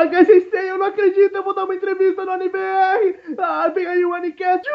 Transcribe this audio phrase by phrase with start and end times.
[0.00, 3.36] Ah, GCC, eu não acredito, eu vou dar uma entrevista no AniBR!
[3.36, 4.66] Ah, vem aí o Anicast!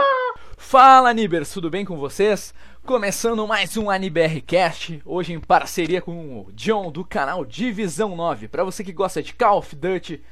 [0.58, 2.52] Fala, Anibers, tudo bem com vocês?
[2.84, 8.46] Começando mais um AniBR Cast, hoje em parceria com o John do canal Divisão 9.
[8.48, 10.22] Para você que gosta de Call of Duty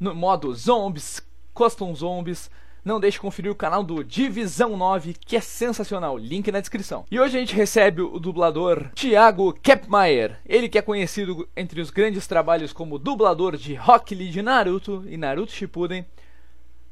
[0.00, 1.20] no modo Zombies,
[1.52, 2.50] Custom Zombies,
[2.84, 7.04] não deixe de conferir o canal do Divisão 9, que é sensacional, link na descrição.
[7.10, 11.90] E hoje a gente recebe o dublador Thiago Kepmeier, ele que é conhecido entre os
[11.90, 16.06] grandes trabalhos como dublador de Rock Lee de Naruto e Naruto Shippuden,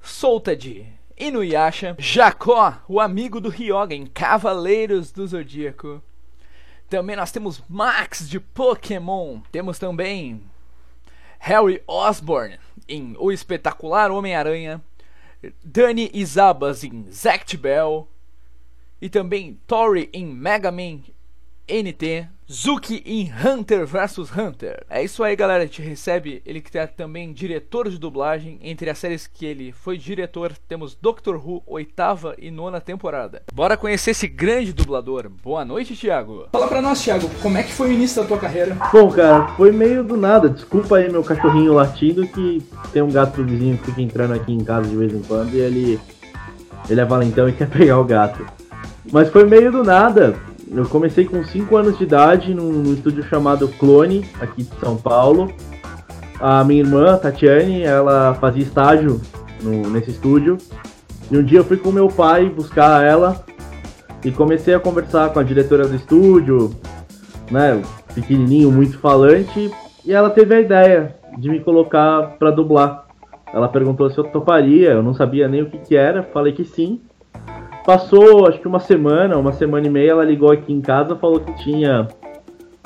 [0.01, 6.02] Solta de Inuyasha, Jacó, o amigo do Ryoga em Cavaleiros do Zodíaco.
[6.88, 10.41] Também nós temos Max de Pokémon, temos também
[11.38, 14.80] Harry Osborn em O Espetacular Homem-Aranha,
[15.62, 18.09] Dani Isabas em Zact Bell
[19.01, 21.01] e também Tori em Mega Man
[21.68, 24.82] NT, Zuki em Hunter vs Hunter.
[24.88, 25.64] É isso aí, galera.
[25.64, 28.59] A gente recebe ele que é também diretor de dublagem.
[28.62, 33.43] Entre as séries que ele foi diretor, temos Doctor Who, oitava e nona temporada.
[33.52, 35.28] Bora conhecer esse grande dublador.
[35.28, 36.48] Boa noite, Thiago.
[36.51, 38.74] Fala pra nós, Thiago, como é que foi o início da tua carreira?
[38.90, 40.48] Bom, cara, foi meio do nada.
[40.48, 42.62] Desculpa aí meu cachorrinho latindo que
[42.95, 45.52] tem um gato do vizinho que fica entrando aqui em casa de vez em quando
[45.52, 46.00] e ele.
[46.88, 48.46] Ele é valentão e quer pegar o gato.
[49.12, 50.34] Mas foi meio do nada
[50.71, 54.97] eu comecei com 5 anos de idade num, num, estúdio chamado Clone, aqui de São
[54.97, 55.52] Paulo.
[56.41, 59.21] A minha irmã, Tatiane, ela fazia estágio
[59.63, 60.59] no, nesse estúdio.
[61.30, 63.45] E um dia eu fui com meu pai buscar ela
[64.25, 66.75] e comecei a conversar com a diretora do estúdio,
[67.50, 67.83] né,
[68.15, 69.71] pequenininho, muito falante,
[70.05, 73.06] e ela teve a ideia de me colocar para dublar.
[73.53, 76.65] Ela perguntou se eu toparia, eu não sabia nem o que, que era, falei que
[76.65, 77.00] sim.
[77.88, 81.41] Passou, acho que uma semana, uma semana e meia, ela ligou aqui em casa, falou
[81.41, 82.06] que tinha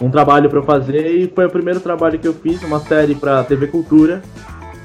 [0.01, 3.43] um trabalho para fazer e foi o primeiro trabalho que eu fiz, uma série para
[3.43, 4.23] TV Cultura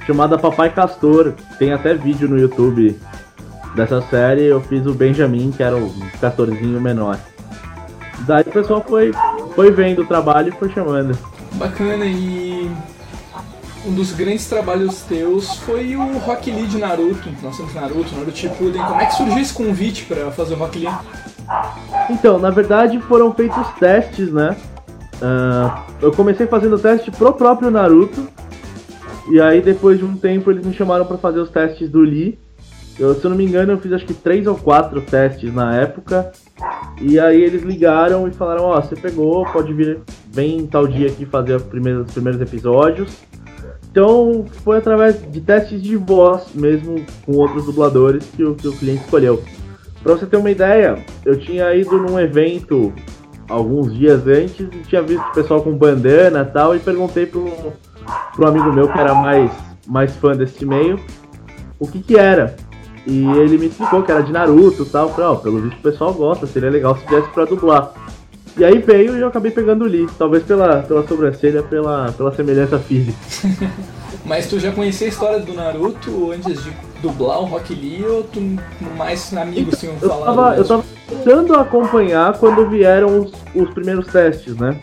[0.08, 1.34] chamada Papai Castor.
[1.60, 3.00] Tem até vídeo no YouTube
[3.76, 4.46] dessa série.
[4.46, 7.20] Eu fiz o Benjamin, que era o castorzinho menor.
[8.22, 9.12] Daí o pessoal foi,
[9.54, 11.16] foi vendo o trabalho e foi chamando.
[11.58, 12.72] Bacana, e
[13.88, 17.30] um dos grandes trabalhos teus foi o Rock Lee de Naruto.
[17.42, 18.82] Nós temos Naruto, Naruto Shippuden.
[18.84, 20.94] Como é que surgiu esse convite para fazer o Rock Lee?
[22.10, 24.58] Então, na verdade foram feitos testes, né?
[25.16, 28.28] Uh, eu comecei fazendo teste pro próprio Naruto.
[29.32, 32.38] E aí depois de um tempo eles me chamaram para fazer os testes do Lee.
[33.00, 35.76] Eu, se eu não me engano, eu fiz acho que três ou quatro testes na
[35.76, 36.32] época.
[37.00, 40.00] E aí eles ligaram e falaram, ó, oh, você pegou, pode vir,
[40.32, 43.28] vem tal dia aqui fazer os primeiros, os primeiros episódios.
[43.98, 48.72] Então foi através de testes de voz mesmo com outros dubladores que o, que o
[48.74, 49.44] cliente escolheu.
[50.04, 52.94] Pra você ter uma ideia, eu tinha ido num evento
[53.50, 57.40] alguns dias antes e tinha visto o pessoal com bandana e tal, e perguntei para
[57.40, 59.50] um amigo meu que era mais,
[59.88, 61.00] mais fã desse meio
[61.80, 62.56] o que que era.
[63.04, 65.10] E ele me explicou que era de Naruto e tal.
[65.10, 67.94] Falei, oh, pelo visto o pessoal gosta, seria legal se tivesse pra dublar.
[68.58, 72.34] E aí veio e eu acabei pegando o Lee, talvez pela, pela sobrancelha, pela, pela
[72.34, 73.18] semelhança física.
[74.26, 78.24] Mas tu já conhecia a história do Naruto antes de dublar o Rock Lee ou
[78.24, 78.42] tu
[78.98, 80.28] mais amigos tinham então, falado?
[80.28, 84.80] Eu tava, eu tava tentando acompanhar quando vieram os, os primeiros testes, né?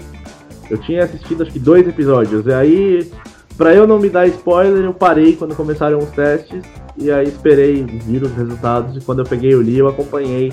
[0.70, 3.12] Eu tinha assistido acho que dois episódios, e aí,
[3.56, 6.64] pra eu não me dar spoiler, eu parei quando começaram os testes,
[6.96, 10.52] e aí esperei vir os resultados, e quando eu peguei o Lee, eu acompanhei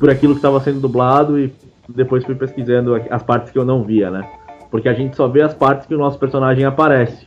[0.00, 1.52] por aquilo que estava sendo dublado e
[1.88, 4.28] depois fui pesquisando as partes que eu não via, né?
[4.70, 7.26] Porque a gente só vê as partes que o nosso personagem aparece.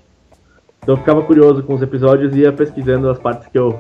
[0.83, 3.79] Então eu ficava curioso com os episódios e ia pesquisando as partes que eu,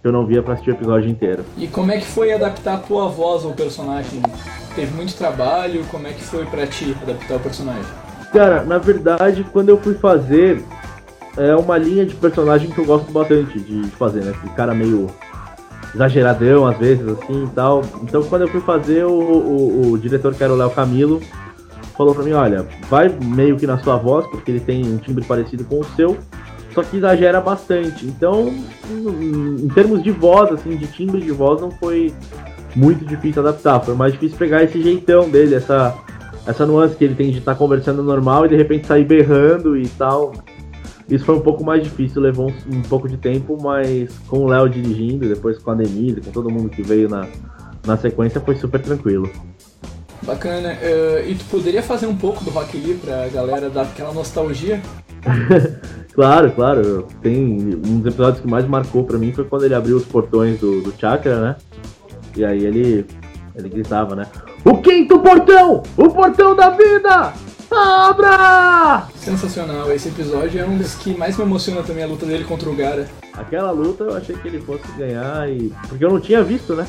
[0.00, 1.44] que eu não via pra assistir o episódio inteiro.
[1.56, 4.22] E como é que foi adaptar a tua voz ao personagem?
[4.74, 5.84] Teve muito trabalho?
[5.90, 7.84] Como é que foi pra ti adaptar o personagem?
[8.32, 10.64] Cara, na verdade, quando eu fui fazer,
[11.36, 14.32] é uma linha de personagem que eu gosto bastante de fazer, né?
[14.32, 15.10] Esse cara meio
[15.94, 17.82] exageradão às vezes, assim e tal.
[18.02, 21.20] Então quando eu fui fazer, o, o, o diretor, que era o Léo Camilo,
[21.96, 25.24] falou pra mim, olha, vai meio que na sua voz, porque ele tem um timbre
[25.24, 26.16] parecido com o seu,
[26.74, 28.06] só que exagera bastante.
[28.06, 28.52] Então,
[28.90, 32.12] em termos de voz, assim, de timbre de voz, não foi
[32.74, 33.80] muito difícil adaptar.
[33.80, 35.94] Foi mais difícil pegar esse jeitão dele, essa,
[36.46, 39.76] essa nuance que ele tem de estar tá conversando normal e de repente sair berrando
[39.76, 40.32] e tal.
[41.08, 44.46] Isso foi um pouco mais difícil, levou um, um pouco de tempo, mas com o
[44.46, 47.26] Léo dirigindo, depois com a Denise, com todo mundo que veio na,
[47.86, 49.30] na sequência, foi super tranquilo.
[50.22, 50.74] Bacana.
[50.74, 54.80] Uh, e tu poderia fazer um pouco do Rock Lee pra galera dar aquela nostalgia?
[56.14, 57.06] claro, claro.
[57.20, 60.60] Tem um dos episódios que mais marcou pra mim foi quando ele abriu os portões
[60.60, 61.56] do, do Chakra, né?
[62.36, 63.04] E aí ele,
[63.56, 64.26] ele gritava, né?
[64.64, 65.82] O quinto portão!
[65.96, 67.32] O portão da vida!
[67.72, 69.08] Sabra!
[69.16, 72.68] Sensacional, esse episódio é um dos que mais me emociona também a luta dele contra
[72.68, 73.08] o Gara.
[73.32, 75.72] Aquela luta eu achei que ele fosse ganhar e.
[75.88, 76.86] Porque eu não tinha visto, né?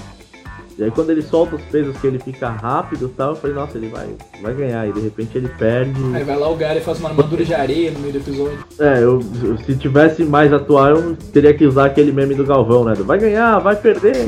[0.84, 3.56] E aí quando ele solta os pesos que ele fica rápido e tal, eu falei,
[3.56, 4.10] nossa, ele vai,
[4.42, 4.86] vai ganhar.
[4.86, 5.98] E de repente ele perde.
[6.14, 8.60] Aí vai lá o Gara e faz uma armadura de areia no meio do episódio.
[8.78, 9.22] É, eu,
[9.66, 12.96] se tivesse mais atual, eu teria que usar aquele meme do Galvão, né?
[12.96, 14.26] Do vai ganhar, vai perder.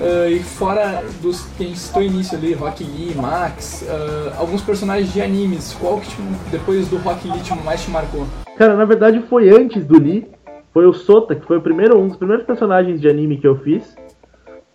[0.00, 4.62] uh, e fora dos que a gente citou início ali, Rock Lee, Max, uh, alguns
[4.62, 6.10] personagens de animes, qual que
[6.50, 8.26] depois do Rock Lee mais te marcou?
[8.56, 10.26] Cara, na verdade foi antes do Lee.
[10.72, 13.56] Foi o Sota, que foi o primeiro, um dos primeiros personagens de anime que eu
[13.56, 13.94] fiz.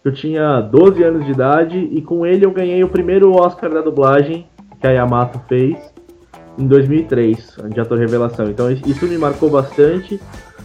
[0.04, 3.82] Eu tinha 12 anos de idade e com ele eu ganhei o primeiro Oscar da
[3.82, 4.48] dublagem
[4.80, 5.78] que a Yamato fez
[6.58, 8.50] em 2003, de ator revelação.
[8.50, 10.20] Então isso me marcou bastante.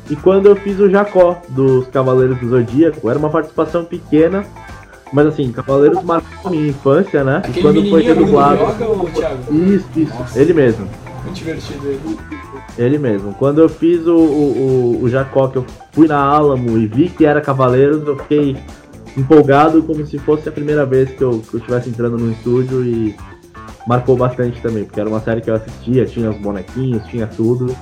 [0.08, 4.46] E quando eu fiz o Jacó dos Cavaleiros do Zodíaco, era uma participação pequena,
[5.12, 7.38] mas assim, Cavaleiros marcou minha infância, né?
[7.38, 8.62] Aquele e quando foi dublado.
[8.62, 10.40] Yoga, isso, isso, Nossa.
[10.40, 10.88] ele mesmo.
[11.24, 12.00] Muito divertido ele.
[12.78, 13.34] Ele mesmo.
[13.34, 17.08] Quando eu fiz o, o, o, o Jacó, que eu fui na Alamo e vi
[17.10, 18.56] que era Cavaleiros, eu fiquei
[19.16, 22.84] empolgado como se fosse a primeira vez que eu, que eu estivesse entrando no estúdio
[22.84, 23.16] e
[23.86, 27.74] marcou bastante também, porque era uma série que eu assistia, tinha os bonequinhos, tinha tudo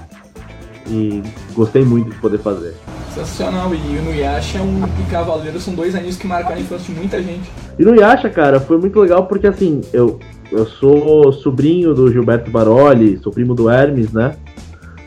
[0.86, 1.22] e
[1.54, 2.74] gostei muito de poder fazer.
[3.14, 6.98] Sensacional, e o Inuyasha um, e Cavaleiro são dois animes que marcaram a infância de
[6.98, 7.50] muita gente.
[7.78, 10.18] E Inuyasha, cara, foi muito legal porque assim, eu,
[10.52, 14.36] eu sou sobrinho do Gilberto Baroli, sou primo do Hermes, né?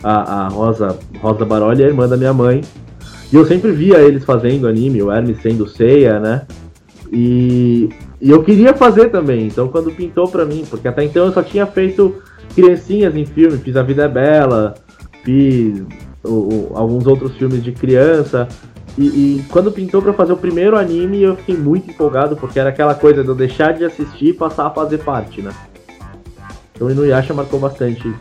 [0.04, 2.62] A, a Rosa, Rosa Baroli é irmã da minha mãe.
[3.32, 6.48] E eu sempre via eles fazendo anime, o Hermes sendo Seiya, né?
[7.12, 7.90] E,
[8.22, 11.42] e eu queria fazer também, então quando pintou pra mim, porque até então eu só
[11.42, 12.16] tinha feito
[12.56, 14.74] criancinhas em filme, fiz A Vida é Bela,
[15.24, 15.84] fiz
[16.24, 18.48] o, o, alguns outros filmes de criança.
[18.98, 22.70] E, e quando pintou para fazer o primeiro anime, eu fiquei muito empolgado, porque era
[22.70, 25.52] aquela coisa de eu deixar de assistir e passar a fazer parte, né?
[26.74, 28.12] Então o Inuyasha marcou bastante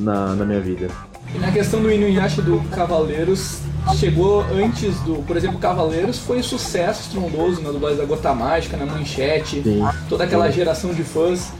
[0.00, 0.88] na, na minha vida.
[1.36, 3.60] E na questão do Inuyasha do Cavaleiros,
[3.96, 5.16] chegou antes do.
[5.16, 9.86] Por exemplo, Cavaleiros foi sucesso estrondoso na dublagem da Gota Mágica, na Manchete, Sim.
[10.08, 11.52] toda aquela geração de fãs.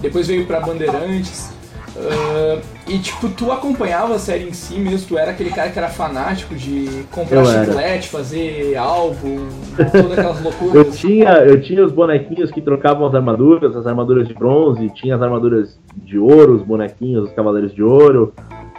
[0.00, 1.52] Depois veio pra Bandeirantes.
[1.96, 5.78] Uh, e tipo, tu acompanhava a série em si mesmo, tu era aquele cara que
[5.78, 10.74] era fanático de comprar eu chiclete, fazer álbum, todas aquelas loucuras.
[10.74, 15.14] eu, tinha, eu tinha os bonequinhos que trocavam as armaduras, as armaduras de bronze, tinha
[15.14, 18.34] as armaduras de ouro, os bonequinhos, os cavaleiros de ouro.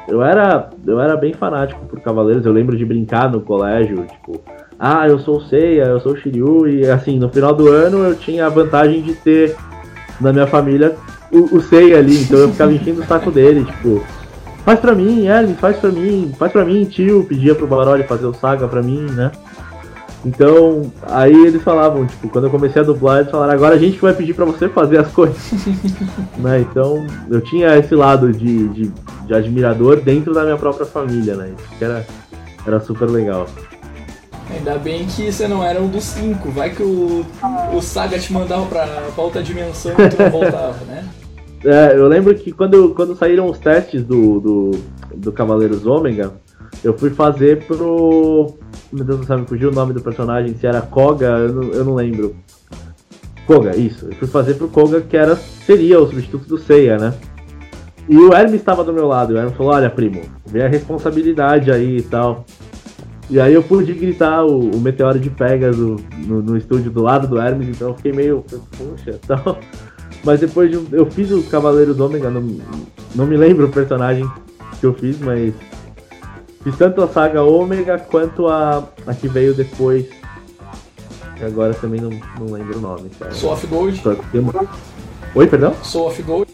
[0.07, 4.41] Eu era, eu era bem fanático por Cavaleiros, eu lembro de brincar no colégio, tipo,
[4.79, 8.03] ah, eu sou o Seiya, eu sou o Shiryu, e assim, no final do ano
[8.03, 9.55] eu tinha a vantagem de ter
[10.21, 10.95] na minha família
[11.31, 14.03] o, o Seiya ali, então eu ficava enchendo o saco dele, tipo,
[14.63, 18.27] faz pra mim, Hermes, faz pra mim, faz pra mim, tio, pedia pro Baroli fazer
[18.27, 19.31] o Saga pra mim, né?
[20.25, 23.99] Então, aí eles falavam, tipo, quando eu comecei a dublar, eles falaram, agora a gente
[23.99, 25.37] vai pedir para você fazer as coisas.
[26.37, 26.61] né?
[26.61, 28.91] Então, eu tinha esse lado de, de,
[29.27, 31.53] de, admirador dentro da minha própria família, né?
[31.55, 32.05] Isso que era,
[32.65, 33.45] era super legal.
[34.49, 36.49] Ainda bem que você não era um dos cinco.
[36.49, 37.23] Vai que o,
[37.71, 41.07] o Saga te mandava pra, pra outra dimensão e tu não voltava, né?
[41.63, 44.71] É, eu lembro que quando, quando saíram os testes do, do,
[45.15, 46.33] do Cavaleiros Ômega,
[46.83, 48.53] eu fui fazer pro.
[48.91, 51.63] Meu Deus do céu, me fugiu o nome do personagem, se era Koga, eu não,
[51.71, 52.35] eu não lembro.
[53.47, 54.05] Koga, isso.
[54.05, 57.13] Eu fui fazer pro Koga que era, seria o substituto do Seiya, né?
[58.07, 59.33] E o Hermes estava do meu lado.
[59.33, 62.45] O Hermes falou: Olha, primo, vem a responsabilidade aí e tal.
[63.29, 67.27] E aí eu pude gritar o, o Meteoro de Pegasus no, no, estúdio do lado
[67.27, 68.43] do Hermes, então eu fiquei meio.
[68.77, 69.57] Puxa, tal.
[70.23, 72.41] Mas depois de, eu fiz o Cavaleiro do Ômega, não,
[73.15, 74.27] não me lembro o personagem
[74.79, 75.53] que eu fiz, mas
[76.65, 80.07] Fiz tanto a saga Ômega quanto a, a que veio depois.
[81.37, 83.11] Que agora também não, não lembro o nome.
[83.19, 83.31] Cara.
[83.33, 84.01] Soul of Gold?
[85.35, 85.75] Oi, perdão?
[85.83, 86.51] Soul of Gold?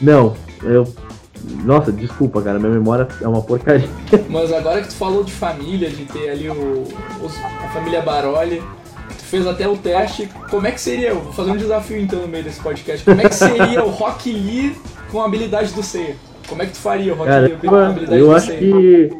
[0.00, 0.86] Não, eu.
[1.64, 3.88] Nossa, desculpa, cara, minha memória é uma porcaria.
[4.30, 6.84] Mas agora que tu falou de família, de ter ali o,
[7.64, 8.62] a família Baroli,
[9.08, 10.28] tu fez até o teste.
[10.48, 11.12] Como é que seria?
[11.12, 13.04] Vou fazer um desafio então no meio desse podcast.
[13.04, 14.76] Como é que seria o Rock Lee
[15.10, 16.14] com a habilidade do Seiya?
[16.48, 19.10] Como é que tu faria o Rock Cara, Lee com a habilidade eu acho que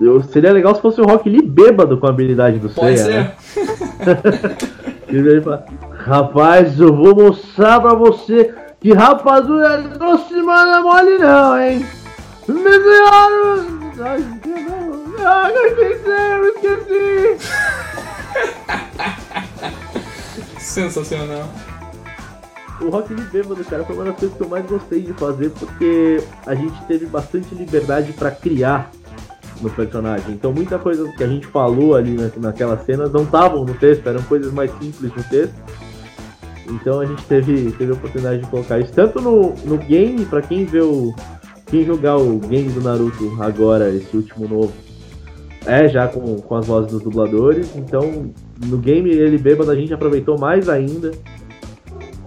[0.00, 3.34] eu, seria legal se fosse o Rock Lee bêbado com a habilidade do Pode Seiya,
[3.54, 3.66] ser.
[4.06, 4.18] Né?
[5.08, 5.66] ele fala,
[5.98, 11.86] rapaz, eu vou mostrar pra você que rapadura não se manda mole não, hein?
[12.48, 13.80] Me senhora...
[15.22, 17.48] Ah, eu esqueci, eu esqueci.
[20.58, 21.48] Sensacional
[22.80, 25.50] o Rock Lee bêbado, cara, foi uma das coisas que eu mais gostei de fazer,
[25.50, 28.90] porque a gente teve bastante liberdade para criar
[29.60, 30.32] no personagem.
[30.34, 34.22] Então muita coisa que a gente falou ali naquelas cenas não estavam no texto, eram
[34.22, 35.54] coisas mais simples no texto.
[36.68, 40.40] Então a gente teve, teve a oportunidade de colocar isso tanto no, no game, para
[40.40, 41.14] quem vê o.
[41.66, 44.72] Quem jogar o game do Naruto agora, esse último novo,
[45.64, 47.76] é já com, com as vozes dos dubladores.
[47.76, 48.32] Então
[48.66, 51.12] no game ele bêbado a gente aproveitou mais ainda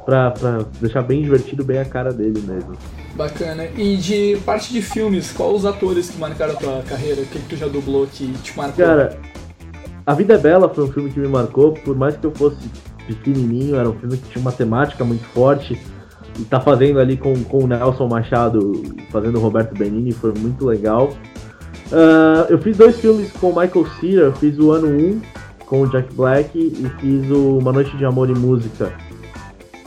[0.05, 2.73] pra, pra deixar bem divertido, bem a cara dele mesmo.
[3.15, 3.65] Bacana.
[3.77, 7.21] E de parte de filmes, qual os atores que marcaram a tua carreira?
[7.21, 8.85] O que, que tu já dublou que te marcou?
[8.85, 9.17] Cara,
[10.05, 12.57] A Vida é Bela foi um filme que me marcou, por mais que eu fosse
[13.07, 15.79] pequenininho, era um filme que tinha uma temática muito forte.
[16.39, 18.81] E tá fazendo ali com, com o Nelson Machado,
[19.11, 21.13] fazendo o Roberto Benini, foi muito legal.
[21.91, 25.21] Uh, eu fiz dois filmes com o Michael Cera, fiz o Ano 1
[25.67, 28.91] com o Jack Black e fiz o Uma Noite de Amor e Música,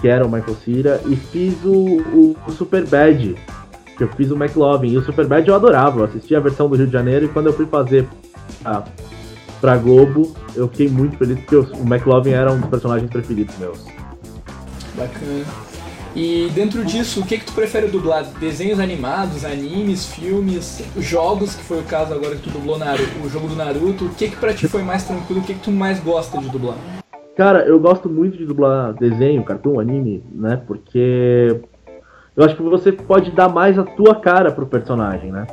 [0.00, 3.34] que era o Michael Cera, e fiz o, o, o Super Bad,
[3.96, 4.88] que eu fiz o McLovin.
[4.88, 7.28] E o Super Bad eu adorava, eu assisti a versão do Rio de Janeiro e
[7.28, 8.06] quando eu fui fazer
[8.64, 8.84] a,
[9.60, 13.84] pra Globo, eu fiquei muito feliz porque o McLovin era um dos personagens preferidos meus.
[14.94, 15.44] Bacana.
[16.14, 18.24] E dentro disso, o que que tu prefere dublar?
[18.40, 23.28] Desenhos animados, animes, filmes, jogos, que foi o caso agora que tu dublou Naruto, o
[23.28, 24.06] jogo do Naruto.
[24.06, 25.42] O que que pra ti foi mais tranquilo?
[25.42, 26.78] O que que tu mais gosta de dublar?
[27.36, 30.58] Cara, eu gosto muito de dublar desenho, cartoon, anime, né?
[30.66, 31.60] Porque
[32.34, 35.46] eu acho que você pode dar mais a tua cara pro personagem, né?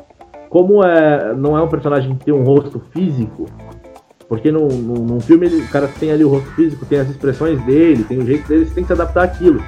[0.50, 3.48] Como é, não é um personagem que tem um rosto físico,
[4.30, 7.62] porque num, num, filme ele, o cara tem ali o rosto físico, tem as expressões
[7.66, 9.62] dele, tem o jeito dele, você tem que se adaptar àquilo.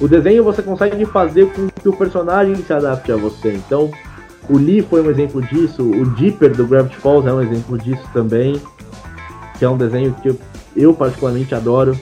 [0.00, 3.54] O desenho você consegue fazer com que o personagem se adapte a você.
[3.54, 3.90] Então,
[4.48, 8.04] o Lee foi um exemplo disso, o Dipper do Gravity Falls é um exemplo disso
[8.12, 8.60] também,
[9.58, 10.28] que é um desenho que
[10.76, 11.98] eu, particularmente adoro.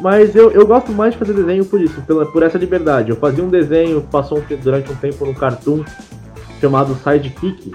[0.00, 3.10] Mas eu, eu gosto mais de fazer desenho por isso, pela, por essa liberdade.
[3.10, 5.84] Eu fazia um desenho, passou um, durante um tempo no Cartoon,
[6.60, 7.72] chamado Sidekick,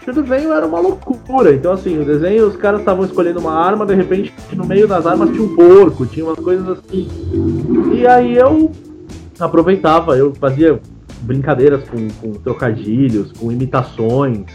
[0.00, 1.52] que o desenho era uma loucura.
[1.52, 5.06] Então, assim, o desenho, os caras estavam escolhendo uma arma, de repente, no meio das
[5.06, 7.08] armas tinha um porco, tinha umas coisas assim.
[7.92, 8.70] E aí eu
[9.38, 10.80] aproveitava, eu fazia
[11.22, 14.46] brincadeiras com, com trocadilhos, com imitações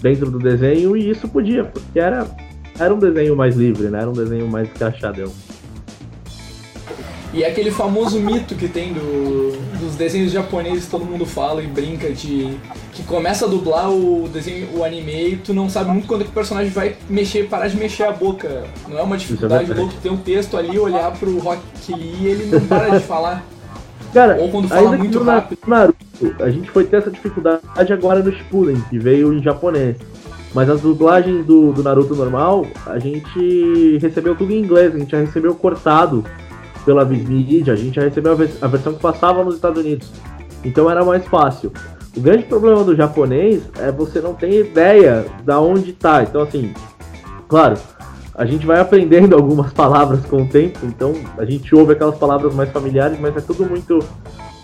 [0.00, 2.26] dentro do desenho, e isso podia, porque era,
[2.78, 4.00] era um desenho mais livre, né?
[4.00, 5.32] Era um desenho mais encaixadão.
[7.34, 11.66] E é aquele famoso mito que tem do, dos desenhos japoneses, todo mundo fala e
[11.66, 12.58] brinca de
[12.92, 16.24] que começa a dublar o desenho, o anime e tu não sabe muito quando é
[16.24, 18.64] que o personagem vai mexer, parar de mexer a boca.
[18.86, 22.16] Não é uma dificuldade, é ou tu ter um texto ali, olhar pro Rock Lee
[22.20, 23.42] e ele não para de falar.
[24.12, 25.58] Cara, Ou quando fala muito rápido.
[25.66, 25.96] Naruto,
[26.38, 29.96] a gente foi ter essa dificuldade agora no Shippuden, que veio em japonês.
[30.54, 35.10] Mas as dublagens do, do Naruto normal, a gente recebeu tudo em inglês, a gente
[35.10, 36.24] já recebeu cortado
[36.84, 40.10] pela Vismedia, a gente já recebeu a, vers a versão que passava nos Estados Unidos.
[40.64, 41.72] Então era mais fácil.
[42.14, 46.22] O grande problema do japonês é você não ter ideia da onde tá.
[46.22, 46.74] Então assim,
[47.48, 47.78] claro,
[48.34, 52.54] a gente vai aprendendo algumas palavras com o tempo, então a gente ouve aquelas palavras
[52.54, 54.00] mais familiares, mas é tudo muito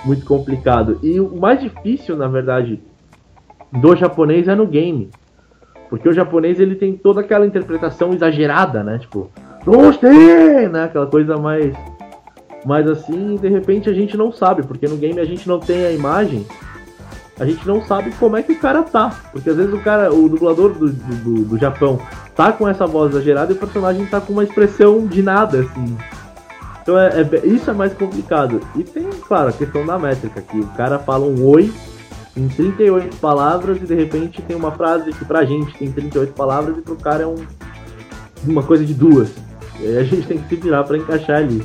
[0.04, 0.98] muito complicado.
[1.02, 2.80] E o mais difícil, na verdade,
[3.72, 5.10] do japonês é no game.
[5.88, 8.98] Porque o japonês ele tem toda aquela interpretação exagerada, né?
[8.98, 9.30] Tipo,
[9.64, 10.84] gostei, né?
[10.84, 11.74] Aquela coisa mais
[12.64, 15.86] mais assim, de repente a gente não sabe, porque no game a gente não tem
[15.86, 16.44] a imagem,
[17.38, 19.14] a gente não sabe como é que o cara tá.
[19.32, 22.00] Porque às vezes o cara, o dublador do, do, do Japão,
[22.34, 25.96] tá com essa voz exagerada e o personagem tá com uma expressão de nada, assim.
[26.82, 28.60] Então é, é, isso é mais complicado.
[28.74, 31.72] E tem, claro, a questão da métrica, que o cara fala um oi
[32.38, 36.78] em 38 palavras e de repente tem uma frase que pra gente tem 38 palavras
[36.78, 37.44] e pro cara é um,
[38.46, 39.30] uma coisa de duas.
[39.80, 41.62] E aí a gente tem que se virar pra encaixar ali.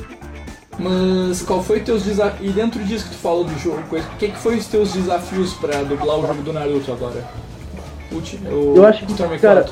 [0.78, 2.50] Mas qual foi teus desafios?
[2.50, 5.54] E dentro disso que tu falou do jogo, o que, que foi os teus desafios
[5.54, 7.24] para dublar o jogo do Naruto agora?
[8.10, 9.66] O, o, eu acho que, cara,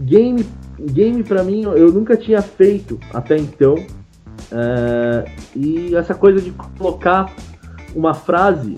[0.00, 0.46] game,
[0.78, 3.74] game pra mim eu nunca tinha feito até então.
[3.74, 7.32] Uh, e essa coisa de colocar
[7.94, 8.76] uma frase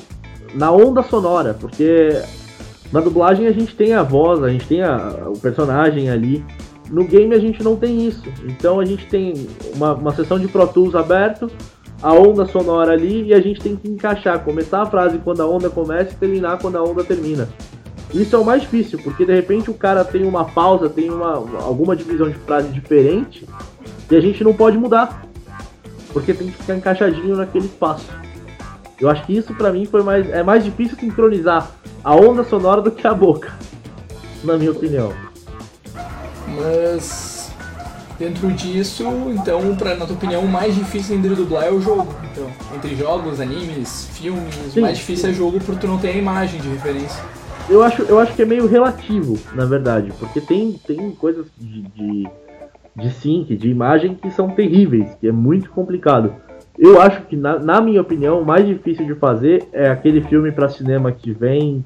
[0.55, 2.21] na onda sonora, porque
[2.93, 6.45] na dublagem a gente tem a voz, a gente tem a, o personagem ali.
[6.91, 8.25] No game a gente não tem isso.
[8.45, 11.51] Então a gente tem uma, uma sessão de Pro Tools aberto,
[12.03, 15.47] a onda sonora ali e a gente tem que encaixar, começar a frase quando a
[15.47, 17.49] onda começa e terminar quando a onda termina.
[18.13, 21.33] Isso é o mais difícil, porque de repente o cara tem uma pausa, tem uma,
[21.63, 23.49] alguma divisão de frase diferente
[24.11, 25.25] e a gente não pode mudar,
[26.13, 28.07] porque tem que ficar encaixadinho naquele espaço.
[29.03, 31.73] Eu acho que isso para mim foi mais é mais difícil sincronizar
[32.05, 33.53] a onda sonora do que a boca,
[34.45, 35.13] na minha opinião.
[36.47, 37.53] Mas
[38.17, 42.15] dentro disso, então, pra, na tua opinião, o mais difícil entre dublar é o jogo.
[42.31, 45.31] Então, entre jogos, animes, filmes, sim, o mais difícil sim.
[45.31, 47.21] é jogo porque tu não tem a imagem de referência.
[47.69, 51.83] Eu acho, eu acho que é meio relativo, na verdade, porque tem, tem coisas de,
[51.83, 52.29] de
[52.95, 56.35] de sync, de imagem que são terríveis, que é muito complicado.
[56.79, 60.51] Eu acho que, na, na minha opinião, o mais difícil de fazer é aquele filme
[60.51, 61.83] para cinema que vem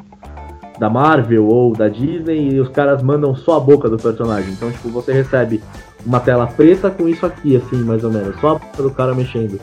[0.79, 4.53] da Marvel ou da Disney e os caras mandam só a boca do personagem.
[4.53, 5.63] Então, tipo, você recebe
[6.05, 9.15] uma tela preta com isso aqui, assim, mais ou menos, só a boca do cara
[9.15, 9.61] mexendo.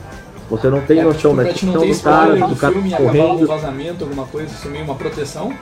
[0.50, 3.44] Você não tem é, noção tipo, da expressão do cara, do, do cara filme, correndo.
[3.44, 5.52] Um vazamento, alguma coisa, isso meio uma proteção?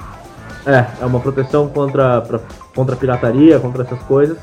[0.66, 2.40] É, é uma proteção contra, pra,
[2.74, 4.36] contra pirataria, contra essas coisas.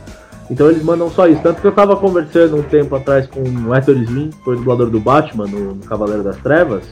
[0.49, 1.41] Então eles mandam só isso.
[1.41, 4.57] Tanto que eu tava conversando um tempo atrás com o Hector Slim, que foi o
[4.57, 6.83] dublador do Batman no, no Cavaleiro das Trevas.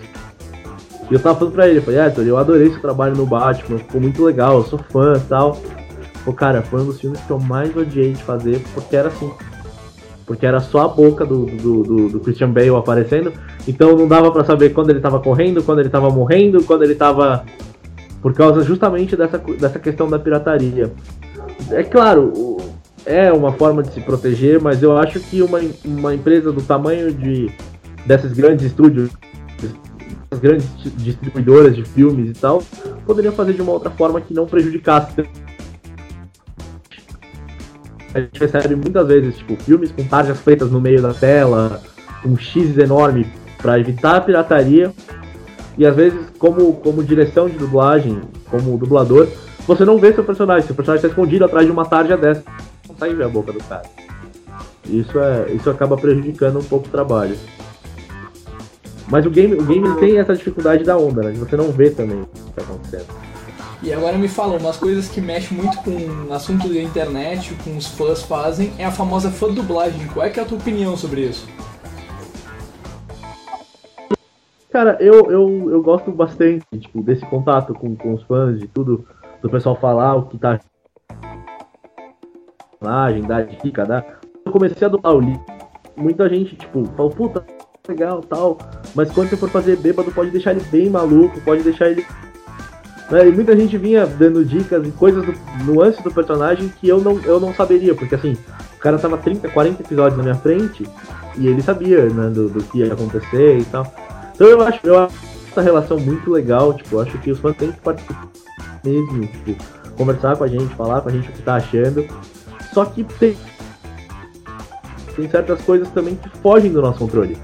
[1.09, 4.01] E eu tava falando pra ele, falei, Hector, eu adorei seu trabalho no Batman, ficou
[4.01, 5.57] muito legal, eu sou fã e tal.
[6.23, 9.31] Pô, cara, foi um dos filmes que eu mais odiei de fazer, porque era assim.
[10.25, 13.31] Porque era só a boca do, do, do, do Christian Bale aparecendo,
[13.65, 16.95] então não dava para saber quando ele tava correndo, quando ele tava morrendo, quando ele
[16.95, 17.45] tava.
[18.21, 20.91] Por causa justamente dessa, dessa questão da pirataria.
[21.71, 22.57] É claro,
[23.07, 27.11] é uma forma de se proteger, mas eu acho que uma, uma empresa do tamanho
[27.11, 27.49] de
[28.05, 29.11] desses grandes estúdios,
[30.29, 32.61] as grandes distribuidoras de filmes e tal,
[33.05, 35.23] poderia fazer de uma outra forma que não prejudicasse.
[38.13, 41.81] A gente recebe muitas vezes tipo filmes com tarjas pretas no meio da tela,
[42.25, 44.93] um X enorme para evitar a pirataria.
[45.77, 49.27] E às vezes, como, como direção de dublagem, como dublador,
[49.67, 52.43] você não vê seu personagem, seu personagem está escondido atrás de uma tarja dessa
[52.97, 53.83] consegue ver a boca do cara.
[54.85, 57.37] Isso, é, isso acaba prejudicando um pouco o trabalho.
[59.07, 61.31] Mas o game, o game tem essa dificuldade da onda, né?
[61.33, 63.05] Você não vê também o que está acontecendo.
[63.81, 67.87] E agora me fala, umas coisas que mexem muito com assunto da internet, com os
[67.87, 70.07] fãs fazem, é a famosa fã dublagem.
[70.07, 71.47] Qual é, que é a tua opinião sobre isso?
[74.71, 79.05] Cara, eu, eu, eu gosto bastante tipo, desse contato com, com os fãs, de tudo,
[79.41, 80.59] do pessoal falar o que tá
[82.79, 84.05] personagem, dar dica, dar.
[84.45, 85.45] Eu comecei a dublar o livro.
[85.95, 87.43] Muita gente, tipo, falou, puta,
[87.87, 88.57] legal tal.
[88.93, 92.05] Mas quando você for fazer bêbado, pode deixar ele bem maluco, pode deixar ele.
[93.09, 93.27] Né?
[93.27, 97.19] E muita gente vinha dando dicas e coisas, do, nuances do personagem que eu não,
[97.21, 98.37] eu não saberia, porque assim,
[98.75, 100.85] o cara tava 30, 40 episódios na minha frente
[101.37, 103.91] e ele sabia, né, do, do que ia acontecer e tal.
[104.35, 105.15] Então eu acho, eu acho
[105.49, 108.27] essa relação muito legal, tipo, acho que os fãs têm que participar
[108.83, 109.55] mesmo, tipo,
[109.97, 112.05] conversar com a gente, falar com a gente o que tá achando.
[112.77, 113.35] Só que tem,
[115.15, 117.35] tem certas coisas também que fogem do nosso controle.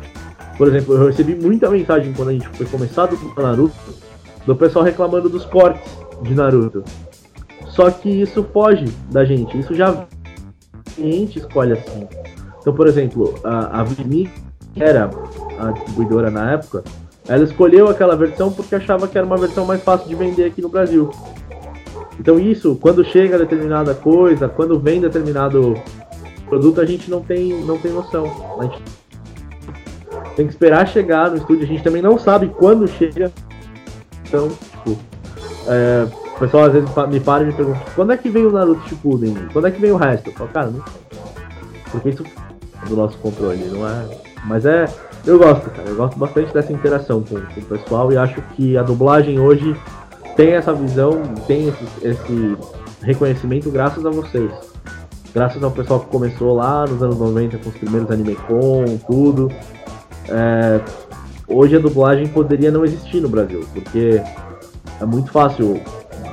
[0.60, 3.74] Por exemplo, eu recebi muita mensagem quando a gente foi começar do Naruto,
[4.46, 5.92] do pessoal reclamando dos cortes
[6.22, 6.84] de Naruto.
[7.66, 12.08] Só que isso foge da gente, isso já a gente escolhe assim.
[12.62, 14.30] Então, por exemplo, a, a Vini,
[14.72, 15.10] que era
[15.58, 16.84] a distribuidora na época,
[17.28, 20.62] ela escolheu aquela versão porque achava que era uma versão mais fácil de vender aqui
[20.62, 21.10] no Brasil.
[22.20, 25.76] Então isso, quando chega determinada coisa, quando vem determinado
[26.48, 28.26] produto, a gente não tem, não tem noção.
[28.60, 28.82] A gente
[30.36, 33.32] tem que esperar chegar no estúdio, a gente também não sabe quando chega.
[34.28, 34.98] Então, tipo,
[35.68, 38.52] é, o pessoal às vezes me para e me pergunta, quando é que vem o
[38.52, 39.36] Naruto Shippuden?
[39.52, 40.30] Quando é que vem o resto?
[40.30, 41.20] Eu falo, cara, não sei.
[41.92, 42.24] Porque isso
[42.84, 44.18] é do nosso controle, não é?
[44.46, 44.86] Mas é,
[45.26, 48.78] eu gosto, cara, eu gosto bastante dessa interação com, com o pessoal e acho que
[48.78, 49.76] a dublagem hoje
[50.36, 52.58] tem essa visão, tem esse, esse
[53.02, 54.52] reconhecimento graças a vocês.
[55.34, 59.50] Graças ao pessoal que começou lá nos anos 90 com os primeiros anime com, tudo.
[60.30, 60.80] É,
[61.48, 64.22] hoje a dublagem poderia não existir no Brasil, porque
[65.02, 65.82] é muito fácil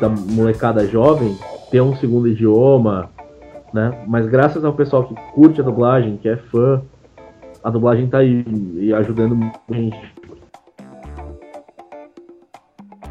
[0.00, 1.36] da molecada jovem
[1.70, 3.08] ter um segundo idioma,
[3.72, 4.04] né?
[4.06, 6.82] Mas graças ao pessoal que curte a dublagem, que é fã,
[7.62, 8.44] a dublagem tá aí
[8.76, 10.19] e ajudando muita gente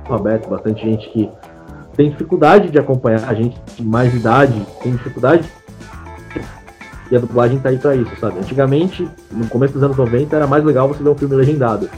[0.10, 1.30] alfabeto, bastante gente que
[1.96, 5.50] tem dificuldade de acompanhar, a gente de mais idade tem dificuldade.
[7.12, 8.40] E a dublagem tá aí pra isso, sabe?
[8.40, 11.90] Antigamente, no começo dos anos 90, era mais legal você ver um filme legendado.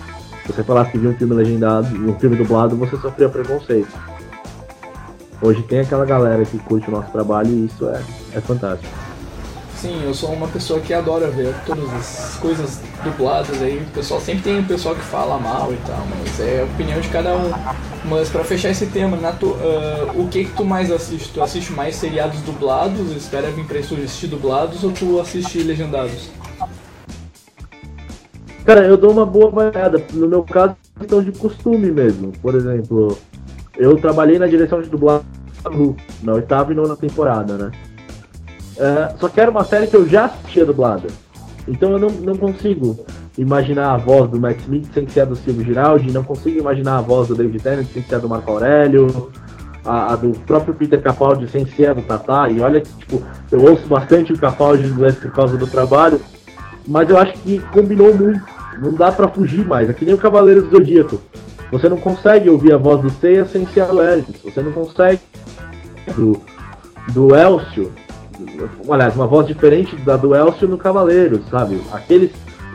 [0.46, 3.92] Se você falasse que viu um filme legendado, um filme dublado, você sofria preconceito.
[5.42, 8.02] Hoje tem aquela galera que curte o nosso trabalho e isso é,
[8.36, 9.11] é fantástico.
[9.82, 13.80] Sim, eu sou uma pessoa que adora ver todas as coisas dubladas aí.
[13.80, 17.02] O pessoal sempre tem um pessoal que fala mal e tal, mas é a opinião
[17.02, 17.50] de cada um.
[18.06, 21.34] Mas para fechar esse tema, Nato, uh, o que que tu mais assiste?
[21.34, 23.10] Tu assiste mais seriados dublados?
[23.16, 26.30] Espera vir pra assistir dublados ou tu assiste legendados?
[28.64, 30.06] Cara, eu dou uma boa variada.
[30.14, 32.32] No meu caso, é questão de costume mesmo.
[32.40, 33.18] Por exemplo,
[33.76, 35.26] eu trabalhei na direção de dublagem
[36.22, 37.72] na oitava e nona temporada, né?
[38.82, 41.08] Uh, só que era uma série que eu já assistia dublada.
[41.68, 43.06] Então eu não, não consigo
[43.38, 46.98] imaginar a voz do Matt Smith sem ser a do Silvio Giraldi, não consigo imaginar
[46.98, 49.32] a voz do David Tennant sem ser a do Marco Aurélio.
[49.86, 53.22] a, a, do próprio Peter Capaldi sem ser a do Tatá, e olha que, tipo,
[53.52, 56.22] eu ouço bastante o Capaldi inglês por causa do trabalho,
[56.88, 58.42] mas eu acho que combinou muito,
[58.80, 61.22] não dá para fugir mais, é que nem o Cavaleiro do Zodíaco.
[61.72, 65.22] Você não consegue ouvir a voz do Seiya sem ser a Legends, você não consegue
[66.16, 66.42] do,
[67.14, 67.92] do Elcio,
[68.90, 71.82] aliás, uma voz diferente da do Elcio no Cavaleiro, sabe?
[71.92, 72.32] Aqueles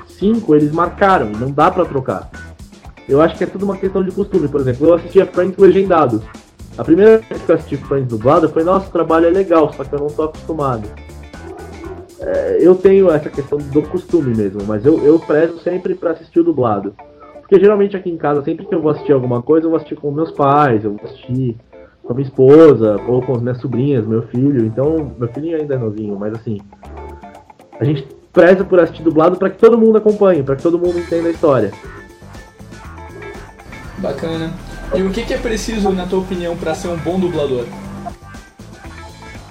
[0.08, 2.30] cinco, eles marcaram, não dá para trocar.
[3.08, 4.48] Eu acho que é tudo uma questão de costume.
[4.48, 6.22] Por exemplo, eu assistia Friends legendado.
[6.76, 9.84] A primeira vez que eu assisti Friends dublado foi, nossa, o trabalho é legal, só
[9.84, 10.88] que eu não tô acostumado.
[12.20, 16.40] É, eu tenho essa questão do costume mesmo, mas eu, eu prezo sempre para assistir
[16.40, 16.94] o dublado.
[17.40, 19.94] Porque geralmente aqui em casa, sempre que eu vou assistir alguma coisa, eu vou assistir
[19.94, 21.56] com meus pais, eu vou assistir
[22.06, 24.64] com a minha esposa, ou com as minhas sobrinhas, meu filho.
[24.64, 26.60] Então, meu filhinho ainda é novinho, mas assim,
[27.80, 30.98] a gente preza por assistir dublado para que todo mundo acompanhe, para que todo mundo
[30.98, 31.72] entenda a história.
[33.98, 34.52] Bacana.
[34.94, 37.64] E o que, que é preciso, na tua opinião, para ser um bom dublador?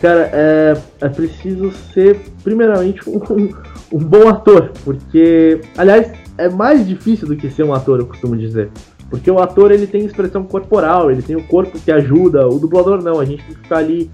[0.01, 3.49] Cara, é, é preciso ser, primeiramente, um,
[3.91, 8.37] um bom ator, porque, aliás, é mais difícil do que ser um ator, eu costumo
[8.37, 8.69] dizer.
[9.15, 13.01] Porque o ator ele tem expressão corporal, ele tem o corpo que ajuda, o dublador
[13.01, 14.11] não, a gente tem que ficar ali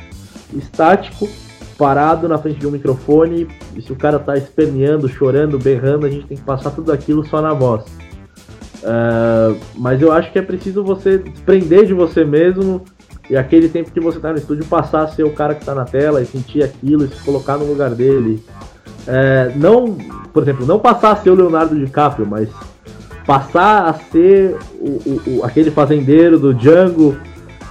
[0.54, 1.28] estático,
[1.76, 6.10] parado na frente de um microfone, e se o cara tá esperneando, chorando, berrando, a
[6.10, 7.84] gente tem que passar tudo aquilo só na voz.
[8.84, 12.84] Uh, mas eu acho que é preciso você desprender de você mesmo
[13.28, 15.74] e aquele tempo que você está no estúdio passar a ser o cara que está
[15.74, 18.44] na tela e sentir aquilo e se colocar no lugar dele.
[19.08, 19.98] É, não,
[20.32, 22.50] por exemplo, não passar a ser o Leonardo DiCaprio, mas
[23.26, 27.18] passar a ser o, o, o, aquele fazendeiro do Django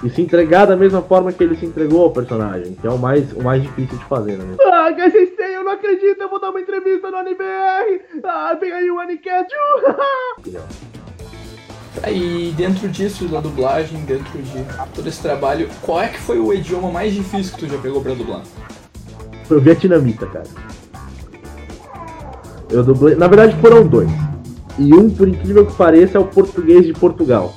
[0.02, 2.98] e se entregar da mesma forma que ele se entregou ao personagem, que é o
[2.98, 4.56] mais, o mais difícil de fazer, né?
[4.64, 8.00] Ah, Sensei, eu não acredito, eu vou dar uma entrevista no AniBR!
[8.24, 9.48] Ah, vem aí o Anicat!
[12.04, 16.52] Aí dentro disso, da dublagem, dentro de todo esse trabalho, qual é que foi o
[16.52, 18.42] idioma mais difícil que tu já pegou pra dublar?
[19.44, 20.46] Foi o vietnamita, cara.
[22.70, 23.16] Eu dublei.
[23.16, 24.08] Na verdade foram dois.
[24.80, 27.52] E um, por incrível que pareça, é o português de Portugal.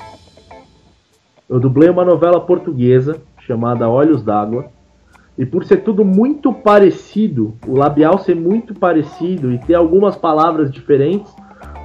[1.50, 3.16] Eu dublei uma novela portuguesa
[3.48, 4.66] chamada Olhos d'Água.
[5.38, 10.70] E por ser tudo muito parecido, o labial ser muito parecido e ter algumas palavras
[10.70, 11.34] diferentes,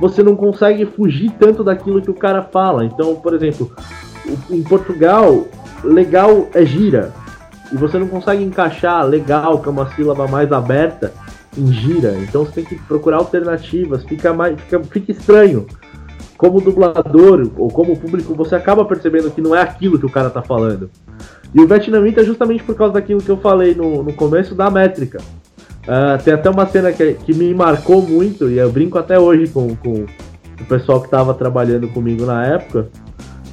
[0.01, 2.85] você não consegue fugir tanto daquilo que o cara fala.
[2.85, 3.73] Então, por exemplo,
[4.51, 5.47] em Portugal,
[5.85, 7.15] legal é gira.
[7.73, 11.13] E você não consegue encaixar legal, que é uma sílaba mais aberta,
[11.57, 12.15] em gira.
[12.23, 15.67] Então você tem que procurar alternativas, fica, mais, fica, fica estranho.
[16.37, 20.31] Como dublador ou como público, você acaba percebendo que não é aquilo que o cara
[20.31, 20.89] tá falando.
[21.53, 24.71] E o vietnamita é justamente por causa daquilo que eu falei no, no começo da
[24.71, 25.19] métrica.
[25.89, 29.51] Uh, tem até uma cena que, que me marcou muito, e eu brinco até hoje
[29.51, 30.05] com, com
[30.61, 32.89] o pessoal que estava trabalhando comigo na época,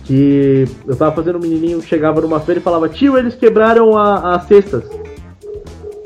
[0.04, 4.46] que eu estava fazendo um menininho chegava numa feira e falava, tio, eles quebraram as
[4.48, 4.84] cestas.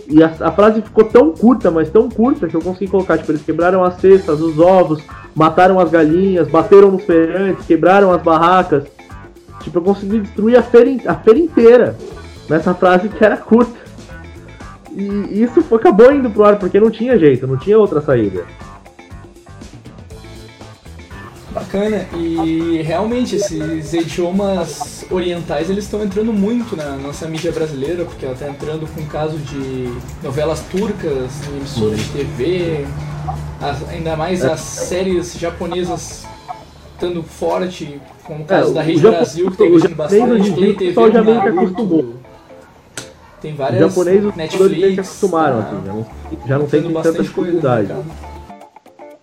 [0.09, 3.31] E a, a, frase ficou tão curta, mas tão curta, que eu consegui colocar, tipo,
[3.31, 5.03] eles quebraram as cestas, os ovos,
[5.35, 8.85] mataram as galinhas, bateram nos feirantes, quebraram as barracas.
[9.61, 11.95] Tipo, eu consegui destruir a feira, a feira inteira
[12.49, 13.77] nessa frase que era curta.
[14.91, 18.45] E isso acabou indo pro ar porque não tinha jeito, não tinha outra saída.
[21.51, 28.23] Bacana, e realmente esses idiomas orientais eles estão entrando muito na nossa mídia brasileira, porque
[28.23, 32.85] ela está entrando com o caso de novelas turcas, emissoras de TV,
[33.59, 36.23] as, ainda mais as séries japonesas
[36.93, 41.12] estando forte, como o caso é, da Rede Brasil, que tem investindo bastante, tem TV
[41.12, 42.13] já meio que acostumou.
[43.41, 43.81] Tem várias.
[43.81, 46.07] Os japoneses Netflix, que acostumaram, tá, assim, já não,
[46.45, 47.93] já não tem tanta dificuldade.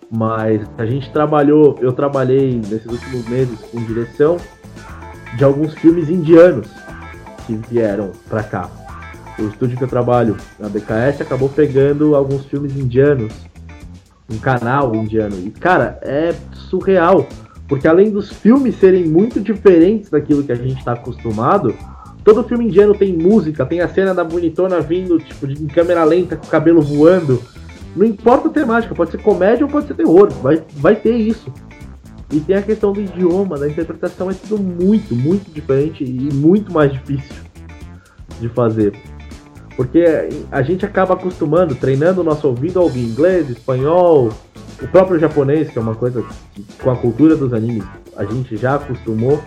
[0.09, 4.37] Mas a gente trabalhou, eu trabalhei nesses últimos meses com direção
[5.37, 6.67] de alguns filmes indianos
[7.45, 8.69] que vieram pra cá.
[9.37, 13.33] O estúdio que eu trabalho, a BKS, acabou pegando alguns filmes indianos,
[14.29, 15.37] um canal indiano.
[15.45, 17.27] E cara, é surreal,
[17.67, 21.75] porque além dos filmes serem muito diferentes daquilo que a gente está acostumado,
[22.27, 26.35] Todo filme indiano tem música, tem a cena da bonitona vindo, tipo, de, câmera lenta,
[26.35, 27.41] com o cabelo voando.
[27.97, 31.51] Não importa a temática, pode ser comédia ou pode ser terror, vai, vai ter isso.
[32.31, 36.71] E tem a questão do idioma, da interpretação, é tudo muito, muito diferente e muito
[36.71, 37.35] mais difícil
[38.39, 38.93] de fazer.
[39.75, 40.03] Porque
[40.51, 44.29] a gente acaba acostumando, treinando o nosso ouvido a ouvir inglês, espanhol,
[44.81, 47.83] o próprio japonês, que é uma coisa que, com a cultura dos animes
[48.15, 49.41] a gente já acostumou.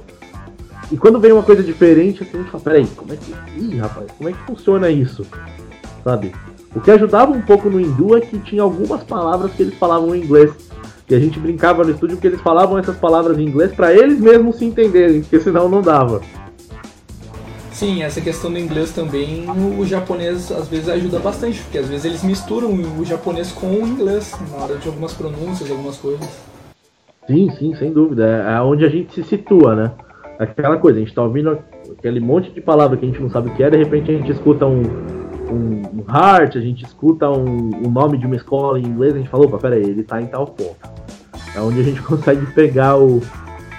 [0.90, 3.32] E quando vem uma coisa diferente, a gente fala, peraí, como é que.
[3.56, 5.24] Ih, rapaz, como é que funciona isso?
[6.02, 6.32] Sabe?
[6.74, 10.14] O que ajudava um pouco no hindu é que tinha algumas palavras que eles falavam
[10.14, 10.52] em inglês.
[11.08, 14.20] E a gente brincava no estúdio que eles falavam essas palavras em inglês para eles
[14.20, 16.20] mesmos se entenderem, porque senão não dava.
[17.72, 22.04] Sim, essa questão do inglês também, o japonês às vezes ajuda bastante, porque às vezes
[22.04, 26.28] eles misturam o japonês com o inglês na hora de algumas pronúncias, algumas coisas.
[27.26, 28.24] Sim, sim, sem dúvida.
[28.26, 29.92] É onde a gente se situa, né?
[30.38, 31.58] Aquela coisa, a gente tá ouvindo
[31.98, 34.14] aquele monte de palavra que a gente não sabe o que é, de repente a
[34.14, 34.82] gente escuta um,
[35.50, 39.18] um, um heart, a gente escuta um, um, nome de uma escola em inglês, a
[39.18, 40.76] gente fala, opa, peraí, ele tá em tal ponto.
[41.54, 43.20] É onde a gente consegue pegar o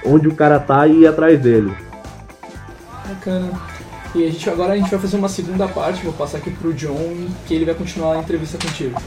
[0.05, 1.73] onde o cara tá e ir atrás dele.
[3.07, 3.51] Bacana.
[4.13, 6.73] E a gente, agora a gente vai fazer uma segunda parte, vou passar aqui pro
[6.73, 8.99] John, que ele vai continuar a entrevista contigo.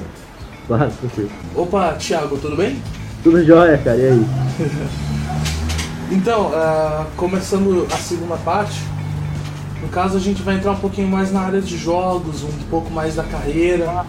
[0.66, 1.30] Claro, tranquilo.
[1.54, 2.80] Opa, Thiago, tudo bem?
[3.22, 4.26] Tudo jóia, cara, e aí?
[6.10, 8.80] então, uh, começando a segunda parte,
[9.84, 12.90] no caso a gente vai entrar um pouquinho mais na área de jogos, um pouco
[12.90, 14.04] mais da carreira,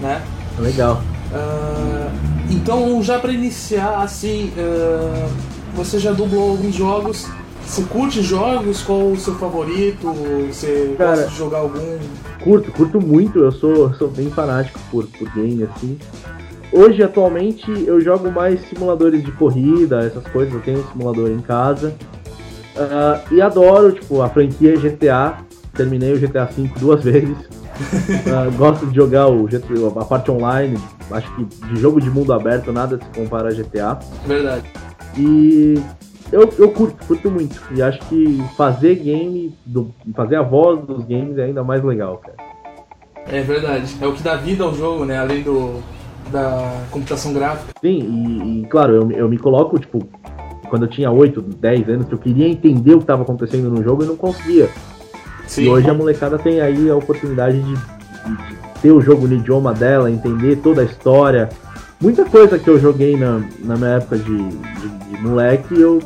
[0.00, 0.22] né?
[0.58, 1.02] Legal.
[1.32, 2.10] Uh,
[2.50, 5.28] então, já para iniciar, assim, uh,
[5.74, 7.26] você já dublou alguns jogos
[7.66, 8.82] você curte jogos?
[8.82, 10.12] Qual o seu favorito?
[10.48, 11.98] Você Cara, gosta de jogar algum?
[12.42, 13.38] Curto, curto muito.
[13.38, 15.98] Eu sou, sou bem fanático por, por game, assim.
[16.72, 20.52] Hoje, atualmente, eu jogo mais simuladores de corrida, essas coisas.
[20.54, 21.94] Eu tenho um simulador em casa.
[22.76, 25.38] Uh, e adoro, tipo, a franquia GTA.
[25.74, 27.36] Terminei o GTA V duas vezes.
[27.36, 30.78] Uh, gosto de jogar o GTA, a parte online.
[31.10, 33.98] Acho que de jogo de mundo aberto nada se compara a GTA.
[34.26, 34.64] Verdade.
[35.16, 35.74] E
[36.32, 37.60] eu, eu curto, curto muito.
[37.74, 42.18] E acho que fazer game, do, fazer a voz dos games é ainda mais legal,
[42.18, 42.36] cara.
[43.26, 43.96] É verdade.
[44.00, 45.18] É o que dá vida ao jogo, né?
[45.18, 45.80] Além do,
[46.30, 47.72] da computação gráfica.
[47.80, 50.06] Sim, e, e claro, eu, eu me coloco, tipo,
[50.74, 53.80] quando eu tinha 8, 10 anos, que eu queria entender o que estava acontecendo no
[53.80, 54.68] jogo e não conseguia.
[55.46, 55.62] Sim.
[55.62, 59.72] E hoje a molecada tem aí a oportunidade de, de ter o jogo no idioma
[59.72, 61.48] dela, entender toda a história.
[62.00, 66.02] Muita coisa que eu joguei na, na minha época de, de, de moleque, eu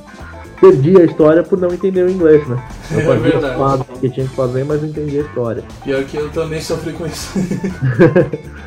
[0.61, 2.63] perdi a história por não entender o inglês, né?
[2.93, 5.65] Eu é fazia é os que tinha que fazer, mas não entendia a história.
[5.85, 7.39] Pior que eu também sofri com isso.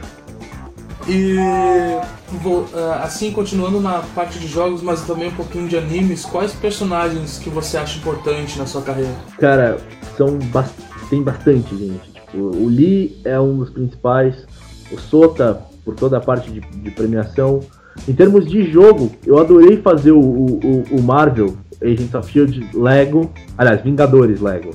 [1.11, 6.25] e vou, ah, assim, continuando na parte de jogos, mas também um pouquinho de animes,
[6.25, 9.13] quais personagens que você acha importante na sua carreira?
[9.37, 9.77] Cara,
[10.15, 10.65] são ba
[11.09, 12.09] tem bastante, gente.
[12.13, 14.47] Tipo, o Lee é um dos principais,
[14.89, 17.59] o Sota, por toda a parte de, de premiação.
[18.07, 23.29] Em termos de jogo, eu adorei fazer o, o, o Marvel, Agents of Shield Lego,
[23.57, 24.71] aliás, Vingadores Lego.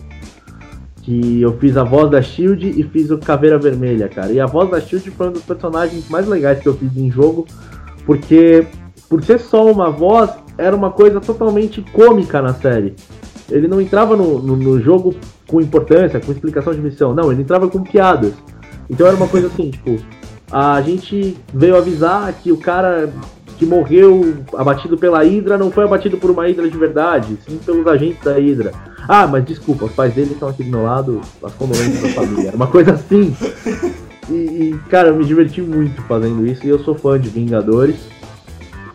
[1.07, 4.31] Que eu fiz a voz da Shield e fiz o Caveira Vermelha, cara.
[4.33, 7.11] E a voz da Shield foi um dos personagens mais legais que eu fiz em
[7.11, 7.47] jogo,
[8.05, 8.67] porque
[9.09, 12.95] por ser só uma voz, era uma coisa totalmente cômica na série.
[13.51, 15.15] Ele não entrava no, no, no jogo
[15.47, 18.35] com importância, com explicação de missão, não, ele entrava com piadas.
[18.91, 19.97] Então era uma coisa assim, tipo,
[20.51, 23.13] a gente veio avisar que o cara
[23.59, 27.87] que morreu abatido pela Hydra não foi abatido por uma Hydra de verdade, sim pelos
[27.87, 28.73] agentes da Hydra.
[29.09, 32.49] Ah, mas desculpa, os pais dele estão aqui do meu lado, as condolências da família.
[32.49, 33.35] Era uma coisa assim.
[34.29, 37.97] E, e, cara, eu me diverti muito fazendo isso e eu sou fã de Vingadores.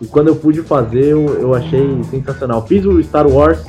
[0.01, 2.65] E quando eu pude fazer, eu, eu achei sensacional.
[2.67, 3.63] Fiz o Star Wars,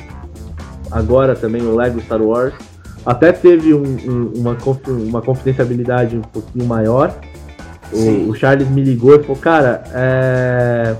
[0.91, 2.53] agora também o Lego Star Wars.
[3.05, 7.13] Até teve um, um, uma, uma confidencialidade um pouquinho maior
[7.93, 10.95] o, o, Charles me ligou e falou, cara, é...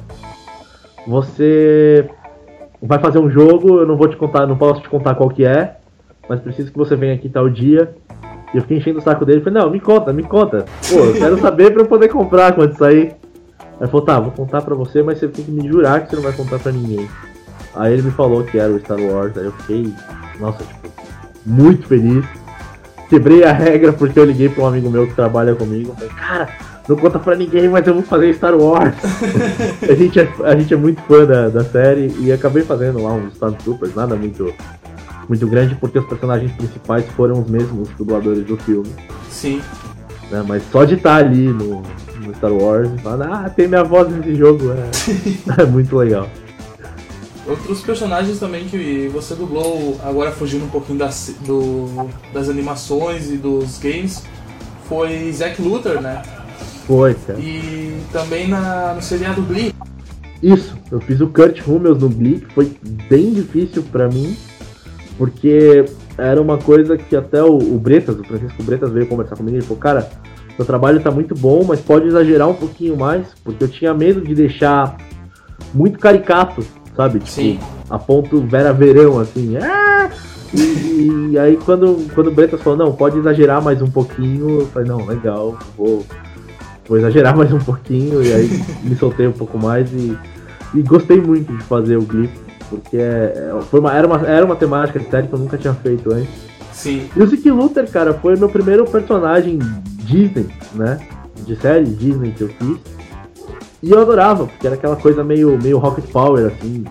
[1.07, 2.09] você
[2.81, 5.45] vai fazer um jogo, eu não vou te contar, não posso te contar qual que
[5.45, 5.77] é,
[6.27, 7.95] mas preciso que você venha aqui tal dia.
[8.53, 10.65] E eu fiquei enchendo o saco dele e falei, não, me conta, me conta.
[10.87, 13.15] Pô, eu quero saber pra eu poder comprar quando sair.
[13.81, 16.15] Aí falou, tá, vou contar pra você, mas você tem que me jurar que você
[16.15, 17.09] não vai contar pra ninguém.
[17.75, 19.91] Aí ele me falou que era o Star Wars, aí eu fiquei,
[20.39, 20.89] nossa, tipo,
[21.45, 22.23] muito feliz.
[23.09, 25.93] Quebrei a regra porque eu liguei pra um amigo meu que trabalha comigo.
[25.95, 26.49] Falei, cara,
[26.87, 28.93] não conta pra ninguém, mas eu vou fazer Star Wars.
[29.89, 33.13] a, gente é, a gente é muito fã da, da série e acabei fazendo lá
[33.13, 34.53] uns Stormtroopers, nada muito,
[35.29, 38.89] muito grande, porque os personagens principais foram os mesmos dubladores do filme.
[39.29, 39.61] Sim.
[40.29, 41.83] Né, mas só de estar ali no,
[42.21, 46.27] no Star Wars e falar, ah, tem minha voz nesse jogo, é, é muito legal.
[47.45, 53.37] Outros personagens também que você dublou, agora fugindo um pouquinho das, do, das animações e
[53.37, 54.23] dos games,
[54.87, 56.21] foi Zack Luthor, né?
[56.85, 57.39] Foi, cara.
[57.39, 59.73] E também na, no seriado Glee.
[60.41, 62.71] Isso, eu fiz o Kurt Rummels no Glee, que foi
[63.09, 64.35] bem difícil para mim,
[65.17, 65.85] porque
[66.17, 69.61] era uma coisa que até o, o, Bretas, o Francisco Bretas veio conversar comigo e
[69.61, 70.09] falou, cara,
[70.57, 74.19] seu trabalho tá muito bom, mas pode exagerar um pouquinho mais, porque eu tinha medo
[74.19, 74.97] de deixar
[75.73, 76.61] muito caricato,
[76.95, 77.19] sabe?
[77.19, 77.59] Tipo, Sim.
[77.89, 79.55] a ponto Vera Verão, assim.
[79.57, 80.11] Ah!
[80.53, 84.67] E, e, aí quando, quando o Bretas falou, não, pode exagerar mais um pouquinho, eu
[84.67, 86.05] falei, não, legal, vou,
[86.87, 88.49] vou exagerar mais um pouquinho, e aí
[88.83, 90.17] me soltei um pouco mais e,
[90.73, 92.29] e gostei muito de fazer o Glee,
[92.69, 95.57] porque é, é, foi uma, era, uma, era uma temática de série que eu nunca
[95.57, 96.29] tinha feito antes.
[96.71, 97.09] Sim.
[97.15, 99.59] E o Zeke Luther, cara, foi meu primeiro personagem
[99.99, 100.99] Disney, né?
[101.45, 102.77] De série Disney que eu fiz.
[103.81, 106.83] E eu adorava, porque era aquela coisa meio, meio Rocket Power, assim.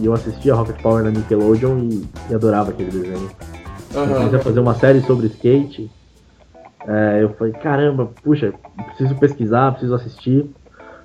[0.00, 3.28] E eu assistia Rocket Power na Nickelodeon e, e adorava aquele desenho.
[3.94, 5.90] Eu queria fazer uma série sobre skate.
[6.88, 8.54] É, eu falei, caramba, puxa,
[8.86, 10.50] preciso pesquisar, preciso assistir.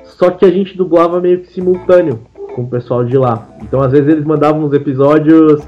[0.05, 2.21] Só que a gente dublava meio que simultâneo
[2.55, 3.49] com o pessoal de lá.
[3.61, 5.61] Então às vezes eles mandavam uns episódios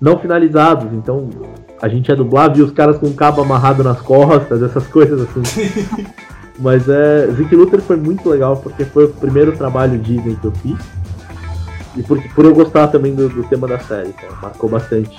[0.00, 0.90] não finalizados.
[0.94, 1.28] Então
[1.82, 5.20] a gente ia dublar, via os caras com o cabo amarrado nas costas, essas coisas
[5.20, 6.02] assim.
[6.58, 7.26] Mas é.
[7.32, 10.78] Zeke Luther foi muito legal porque foi o primeiro trabalho Disney que eu fiz.
[11.94, 14.32] E por, por eu gostar também do, do tema da série, cara.
[14.40, 15.18] Marcou bastante.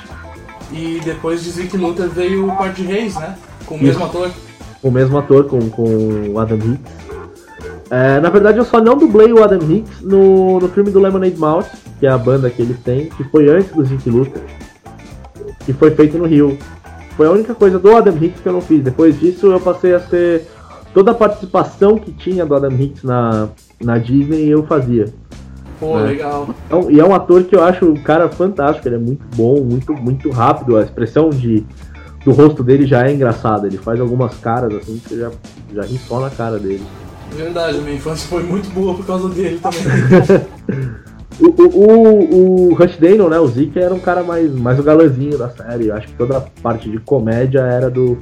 [0.72, 3.36] E depois de Zeke Luther veio o Par de Reis, né?
[3.66, 4.32] Com o mesmo ator.
[4.82, 6.92] Com o mesmo ator, com, com o Adam Hicks.
[7.90, 11.38] É, na verdade, eu só não dublei o Adam Hicks no, no filme do Lemonade
[11.38, 11.68] Mouth,
[12.00, 14.42] que é a banda que eles têm, que foi antes do Zeke Luther,
[15.66, 16.58] que foi feito no Rio.
[17.16, 18.82] Foi a única coisa do Adam Hicks que eu não fiz.
[18.84, 20.48] Depois disso, eu passei a ser.
[20.94, 23.50] Toda a participação que tinha do Adam Hicks na,
[23.84, 25.06] na Disney, eu fazia.
[25.80, 26.04] Pô, É.
[26.04, 26.50] legal.
[26.70, 29.64] É e é um ator que eu acho um cara fantástico, ele é muito bom,
[29.64, 30.78] muito, muito rápido.
[30.78, 31.66] A expressão de,
[32.24, 33.68] do rosto dele já é engraçada.
[33.68, 35.32] Ele faz algumas caras assim que você já,
[35.74, 36.84] já ri só na cara dele.
[37.32, 41.04] Verdade, minha infância foi muito boa por causa dele também.
[41.40, 43.40] O, o, o, o Rush Daniel, né?
[43.40, 45.88] O Zeke era um cara mais, mais o galãzinho da série.
[45.88, 48.18] Eu acho que toda a parte de comédia era do,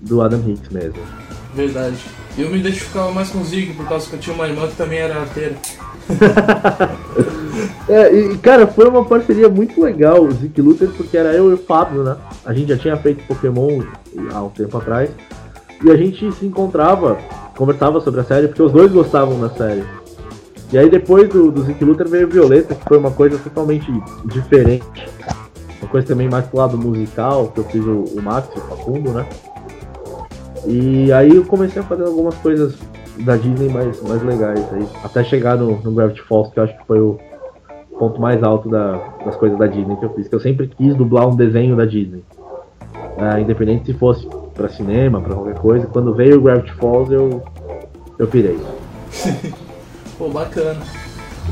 [0.00, 0.98] do Adam Hicks mesmo.
[1.54, 1.98] Verdade.
[2.36, 4.76] Eu me identificava mais com o Zig por causa que eu tinha uma irmã que
[4.76, 5.54] também era arteira.
[7.88, 11.54] É, e cara, foi uma parceria muito legal o Zeke Luther, porque era eu e
[11.54, 12.16] o Fábio, né?
[12.44, 13.82] A gente já tinha feito Pokémon
[14.32, 15.10] há um tempo atrás.
[15.84, 17.18] E a gente se encontrava,
[17.56, 19.84] conversava sobre a série, porque os dois gostavam da série.
[20.72, 23.92] E aí depois do, do Zeke Luther veio Violeta, que foi uma coisa totalmente
[24.24, 24.86] diferente.
[25.80, 29.10] Uma coisa também mais pro lado musical, que eu fiz o, o Max, o Facundo,
[29.10, 29.26] né?
[30.64, 32.74] E aí eu comecei a fazer algumas coisas
[33.20, 34.86] da Disney mais, mais legais aí.
[35.04, 37.18] Até chegar no, no Gravity Falls, que eu acho que foi o
[37.98, 40.28] ponto mais alto da- das coisas da Disney que eu fiz.
[40.28, 42.22] Que eu sempre quis dublar um desenho da Disney.
[43.18, 45.86] É, independente se fosse pra cinema, pra qualquer coisa.
[45.86, 47.42] Quando veio o Gravity Falls, eu,
[48.18, 48.58] eu pirei.
[50.18, 50.80] Pô, bacana.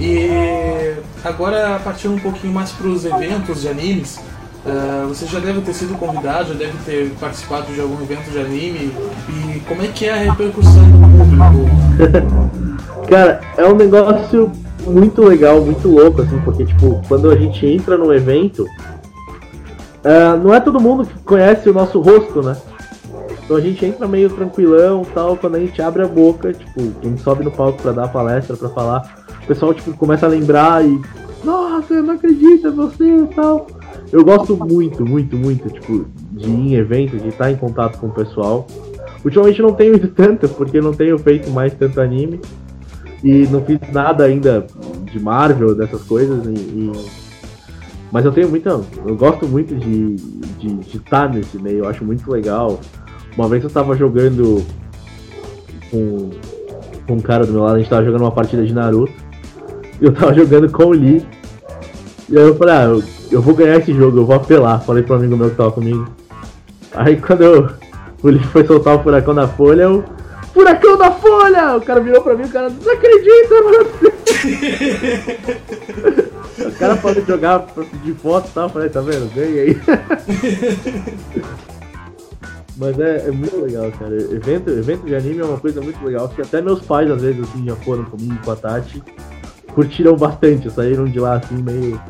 [0.00, 0.94] E
[1.24, 4.18] agora partindo um pouquinho mais para os eventos de animes,
[4.66, 8.38] eh, você já deve ter sido convidado, já deve ter participado de algum evento de
[8.38, 8.92] anime.
[9.28, 12.50] E como é que é a repercussão do público?
[13.08, 14.52] Cara, é um negócio
[14.86, 18.66] muito legal, muito louco, assim, porque, tipo, quando a gente entra num evento,
[20.04, 22.56] é, não é todo mundo que conhece o nosso rosto, né?
[23.44, 27.04] Então a gente entra meio tranquilão tal, quando a gente abre a boca, tipo, a
[27.04, 30.28] gente sobe no palco pra dar a palestra, pra falar, o pessoal, tipo, começa a
[30.28, 31.00] lembrar e.
[31.42, 33.66] Nossa, eu não acredito, é você e tal.
[34.12, 38.08] Eu gosto muito, muito, muito, tipo, de ir em evento, de estar em contato com
[38.08, 38.66] o pessoal.
[39.24, 42.40] Ultimamente não tenho ido tanto, porque não tenho feito mais tanto anime.
[43.22, 44.66] E não fiz nada ainda
[45.12, 46.44] de Marvel, dessas coisas.
[46.46, 46.92] E, e-
[48.10, 48.80] Mas eu tenho muita.
[49.06, 50.16] Eu gosto muito de
[50.60, 52.80] de, de estar nesse meio, eu acho muito legal.
[53.36, 54.62] Uma vez eu tava jogando
[55.90, 56.30] com,
[57.06, 59.12] com um cara do meu lado, a gente tava jogando uma partida de Naruto.
[60.00, 61.24] E eu tava jogando com o Lee.
[62.30, 64.80] E aí eu falei, ah, eu, eu vou ganhar esse jogo, eu vou apelar.
[64.80, 66.08] Falei pro amigo meu que tava comigo.
[66.94, 67.68] Aí quando eu,
[68.22, 70.04] o Lee foi soltar o furacão da folha, eu.
[70.54, 71.76] Furacão da folha!
[71.76, 73.86] O cara virou pra mim, o cara, não acredita, mano!
[76.68, 79.32] o cara pode jogar pra pedir foto e tal, eu falei, tá vendo?
[79.34, 79.76] Ganhei.
[82.76, 84.16] Mas é, é muito legal, cara.
[84.16, 87.42] Evento, evento de anime é uma coisa muito legal, que até meus pais, às vezes,
[87.42, 89.02] assim, já foram comigo com a Tati,
[89.70, 92.00] curtiram bastante, saíram de lá, assim, meio...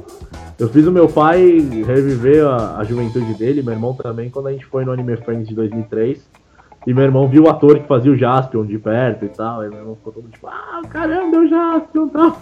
[0.59, 1.41] Eu fiz o meu pai
[1.87, 5.49] reviver a, a juventude dele, meu irmão também, quando a gente foi no Anime Friends
[5.49, 6.21] de 2003.
[6.87, 9.69] E meu irmão viu o ator que fazia o Jaspion de perto e tal, e
[9.69, 12.41] meu irmão ficou todo tipo, ah, caramba, é o Jaspion e tal.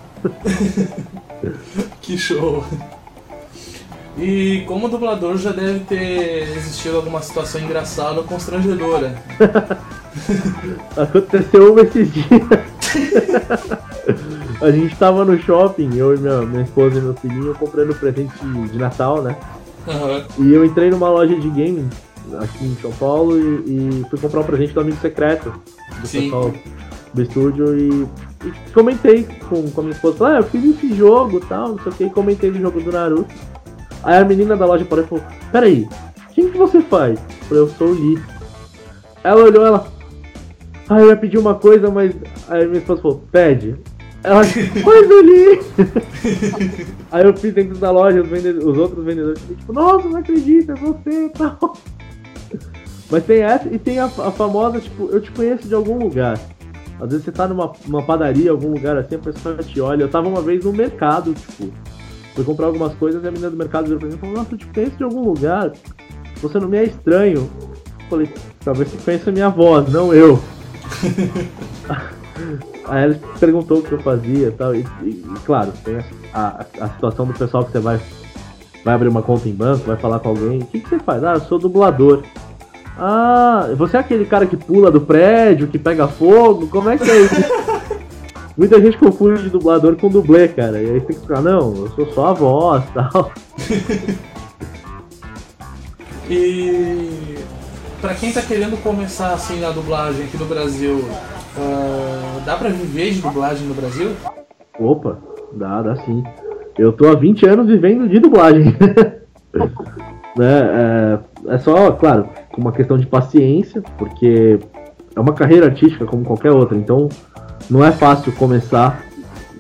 [2.03, 2.65] Que show!
[4.17, 9.15] E como dublador já deve ter existido alguma situação engraçada ou constrangedora.
[10.97, 12.27] Aconteceu uma esses dias.
[14.61, 18.33] a gente tava no shopping, eu e minha, minha esposa e meu filhinho comprando presente
[18.71, 19.37] de Natal, né?
[19.87, 20.25] Aham.
[20.39, 21.87] E eu entrei numa loja de games
[22.41, 25.53] aqui em São Paulo e, e fui comprar um presente do amigo secreto
[26.01, 26.25] do Sim.
[26.25, 26.53] pessoal
[27.15, 28.07] do estúdio e,
[28.47, 31.79] e comentei com, com a minha esposa, ah, eu fiz esse jogo e tal, não
[31.79, 33.35] sei o que, e comentei do jogo do Naruto.
[34.03, 35.89] Aí a menina da loja parou e falou, peraí,
[36.35, 37.19] quem que você faz?
[37.19, 38.23] Eu falei, eu sou o Lee.
[39.25, 39.89] Ela olhou ela.
[40.89, 42.15] Ah, eu ia pedir uma coisa, mas.
[42.49, 43.77] Aí minha esposa falou, pede.
[44.23, 45.61] Ela, oi, Zuli!
[47.11, 50.73] Aí eu fiz dentro da loja, os, vendedores, os outros vendedores tipo, nossa, não acredito,
[50.73, 51.77] é você e tal.
[53.11, 56.39] Mas tem essa e tem a, a, famosa, tipo, eu te conheço de algum lugar.
[57.01, 60.03] Às vezes você tá numa, numa padaria, algum lugar assim, a pessoa te olha.
[60.03, 61.73] Eu tava uma vez no mercado, tipo,
[62.35, 64.55] fui comprar algumas coisas e a menina do mercado virou pra mim e falou, nossa,
[64.55, 65.73] eu te conheço de algum lugar.
[66.43, 67.49] Você não me é estranho.
[68.01, 68.29] Eu falei,
[68.65, 70.39] talvez você conheça a minha voz, não eu.
[72.89, 74.93] Aí ela perguntou o que eu fazia tal, e tal.
[75.07, 75.99] E, claro, tem
[76.33, 78.01] a, a, a, situação do pessoal que você vai,
[78.85, 80.61] vai abrir uma conta em banco, vai falar com alguém.
[80.61, 81.23] O que, que você faz?
[81.23, 82.23] Ah, eu sou dublador.
[82.99, 86.67] Ah, você é aquele cara que pula do prédio, que pega fogo?
[86.67, 87.35] Como é que é isso?
[88.57, 90.83] Muita gente confunde dublador com dublê, cara.
[90.83, 93.31] E aí tem que ficar, não, eu sou só a voz tal.
[96.29, 97.39] e
[98.01, 101.09] pra quem tá querendo começar assim na dublagem aqui no Brasil,
[101.59, 104.13] Uh, dá pra viver de dublagem no Brasil?
[104.79, 105.19] Opa,
[105.53, 106.23] dá, dá sim.
[106.79, 108.77] Eu tô há 20 anos vivendo de dublagem.
[110.37, 114.61] né, é, é só, claro, uma questão de paciência, porque
[115.17, 117.09] é uma carreira artística como qualquer outra, então
[117.69, 119.03] não é fácil começar,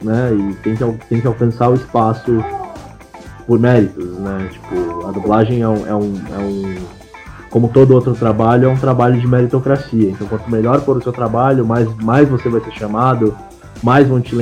[0.02, 0.32] né?
[0.32, 2.44] E tem que, tem que alcançar o espaço
[3.46, 4.48] por méritos, né?
[4.52, 6.97] Tipo, a dublagem é um, é um, é um
[7.50, 10.10] como todo outro trabalho, é um trabalho de meritocracia.
[10.10, 13.34] Então, quanto melhor for o seu trabalho, mais, mais você vai ser chamado,
[13.82, 14.34] mais vão, te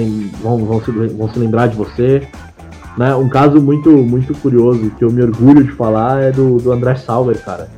[0.43, 2.27] vão, vão, se, vão se lembrar de você.
[2.97, 3.15] Né?
[3.15, 6.97] Um caso muito, muito curioso que eu me orgulho de falar é do, do André
[6.97, 7.69] Sauer, cara.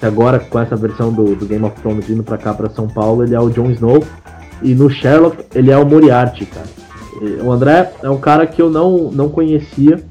[0.00, 2.88] Que agora, com essa versão do, do Game of Thrones vindo pra cá, pra São
[2.88, 4.02] Paulo, ele é o Jon Snow.
[4.62, 6.66] E no Sherlock, ele é o Moriarty, cara.
[7.42, 10.02] O André é um cara que eu não, não conhecia.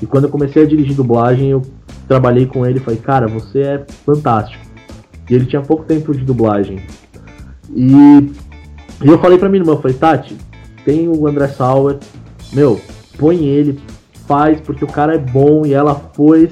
[0.00, 1.62] E quando eu comecei a dirigir dublagem, eu
[2.10, 4.60] trabalhei com ele e falei, cara, você é fantástico.
[5.30, 6.80] E ele tinha pouco tempo de dublagem.
[7.72, 8.32] E,
[9.00, 10.36] e eu falei pra minha irmã, falei, Tati,
[10.84, 11.98] tem o André Sauer,
[12.52, 12.80] meu,
[13.16, 13.78] põe ele,
[14.26, 16.50] faz, porque o cara é bom e ela pôs.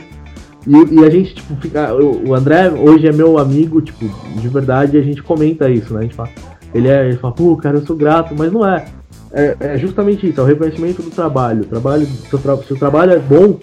[0.64, 1.92] E, e, a gente, tipo, fica.
[1.92, 4.04] O André hoje é meu amigo, tipo,
[4.40, 6.00] de verdade, a gente comenta isso, né?
[6.00, 6.28] A gente fala,
[6.72, 8.84] ele é, ele fala, pô, cara, eu sou grato, mas não é.
[9.32, 11.62] É, é justamente isso, é o reconhecimento do trabalho.
[11.62, 13.58] O trabalho, tra seu trabalho é bom,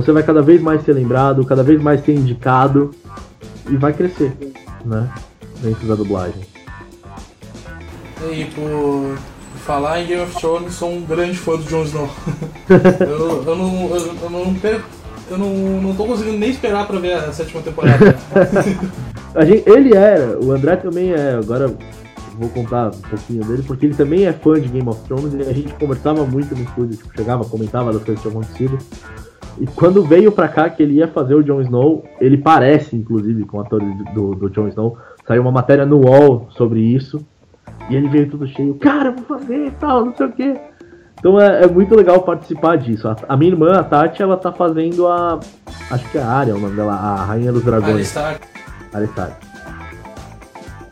[0.00, 2.92] você vai cada vez mais ser lembrado, cada vez mais ser indicado
[3.68, 4.32] e vai crescer,
[4.84, 5.10] né?
[5.60, 6.40] Dentro da dublagem.
[8.30, 9.18] E por
[9.66, 12.08] falar em Game of Thrones, sou um grande fã do Jon Snow.
[12.70, 14.56] eu, eu, não, eu, eu não
[15.30, 15.48] eu não,
[15.82, 18.16] não tô conseguindo nem esperar pra ver a sétima temporada.
[19.34, 21.74] a gente, ele era, o André também é, agora
[22.38, 25.42] vou contar um pouquinho dele, porque ele também é fã de Game of Thrones e
[25.42, 28.78] a gente conversava muito no estúdio, tipo, chegava, comentava das coisas que tinham acontecido.
[29.60, 33.44] E quando veio pra cá que ele ia fazer o Jon Snow, ele parece, inclusive,
[33.44, 33.80] com o ator
[34.14, 34.96] do, do Jon Snow.
[35.26, 37.24] Saiu uma matéria no UOL sobre isso.
[37.90, 40.54] E ele veio tudo cheio, cara, vou fazer e tal, não sei o quê.
[41.18, 43.08] Então é, é, muito legal participar disso.
[43.08, 45.40] A, a, minha irmã, a Tati, ela tá fazendo a.
[45.90, 48.14] Acho que é a Arya, o nome dela, a Rainha dos Dragões.
[48.92, 49.38] Alistar.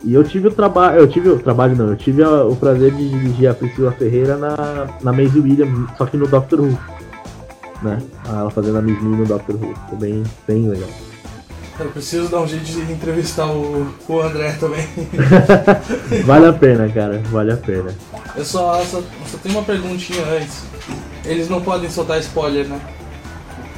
[0.05, 0.99] E eu tive o trabalho.
[0.99, 4.37] Eu tive o trabalho não, eu tive a, o prazer de dirigir a Priscila Ferreira
[4.37, 6.95] na, na Maisie Williams, só que no Doctor Who
[7.83, 7.99] né?
[8.27, 9.74] Ela fazendo a Miss no Doctor Who.
[9.74, 10.89] Ficou bem, bem legal.
[11.79, 14.87] Eu preciso dar um jeito de entrevistar o, o André também.
[16.24, 17.20] vale a pena, cara.
[17.31, 17.95] Vale a pena.
[18.35, 20.64] Eu só, só, só tenho uma perguntinha antes.
[21.24, 22.81] Eles não podem soltar spoiler, né?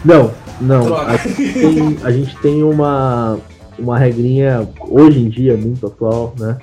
[0.05, 0.97] Não, não.
[0.97, 3.39] A gente, tem, a gente tem uma,
[3.77, 6.57] uma regrinha hoje em dia muito atual, né?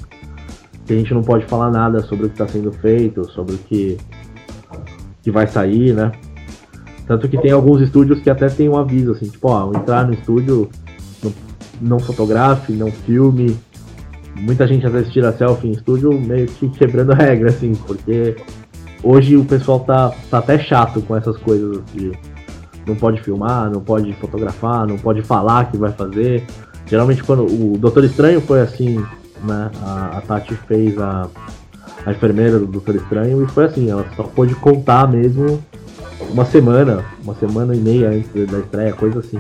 [0.86, 3.58] Que a gente não pode falar nada sobre o que está sendo feito, sobre o
[3.58, 3.98] que,
[5.22, 6.14] que vai sair, né?
[7.08, 10.14] Tanto que tem alguns estúdios que até tem um aviso, assim, tipo, ó, entrar no
[10.14, 10.70] estúdio,
[11.24, 11.34] não,
[11.82, 13.56] não fotografe, não filme.
[14.36, 18.36] Muita gente às vezes tira selfie em estúdio meio que quebrando a regra, assim, porque
[19.04, 22.12] hoje o pessoal tá, tá até chato com essas coisas de
[22.88, 26.44] não pode filmar, não pode fotografar, não pode falar que vai fazer.
[26.88, 29.04] Geralmente quando o Doutor Estranho foi assim,
[29.44, 29.72] né?
[29.82, 31.28] A, a Tati fez a,
[32.06, 35.64] a enfermeira do Doutor Estranho e foi assim, ela só pôde contar mesmo
[36.20, 39.40] uma semana, uma semana e meia antes da estreia, coisa assim.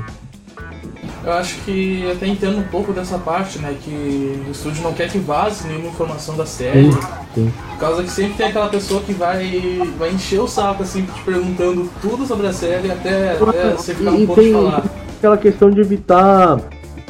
[1.24, 3.76] Eu acho que até entendo um pouco dessa parte, né?
[3.84, 6.92] Que o estúdio não quer que vaze nenhuma informação da série.
[6.92, 7.00] Sim,
[7.34, 7.54] sim.
[7.72, 11.22] Por causa que sempre tem aquela pessoa que vai, vai encher o saco, assim, te
[11.24, 14.84] perguntando tudo sobre a série até, até você ficar um pouco de falar.
[15.18, 16.60] Aquela questão de evitar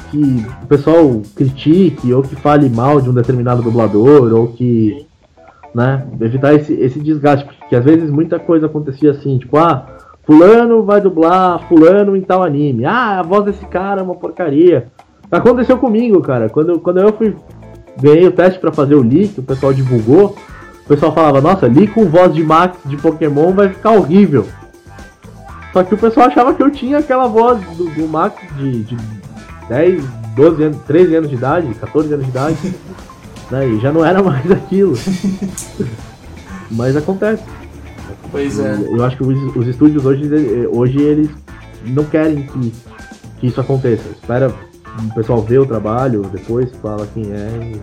[0.09, 5.05] que o pessoal critique ou que fale mal de um determinado dublador ou que
[5.75, 6.07] né?
[6.21, 9.87] Evitar esse, esse desgaste, porque às vezes muita coisa acontecia assim, tipo, ah,
[10.23, 12.85] fulano vai dublar fulano em tal anime.
[12.85, 14.87] Ah, a voz desse cara é uma porcaria.
[15.31, 16.47] Aconteceu comigo, cara.
[16.47, 17.35] Quando, quando eu fui
[17.99, 20.35] ganhei o teste para fazer o leak, o pessoal divulgou.
[20.83, 24.45] o pessoal falava, nossa, li com voz de Max de Pokémon vai ficar horrível.
[25.73, 28.97] Só que o pessoal achava que eu tinha aquela voz do, do Max de, de
[29.67, 30.03] 10,
[30.35, 32.57] 12 anos, 13 anos de idade, 14 anos de idade.
[33.49, 33.67] né?
[33.67, 34.93] E já não era mais aquilo.
[36.75, 37.43] Mas acontece.
[38.31, 38.75] Pois é.
[38.87, 40.29] Eu acho que os, os estúdios hoje,
[40.71, 41.29] hoje eles
[41.85, 42.73] não querem que,
[43.39, 44.07] que isso aconteça.
[44.09, 44.53] Espera
[44.99, 47.81] o pessoal ver o trabalho, depois fala quem é.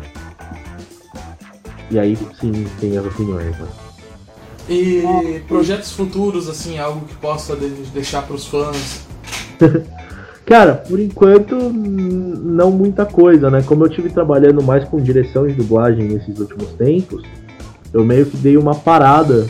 [1.91, 3.57] E, e aí sim tem as opiniões.
[3.59, 3.69] Né?
[4.69, 7.57] E projetos futuros, assim, algo que possa
[7.93, 9.07] deixar para os fãs?
[10.45, 13.63] Cara, por enquanto não muita coisa, né?
[13.63, 17.23] Como eu tive trabalhando mais com direção de dublagem nesses últimos tempos,
[17.93, 19.47] eu meio que dei uma parada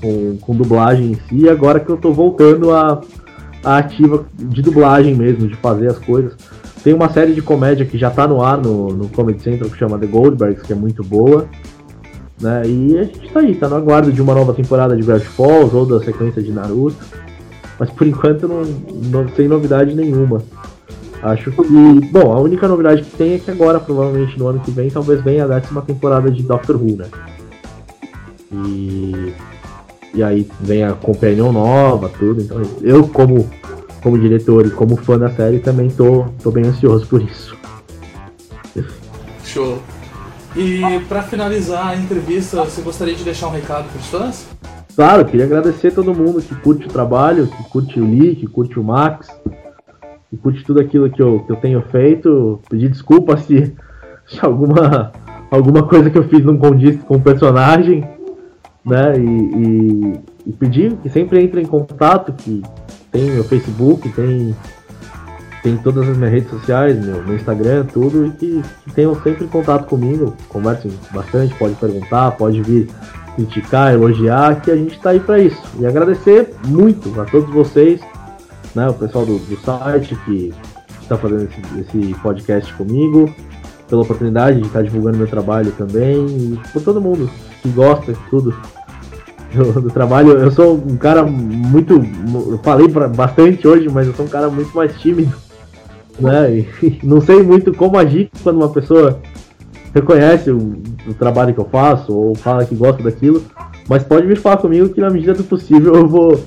[0.00, 3.00] com, com dublagem em si, agora que eu tô voltando a,
[3.64, 6.36] a ativa de dublagem mesmo, de fazer as coisas.
[6.84, 9.76] Tem uma série de comédia que já tá no ar no, no Comedy Central que
[9.76, 11.46] chama The Goldbergs, que é muito boa.
[12.40, 12.62] Né?
[12.66, 15.74] E a gente tá aí, tá no aguardo de uma nova temporada de Gravity Falls
[15.74, 16.96] ou da sequência de Naruto.
[17.78, 18.62] Mas por enquanto não,
[19.10, 20.42] não sem novidade nenhuma.
[21.22, 21.62] Acho que.
[22.12, 25.20] Bom, a única novidade que tem é que agora, provavelmente no ano que vem, talvez
[25.22, 27.06] venha a décima temporada de Doctor Who, né?
[28.52, 29.34] E.
[30.14, 32.40] E aí vem a Companion nova, tudo.
[32.40, 33.48] Então eu, como,
[34.02, 37.54] como diretor e como fã da série, também tô, tô bem ansioso por isso.
[39.44, 39.78] Show.
[40.56, 44.46] E para finalizar a entrevista, você gostaria de deixar um recado para os fãs?
[44.94, 48.46] Claro, queria agradecer a todo mundo que curte o trabalho, que curte o Lee, que
[48.46, 49.28] curte o Max,
[50.30, 52.58] que curte tudo aquilo que eu, que eu tenho feito.
[52.70, 53.74] Pedir desculpa se,
[54.26, 55.12] se alguma,
[55.50, 58.08] alguma coisa que eu fiz não condiz com o personagem,
[58.86, 59.18] né?
[59.18, 62.62] E, e, e pedir que sempre entre em contato, que
[63.10, 64.54] tem meu Facebook, tem,
[65.62, 69.44] tem todas as minhas redes sociais, meu, meu Instagram, tudo, e que, que tenham sempre
[69.44, 72.88] em contato comigo, conversem bastante, pode perguntar, pode vir
[73.34, 75.62] criticar, elogiar, que a gente está aí para isso.
[75.80, 78.00] E agradecer muito a todos vocês,
[78.74, 80.54] né, o pessoal do, do site que
[81.02, 83.32] está fazendo esse, esse, podcast comigo,
[83.88, 87.30] pela oportunidade de estar divulgando meu trabalho também, e por todo mundo
[87.62, 88.54] que gosta de tudo
[89.56, 90.30] do, do, trabalho.
[90.32, 91.94] Eu sou um cara muito.
[91.94, 95.34] Eu falei pra, bastante hoje, mas eu sou um cara muito mais tímido.
[96.18, 96.66] Né?
[96.82, 99.20] E não sei muito como agir quando uma pessoa
[99.94, 103.42] reconhece o, o, trabalho que eu faço ou fala que gosta daquilo,
[103.88, 106.38] mas pode vir falar comigo que na medida do possível eu vou,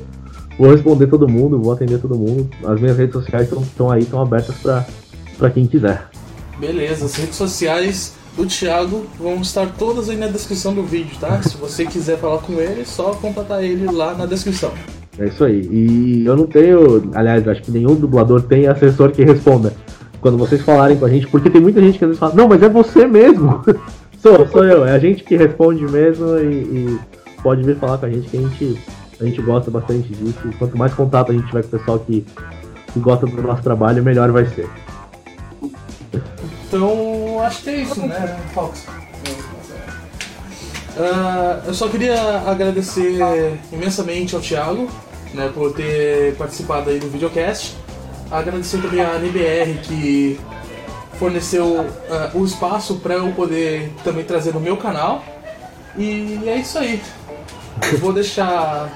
[0.58, 2.48] vou responder todo mundo, vou atender todo mundo.
[2.64, 4.56] As minhas redes sociais estão aí, estão abertas
[5.38, 6.10] para quem quiser.
[6.60, 11.42] Beleza, as redes sociais do Thiago vão estar todas aí na descrição do vídeo, tá?
[11.42, 14.72] Se você quiser falar com ele, só contatar ele lá na descrição.
[15.18, 15.68] É isso aí.
[15.70, 19.74] E eu não tenho, aliás, acho que nenhum dublador tem assessor que responda
[20.22, 22.48] quando vocês falarem com a gente, porque tem muita gente que às vezes fala, não,
[22.48, 23.62] mas é você mesmo.
[24.22, 27.00] sou, sou eu, é a gente que responde mesmo e, e,
[27.42, 28.80] pode vir falar com a gente que a gente,
[29.20, 30.40] a gente gosta bastante disso.
[30.46, 32.26] E quanto mais contato a gente tiver com o pessoal que,
[32.94, 34.68] que gosta do nosso trabalho, melhor vai ser.
[36.70, 38.86] Então, acho que é isso, né, Fox?
[40.96, 43.18] Uh, eu só queria agradecer
[43.72, 44.88] imensamente ao Thiago
[45.34, 47.76] né, por ter participado aí do videocast.
[48.30, 50.40] Agradecer também à NBR que
[51.18, 55.24] forneceu uh, o espaço para eu poder também trazer no meu canal.
[55.98, 57.02] E é isso aí.
[57.92, 58.94] Eu vou deixar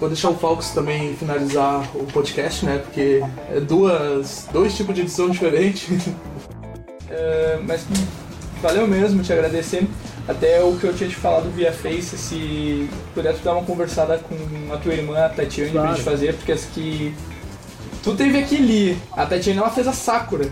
[0.00, 2.78] vou deixar o Falcos também finalizar o podcast, né?
[2.78, 3.22] Porque
[3.54, 6.08] é duas dois tipos de edição diferentes.
[7.10, 7.84] É, mas
[8.62, 9.86] valeu mesmo te agradecer.
[10.28, 14.18] Até o que eu tinha te falado via Face, se puder tu dar uma conversada
[14.18, 15.88] com a tua irmã, a Tatiane, claro.
[15.88, 17.12] pra gente fazer, porque as que
[18.02, 20.50] Tu teve aqui Lee, a Tatiana ela fez a Sakura.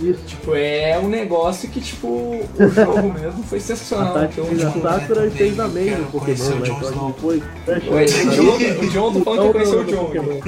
[0.00, 0.22] Isso.
[0.26, 4.16] Tipo, é um negócio que, tipo, o jogo mesmo foi sensacional.
[4.16, 6.68] A então, tipo, a Sakura e fez a May no Pokémon, né?
[7.08, 7.42] Depois.
[7.66, 10.40] Ué, o John, o John tô falando que conheceu o John.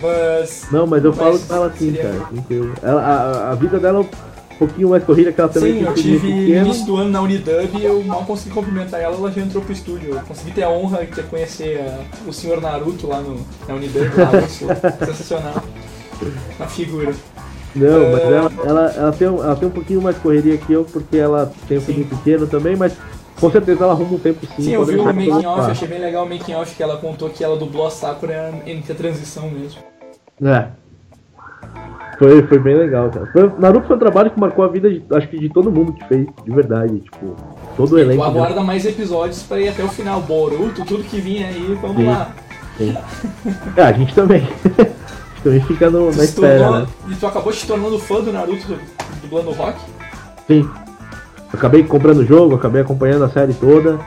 [0.00, 0.66] Mas.
[0.70, 2.28] Não, mas eu falo com ela assim, cara.
[2.82, 4.04] Ela, a, a vida dela
[4.60, 7.82] pouquinho mais corrida que ela também Sim, eu tive início do ano na Unidub e
[7.82, 10.10] eu mal consegui cumprimentar ela, ela já entrou pro estúdio.
[10.10, 14.10] Eu consegui ter a honra de conhecer a, o senhor Naruto lá no, na Unidub,
[14.18, 14.42] lá,
[15.06, 15.64] sensacional.
[16.58, 17.14] Uma figura.
[17.74, 18.12] Não, uh...
[18.12, 21.50] mas ela, ela, ela, tem, ela tem um pouquinho mais correria que eu, porque ela
[21.66, 22.92] tem um filho pequeno também, mas
[23.40, 24.62] com certeza ela arruma um tempo sim.
[24.62, 27.30] Sim, eu vi o making off, achei bem legal o making off que ela contou
[27.30, 29.80] que ela dublou a Sakura entre a transição mesmo.
[30.42, 30.68] É,
[32.20, 33.26] foi, foi bem legal, cara.
[33.32, 35.94] Foi, Naruto foi um trabalho que marcou a vida, de, acho que de todo mundo
[35.94, 37.00] que fez, de verdade.
[37.00, 37.34] Tipo,
[37.78, 38.22] todo o elenco.
[38.22, 40.20] Aguarda mais episódios pra ir até o final.
[40.20, 42.34] Boruto, tudo que vinha aí, vamos sim, lá.
[42.76, 42.94] Sim.
[43.74, 44.42] É, a gente também.
[44.76, 46.86] a gente também fica no, na espera, tornou, né?
[47.08, 48.78] E tu acabou te tornando fã do Naruto
[49.22, 49.80] dublando rock?
[50.46, 50.68] Sim.
[51.52, 53.98] Acabei comprando o jogo, acabei acompanhando a série toda.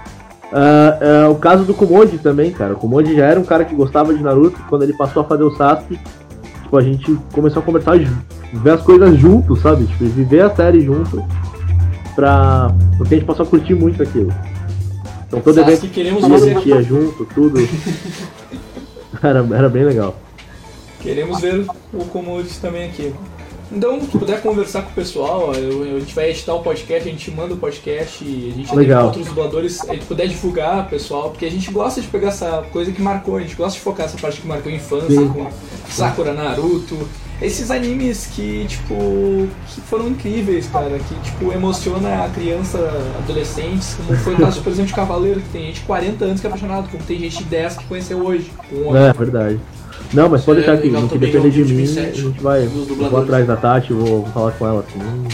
[0.54, 2.74] Uh, uh, o caso do Kumoji também, cara.
[2.74, 4.60] O Kumoji já era um cara que gostava de Naruto.
[4.70, 6.00] Quando ele passou a fazer o Sasuke,
[6.62, 7.98] tipo, a gente começou a conversar,
[8.54, 9.86] ver as coisas juntos, sabe?
[9.86, 11.24] Tipo, viver a série junto.
[12.16, 12.72] Pra...
[12.98, 14.32] Porque a gente passou a curtir muito aquilo.
[15.28, 17.60] Então todo Sasuke, evento queremos ia junto, tudo.
[19.24, 20.16] era, era bem legal.
[21.02, 23.14] Queremos ver o Commodity também aqui.
[23.76, 25.56] Então, se puder conversar com o pessoal, a
[26.00, 29.00] gente vai editar o podcast, a gente manda o podcast, a gente Legal.
[29.00, 32.64] tem outros dubladores, a gente puder divulgar, pessoal, porque a gente gosta de pegar essa
[32.72, 35.28] coisa que marcou, a gente gosta de focar essa parte que marcou a infância, Sim.
[35.28, 35.50] com
[35.90, 36.98] Sakura, Naruto,
[37.42, 38.96] esses animes que, tipo,
[39.68, 42.78] que foram incríveis, cara, que, tipo, emociona a criança,
[43.18, 46.42] adolescentes, como foi o caso, por exemplo, de Cavaleiro, que tem gente de 40 anos
[46.42, 48.52] que é apaixonado, como tem gente de 10 que conheceu hoje.
[48.72, 49.60] Um É, verdade.
[50.14, 52.22] Não, mas pode É, deixar legal no que depender de é o mim, a 2007,
[52.22, 52.66] gente vai.
[52.68, 55.00] vou atrás da Tati, vou, vou falar com ela assim.
[55.00, 55.28] hum,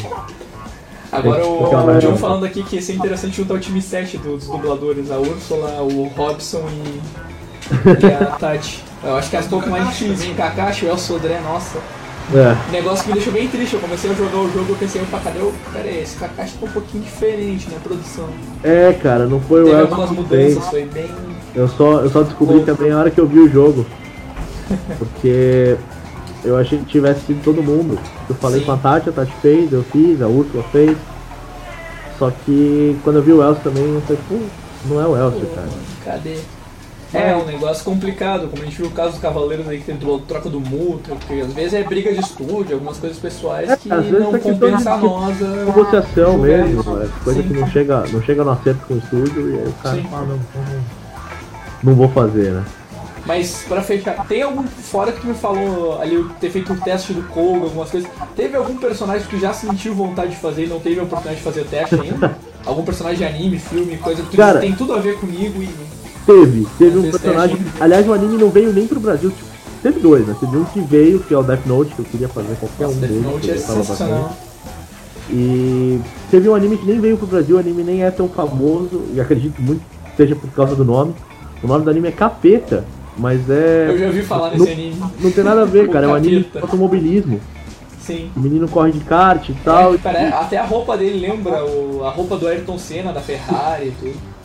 [1.12, 4.18] Agora que o, o John falando aqui que ia ser interessante juntar o time 7
[4.20, 8.84] dos dubladores, a Ursula, o Robson e, e a Tati.
[9.04, 10.36] Eu acho que as pouco mais difíceis, hein?
[10.36, 11.80] Kakashi, o El Sodré, nossa.
[12.32, 15.02] É, Negócio que me deixou bem triste, eu comecei a jogar o jogo, eu pensei,
[15.02, 15.52] opa, cadê o...
[15.74, 18.30] Pera aí, esse Kakashi tá um pouquinho diferente na produção.
[18.64, 21.10] é, cara, não foi o Teve algumas mudanças, foi bem...
[21.56, 22.68] Eu só, eu só descobri Louco.
[22.68, 23.84] também na hora que eu vi o jogo.
[24.98, 25.78] Porque
[26.44, 27.98] eu achei que tivesse sido todo mundo.
[28.30, 28.66] Eu falei Sim.
[28.66, 30.98] com a Tati, a Tati fez, eu fiz, a Úrsula fez.
[32.18, 34.36] Só que quando eu vi o Elcio também, eu falei, pô,
[34.86, 35.68] não é o Elcio, cara.
[36.04, 36.38] Cadê?
[37.12, 39.96] É, um negócio complicado, como a gente viu o caso dos Cavaleiros aí que tem
[39.96, 43.76] do- troca do multa, porque às vezes é briga de estúdio, algumas coisas pessoais É,
[43.76, 45.42] que às vezes não é compensa a nós.
[45.42, 47.48] a- Negociação mesmo, é coisa Sim.
[47.48, 50.04] que não chega, não chega no acerto com o estúdio e aí o cara Sim.
[50.08, 50.82] fala, não, não,
[51.82, 52.64] não vou fazer, né?
[53.30, 54.64] Mas pra fechar, tem algum.
[54.64, 58.10] Fora que tu me falou ali, ter feito o teste do Koga, algumas coisas.
[58.36, 61.38] Teve algum personagem que tu já sentiu vontade de fazer e não teve a oportunidade
[61.38, 62.36] de fazer o teste ainda?
[62.66, 65.70] algum personagem de anime, filme, coisa que Cara- tem tudo a ver comigo e.
[66.26, 67.58] Teve, teve um personagem.
[67.58, 67.84] teste.
[67.84, 69.30] Aliás, o anime não veio nem pro Brasil.
[69.30, 69.48] Tipo,
[69.84, 70.36] teve dois, né?
[70.40, 73.00] Teve um que veio, que é o Death Note, que eu queria fazer qualquer um
[73.00, 73.24] Death deles.
[73.26, 74.36] Note é sensacional.
[75.30, 76.02] E
[76.32, 79.22] teve um anime que nem veio pro Brasil, o anime nem é tão famoso, e
[79.22, 81.14] acredito muito que seja por causa do nome.
[81.62, 82.86] O nome do anime é Capeta,
[83.20, 83.88] mas é.
[83.90, 84.96] Eu já ouvi falar não, nesse anime.
[85.20, 86.06] não tem nada a ver, cara.
[86.06, 87.40] É um anime de automobilismo.
[88.02, 88.32] Sim.
[88.36, 89.94] O menino corre de kart e tal.
[89.94, 93.90] É, pare- até a roupa dele lembra o- a roupa do Ayrton Senna, da Ferrari
[93.90, 94.40] e tudo.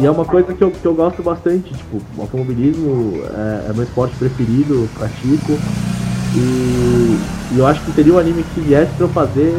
[0.00, 3.72] E é uma coisa que eu, que eu gosto bastante, tipo, o automobilismo é, é
[3.72, 5.58] meu esporte preferido, pratico.
[6.36, 7.18] E,
[7.54, 9.54] e eu acho que teria um anime que viesse pra eu fazer,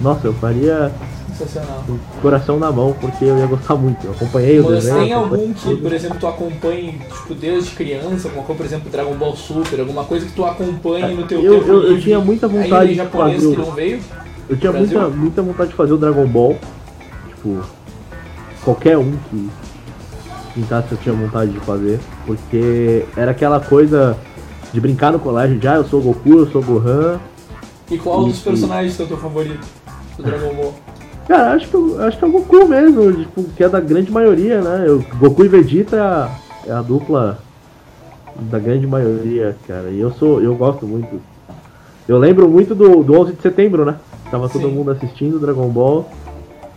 [0.00, 0.90] nossa, eu faria
[1.36, 1.84] Sensacional.
[1.88, 4.04] o coração na mão, porque eu ia gostar muito.
[4.06, 4.98] Eu acompanhei o Mas desenho.
[5.00, 8.90] tem acompanhei algum que, por exemplo, tu acompanhe, tipo, desde criança, alguma coisa, por exemplo,
[8.90, 12.18] Dragon Ball Super, alguma coisa que tu acompanhe no teu Eu- tempo eu- eu tinha
[12.20, 14.00] muita vontade de fazer que o- não veio?
[14.48, 15.00] Eu tinha Brasil?
[15.00, 16.56] muita, muita vontade de fazer o Dragon Ball.
[17.28, 17.60] Tipo,
[18.62, 19.50] qualquer um que
[20.54, 21.98] pintasse eu tinha vontade de fazer.
[22.26, 24.16] Porque era aquela coisa
[24.72, 27.18] de brincar no colégio de ah, eu sou Goku, eu sou Gohan.
[27.90, 29.60] E qual dos E- personagens é o teu favorito
[30.16, 30.74] do Dragon Ball?
[31.26, 34.60] Cara, acho que, acho que é o Goku mesmo, tipo, que é da grande maioria,
[34.60, 34.84] né?
[34.86, 36.30] Eu, Goku e Vegeta é a,
[36.66, 37.38] é a dupla
[38.36, 39.88] da grande maioria, cara.
[39.90, 41.20] E eu sou, eu gosto muito.
[42.06, 43.96] Eu lembro muito do, do 11 de setembro, né?
[44.30, 44.74] Tava todo Sim.
[44.74, 46.08] mundo assistindo Dragon Ball.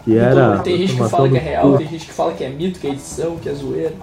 [0.05, 0.59] Que Então, era.
[0.59, 2.79] tem a gente que fala que é real, tem gente que fala que é mito,
[2.79, 3.93] que é edição, que é zoeira.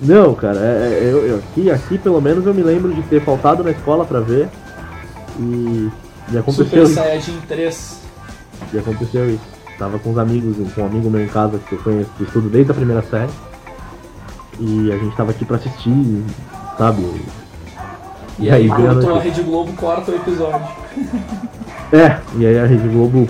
[0.00, 3.20] Não, cara, é, é- eu, eu- aqui, aqui pelo menos eu me lembro de ter
[3.22, 4.48] faltado na escola pra ver.
[5.40, 5.88] E,
[6.32, 6.94] e aconteceu Super isso.
[6.94, 8.00] Saiyajin 3.
[8.72, 9.59] E aconteceu isso.
[9.80, 12.50] Tava com uns amigos, com um amigo meu em casa que eu conheço, que estudo
[12.50, 13.30] desde a primeira série.
[14.60, 16.22] E a gente tava aqui pra assistir,
[16.76, 17.10] sabe?
[18.38, 19.20] E aí, veio a a.
[19.20, 20.60] Rede Globo, corta o episódio.
[21.92, 23.28] É, e aí a Rede Globo.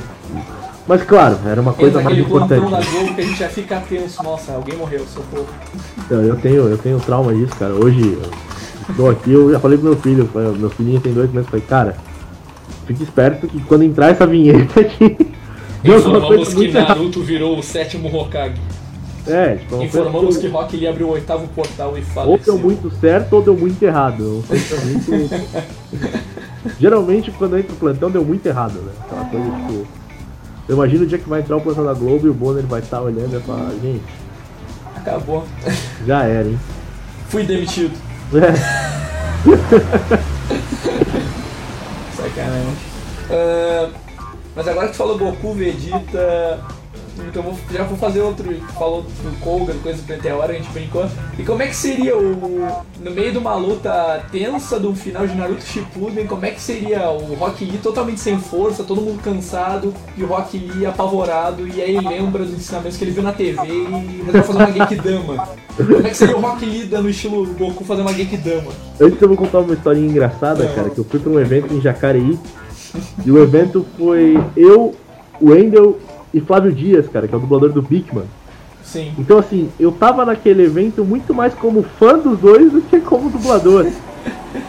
[0.86, 2.60] Mas claro, era uma coisa Entra mais importante.
[2.60, 4.22] da Globo que a gente já fica tenso.
[4.22, 5.46] Nossa, alguém morreu, socorro.
[6.10, 7.72] Eu, eu tenho, eu tenho trauma disso, cara.
[7.72, 8.30] Hoje eu
[8.90, 11.50] estou aqui, eu já falei pro meu filho, eu- meu filhinho tem dois meses, eu
[11.50, 11.96] falei, cara,
[12.86, 15.16] fique esperto que quando entrar essa vinheta aqui.
[15.82, 16.68] Deu Informamos que.
[16.68, 18.60] Naruto virou o sétimo Hokage.
[19.26, 22.54] É, tipo, Informamos que Rock Lee abriu o oitavo portal e Ou faleceu.
[22.54, 24.42] deu muito certo ou deu muito errado.
[24.48, 25.30] Muito...
[26.80, 28.92] Geralmente quando entra o plantão deu muito errado, né?
[29.04, 29.86] Aquela coisa tipo.
[30.68, 32.80] Eu imagino o dia que vai entrar o plantão da Globo e o Bonner vai
[32.80, 34.02] estar olhando e vai falar, gente,
[34.96, 35.44] Acabou.
[36.06, 36.58] já era, hein?
[37.28, 37.92] Fui demitido.
[38.34, 38.52] É.
[42.16, 42.76] Sacanagem.
[43.30, 43.88] Ah,
[44.54, 46.60] mas agora que tu falou Goku, Vegeta.
[47.28, 48.52] então vou, já vou fazer outro.
[48.78, 51.06] Falou do Koga, coisa do Meteora, a gente brincou.
[51.38, 52.82] E como é que seria o.
[53.00, 57.10] No meio de uma luta tensa do final de Naruto Shippuden, como é que seria
[57.10, 61.80] o Rock Lee totalmente sem força, todo mundo cansado, e o Rock Lee apavorado, e
[61.80, 65.48] aí lembra dos ensinamentos que ele viu na TV e resolve fazer uma Genkidama.
[65.76, 68.70] Como é que seria o Rock Lee dando estilo Goku fazer uma Genkidama?
[69.00, 70.74] Antes eu vou contar uma historinha engraçada, Não.
[70.74, 72.38] cara, que eu fui pra um evento em Jacareí.
[73.24, 74.94] e o evento foi eu,
[75.40, 75.98] o Wendel
[76.32, 78.24] e Flávio Dias, cara, que é o dublador do Bigman.
[78.82, 79.12] Sim.
[79.18, 83.30] Então assim, eu tava naquele evento muito mais como fã dos dois do que como
[83.30, 83.86] dublador.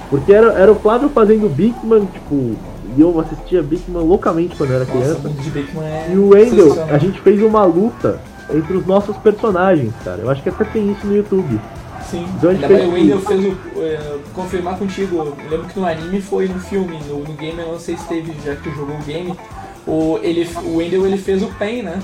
[0.10, 2.56] Porque era, era o Flávio fazendo Bigman, tipo,
[2.98, 5.30] e eu assistia Bigman loucamente quando eu era Nossa, criança.
[5.50, 6.12] Bakeman é.
[6.14, 6.96] E o Wendel, sensacional.
[6.96, 8.20] a gente fez uma luta
[8.54, 10.22] entre os nossos personagens, cara.
[10.22, 11.60] Eu acho que até tem isso no YouTube.
[12.12, 12.26] Sim.
[12.44, 13.28] Ainda mais o Wendell isso.
[13.28, 13.58] fez o.
[13.82, 17.72] é, confirmar contigo, eu lembro que no anime foi no filme, no, no game eu
[17.72, 19.34] não sei se teve, já que tu jogou o game.
[19.88, 22.00] O, ele, o Wendell ele fez o Pen, né?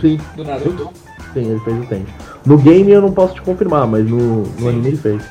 [0.00, 0.90] Sim, Do Naruto.
[1.32, 2.10] sim, ele fez o tempo.
[2.44, 5.22] No game eu não posso te confirmar, mas no, no anime ele fez.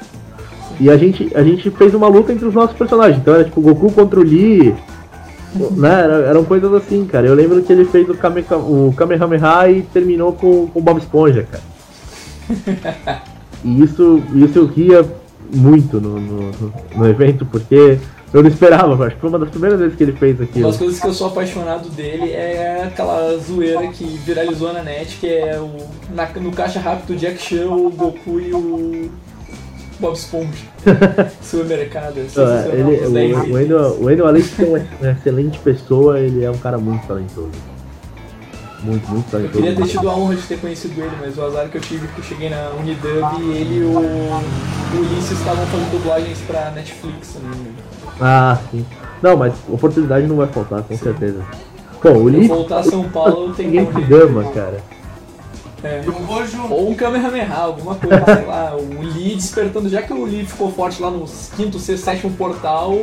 [0.80, 3.18] E a gente, a gente fez uma luta entre os nossos personagens.
[3.20, 4.74] Então era tipo Goku contra o Lee.
[5.76, 5.90] né?
[6.04, 7.28] Era- eram coisas assim, cara.
[7.28, 11.00] Eu lembro que ele fez o, Kame, o Kamehameha e terminou com com o Bob
[11.00, 11.64] Esponja, cara.
[13.64, 15.06] E isso, isso eu ria
[15.54, 16.52] muito no, no,
[16.96, 17.98] no- evento, porque
[18.34, 19.06] eu não esperava.
[19.08, 20.68] Acho que foi uma das primeiras vezes que ele fez Uma aquilo.
[20.68, 25.28] das coisas que eu sou apaixonado dele é aquela zoeira que viralizou na net, que
[25.28, 25.72] é o.
[26.16, 29.10] na- no caixa rápido do Jack Chan, o Goku e o.
[30.00, 30.48] Bob Esponja.
[31.44, 32.20] Supermercado.
[32.20, 33.54] é Ah, sensacional, ele, os 10 o, o.
[33.54, 37.06] Wendel, o Wendel, além de ser uma uma excelente pessoa, ele é um cara muito
[37.06, 37.50] talentoso.
[38.82, 39.58] Muito, muito Eu talentoso.
[39.64, 42.06] queria ter tido a honra de ter conhecido ele, mas o azar que eu tive
[42.06, 46.40] é que eu cheguei na Unidub e ele e o, o Ulisses estavam fazendo dublagens
[46.48, 47.36] pra Netflix.
[47.36, 47.74] Né?
[48.22, 48.86] Ah, sim.
[49.22, 51.44] Não, mas oportunidade não vai faltar, com certeza.
[52.02, 54.82] Bom, o eu Lee voltar a São Paulo, eu tenho que dama, cara.
[55.84, 56.04] É.
[56.06, 56.74] Eu vou junto.
[56.74, 60.72] Ou um Kamehameha, alguma coisa, sei lá, o Lee despertando, já que o Lee ficou
[60.72, 61.26] forte lá no
[61.56, 62.94] quinto, sexto, sétimo portal,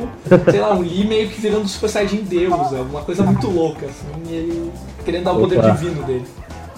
[0.51, 3.87] sei lá, um Lee meio que virando Super Saiyajin Deus, é uma coisa muito louca,
[3.87, 4.73] assim, e ele
[5.05, 5.71] querendo dar o poder Opa.
[5.71, 6.25] divino dele.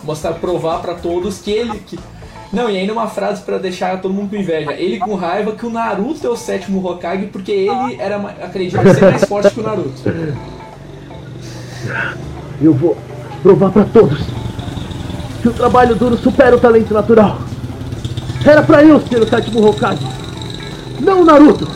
[0.05, 1.77] Mostrar, provar pra todos que ele.
[1.81, 1.99] Que...
[2.53, 4.73] Não, e ainda uma frase pra deixar todo mundo com inveja.
[4.73, 9.11] Ele com raiva que o Naruto é o sétimo Hokage porque ele era, acredita ser
[9.11, 10.03] mais forte que o Naruto.
[12.63, 12.97] Eu vou
[13.43, 14.38] provar pra todos
[15.41, 17.39] que o trabalho duro supera o talento natural.
[18.45, 20.07] Era pra eu ser o sétimo Hokage.
[21.01, 21.69] Não o Naruto.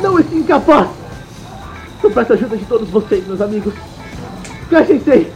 [0.00, 0.88] Não esse incapaz.
[2.02, 3.74] Eu peço a ajuda de todos vocês, meus amigos.
[4.70, 5.32] Kai-sensei,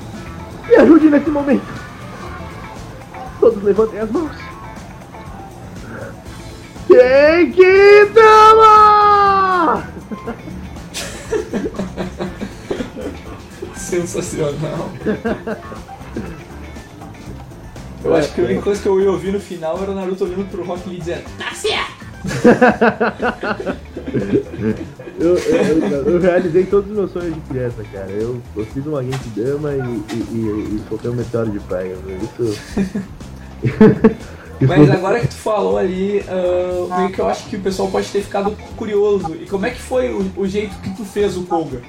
[0.68, 1.66] me ajude nesse momento.
[3.40, 4.30] Todos levantem as mãos.
[6.88, 8.22] Genkidama!
[13.74, 14.90] Sensacional.
[18.04, 20.24] Eu acho que a única coisa que eu ia ouvir no final era o Naruto
[20.24, 22.02] olhando pro Rock Lee dizendo Tá certo!
[25.18, 28.10] Eu, eu, eu- eu realizei todos os meus sonhos de criança, cara.
[28.10, 31.94] Eu, eu fiz uma Genkidama e, e, e, e soltei um meteoro de praia.
[32.22, 32.58] Isso.
[34.66, 38.08] Mas agora que tu falou ali, ah, meio que eu acho que o pessoal pode
[38.08, 39.34] ter ficado curioso.
[39.40, 41.80] E como é que foi o, o jeito que tu fez o Koga?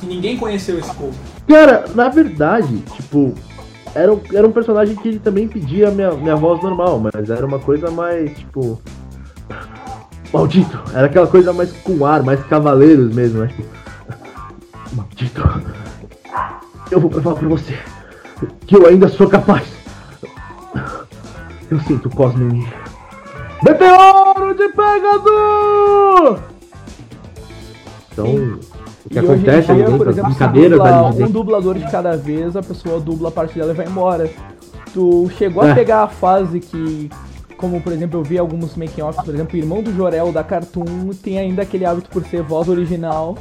[0.00, 1.14] Que ninguém conheceu esse Koga.
[1.46, 3.34] Cara, na verdade, tipo,
[3.94, 7.44] era, um- era um personagem que ele também pedia minha, minha voz normal, mas era
[7.46, 8.80] uma coisa mais, tipo.
[10.32, 10.78] Maldito!
[10.94, 13.46] Era aquela coisa mais com ar, mais cavaleiros mesmo, né?
[13.48, 13.68] Tipo,
[14.94, 15.42] Maldito!
[16.90, 17.78] Eu vou provar pra você
[18.66, 19.66] que eu ainda sou capaz!
[21.70, 22.66] Eu sinto o Cosmo em mim.
[23.62, 26.40] Meteoro de Pegasus!
[28.12, 28.58] Então,
[29.08, 31.32] o que e hoje em acontece ali dia, dentro, ali de um dentro.
[31.32, 34.30] dublador de cada vez, a pessoa dubla a parte dela e vai embora.
[34.92, 35.72] Tu chegou É.
[35.72, 37.10] a pegar a fase que,
[37.56, 40.84] como por exemplo, eu vi alguns making-offs, por exemplo, o irmão do Jorel da Cartoon
[41.22, 43.36] tem ainda aquele hábito por ser voz original.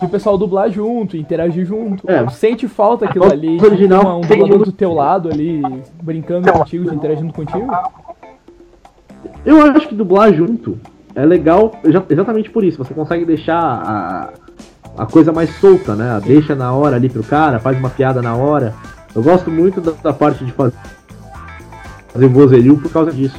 [0.00, 2.08] E o pessoal dublar junto, interagir junto.
[2.10, 2.28] É.
[2.28, 5.62] Sente falta aquilo ali, original uma- um dublador do teu lado ali,
[6.02, 7.66] brincando contigo, interagindo contigo?
[9.44, 10.78] Eu acho que dublar junto
[11.14, 12.76] é legal exa- exatamente por isso.
[12.78, 14.28] Você consegue deixar a,
[14.96, 16.20] a coisa mais solta, né?
[16.24, 18.74] Deixa na hora ali pro cara, faz uma piada na hora.
[19.14, 20.74] Eu gosto muito da, da parte de fazer,
[22.12, 23.38] fazer vozerio por causa disso.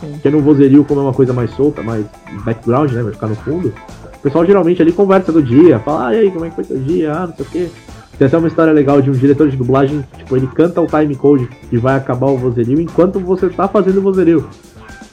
[0.00, 0.12] Sim.
[0.12, 2.04] Porque no vozerio, como é uma coisa mais solta, mais
[2.44, 3.02] background, né?
[3.02, 3.72] Vai ficar no fundo.
[4.14, 6.64] O pessoal geralmente ali conversa do dia, fala, ah, e aí, como é que foi
[6.64, 7.12] teu dia?
[7.12, 7.70] Ah, não sei o quê.
[8.18, 11.14] Tem até uma história legal de um diretor de dublagem, tipo, ele canta o time
[11.16, 14.46] code que vai acabar o vozerio enquanto você tá fazendo o vozerio.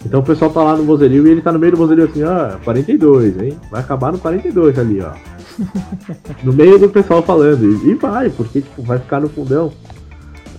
[0.05, 2.23] Então o pessoal tá lá no vozerio e ele tá no meio do vozerio assim,
[2.23, 3.57] ah, 42, hein?
[3.71, 5.11] Vai acabar no 42 ali, ó.
[6.43, 7.63] no meio do pessoal falando.
[7.63, 9.71] E, e vai, porque tipo, vai ficar no fundão.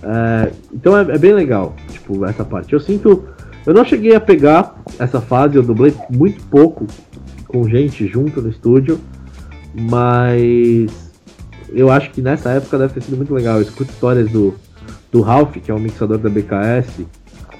[0.01, 2.73] É, então é, é bem legal, tipo, essa parte.
[2.73, 3.23] Eu sinto.
[3.65, 6.87] Eu não cheguei a pegar essa fase, eu dublei muito pouco
[7.47, 8.99] com gente junto no estúdio,
[9.73, 11.11] mas
[11.69, 13.57] eu acho que nessa época deve ter sido muito legal.
[13.57, 14.55] Eu escuto histórias do,
[15.11, 17.05] do Ralph, que é um mixador da BKS,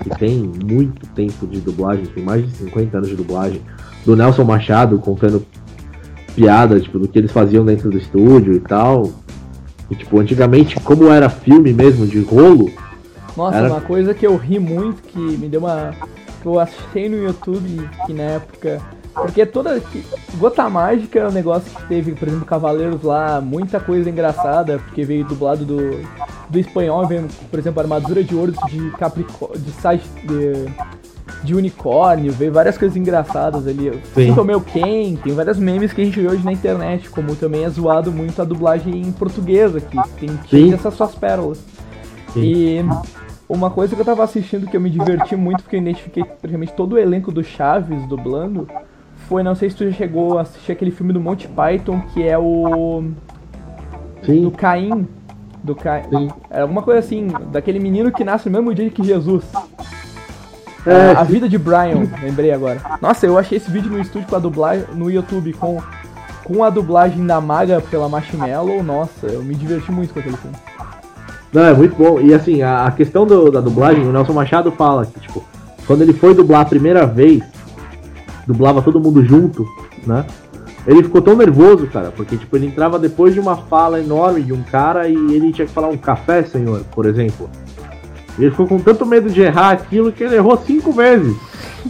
[0.01, 3.61] que tem muito tempo de dublagem, tem mais de 50 anos de dublagem,
[4.05, 5.45] do Nelson Machado contando
[6.39, 9.11] piada, tipo, do que eles faziam dentro do estúdio e tal.
[9.91, 12.71] E, tipo, antigamente, como era filme mesmo, de rolo.
[13.35, 13.67] Nossa, era...
[13.67, 15.93] uma coisa que eu ri muito, que me deu uma.
[16.41, 18.81] que eu achei no YouTube, que na época.
[19.13, 19.81] Porque toda.
[20.37, 25.03] Gota Mágica é um negócio que teve, por exemplo, Cavaleiros lá, muita coisa engraçada, porque
[25.03, 25.99] veio dublado do,
[26.49, 29.59] do espanhol, veio, por exemplo, Armadura de Ouro de Capricórnio.
[29.59, 29.73] de,
[30.27, 30.98] de
[31.43, 33.99] de unicórnio, veio várias coisas engraçadas ali.
[34.13, 34.33] Sim.
[34.33, 37.69] Tomeu quem, tem vários memes que a gente vê hoje na internet, como também é
[37.69, 41.63] zoado muito a dublagem em portuguesa, que tem, tem essas suas pérolas.
[42.33, 42.41] Sim.
[42.41, 42.85] E
[43.47, 46.73] uma coisa que eu tava assistindo que eu me diverti muito, porque eu identifiquei praticamente
[46.73, 48.67] todo o elenco do Chaves dublando,
[49.27, 52.23] foi, não sei se tu já chegou a assistir aquele filme do Monty Python, que
[52.23, 53.03] é o...
[54.23, 54.41] Sim.
[54.41, 55.07] Do Caim.
[55.63, 56.29] Do Caim.
[56.49, 59.43] É alguma coisa assim, daquele menino que nasce no mesmo dia que Jesus.
[60.89, 62.81] É, a vida de Brian, lembrei agora.
[63.01, 65.81] Nossa, eu achei esse vídeo no estúdio com a dublagem no YouTube com,
[66.43, 68.83] com a dublagem da Maga pela Marshmallow.
[68.83, 70.55] Nossa, eu me diverti muito com aquele filme.
[71.51, 72.19] Não, é muito bom.
[72.19, 75.43] E assim, a, a questão do, da dublagem, o Nelson Machado fala que, tipo,
[75.85, 77.43] quando ele foi dublar a primeira vez,
[78.45, 79.65] dublava todo mundo junto,
[80.05, 80.25] né?
[80.87, 84.53] Ele ficou tão nervoso, cara, porque tipo, ele entrava depois de uma fala enorme de
[84.53, 87.49] um cara e ele tinha que falar um café, senhor, por exemplo.
[88.39, 91.35] Ele ficou com tanto medo de errar aquilo que ele errou cinco vezes.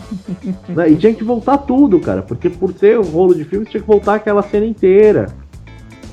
[0.69, 0.89] né?
[0.89, 2.21] E tinha que voltar tudo, cara.
[2.21, 5.27] Porque por ser um rolo de filmes, tinha que voltar aquela cena inteira.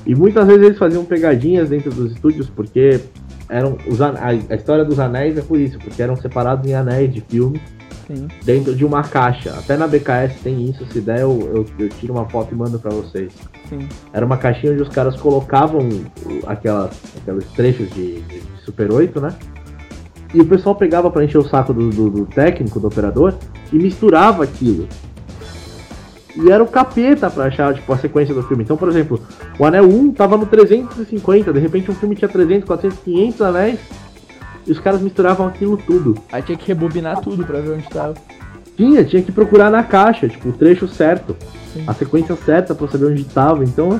[0.05, 3.01] E muitas vezes eles faziam pegadinhas dentro dos estúdios, porque
[3.49, 7.13] eram os a, a história dos anéis é por isso, porque eram separados em anéis
[7.13, 7.61] de filme
[8.07, 8.27] Sim.
[8.43, 9.51] dentro de uma caixa.
[9.51, 12.79] Até na BKS tem isso, se der eu, eu, eu tiro uma foto e mando
[12.79, 13.33] para vocês.
[13.67, 13.87] Sim.
[14.13, 15.87] Era uma caixinha onde os caras colocavam
[16.45, 19.35] aquelas, aqueles trechos de, de Super 8, né?
[20.33, 23.33] E o pessoal pegava para encher o saco do, do, do, técnico, do operador,
[23.71, 24.87] e misturava aquilo.
[26.35, 28.63] E era o capeta pra achar tipo, a sequência do filme.
[28.63, 29.19] Então, por exemplo,
[29.57, 33.79] o Anel 1 tava no 350, de repente um filme tinha 300, 400, 500 anéis,
[34.65, 36.15] e os caras misturavam aquilo tudo.
[36.31, 38.13] Aí tinha que rebobinar tudo pra ver onde tava.
[38.75, 41.35] Tinha, tinha que procurar na caixa, tipo, o trecho certo,
[41.73, 41.83] Sim.
[41.87, 43.63] a sequência certa pra saber onde tava.
[43.63, 43.99] Então,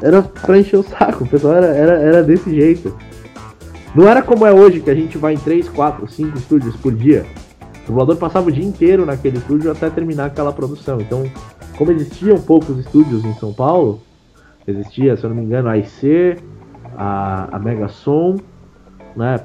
[0.00, 2.96] era pra encher o saco, o pessoal era, era, era desse jeito.
[3.94, 6.94] Não era como é hoje, que a gente vai em 3, 4, 5 estúdios por
[6.94, 7.26] dia.
[7.84, 11.00] O dublador passava o dia inteiro naquele estúdio até terminar aquela produção.
[11.00, 11.24] Então,
[11.76, 14.00] como existiam poucos estúdios em São Paulo,
[14.66, 16.38] existia, se eu não me engano, a IC,
[16.96, 18.36] a, a Mega Som,
[19.14, 19.40] né?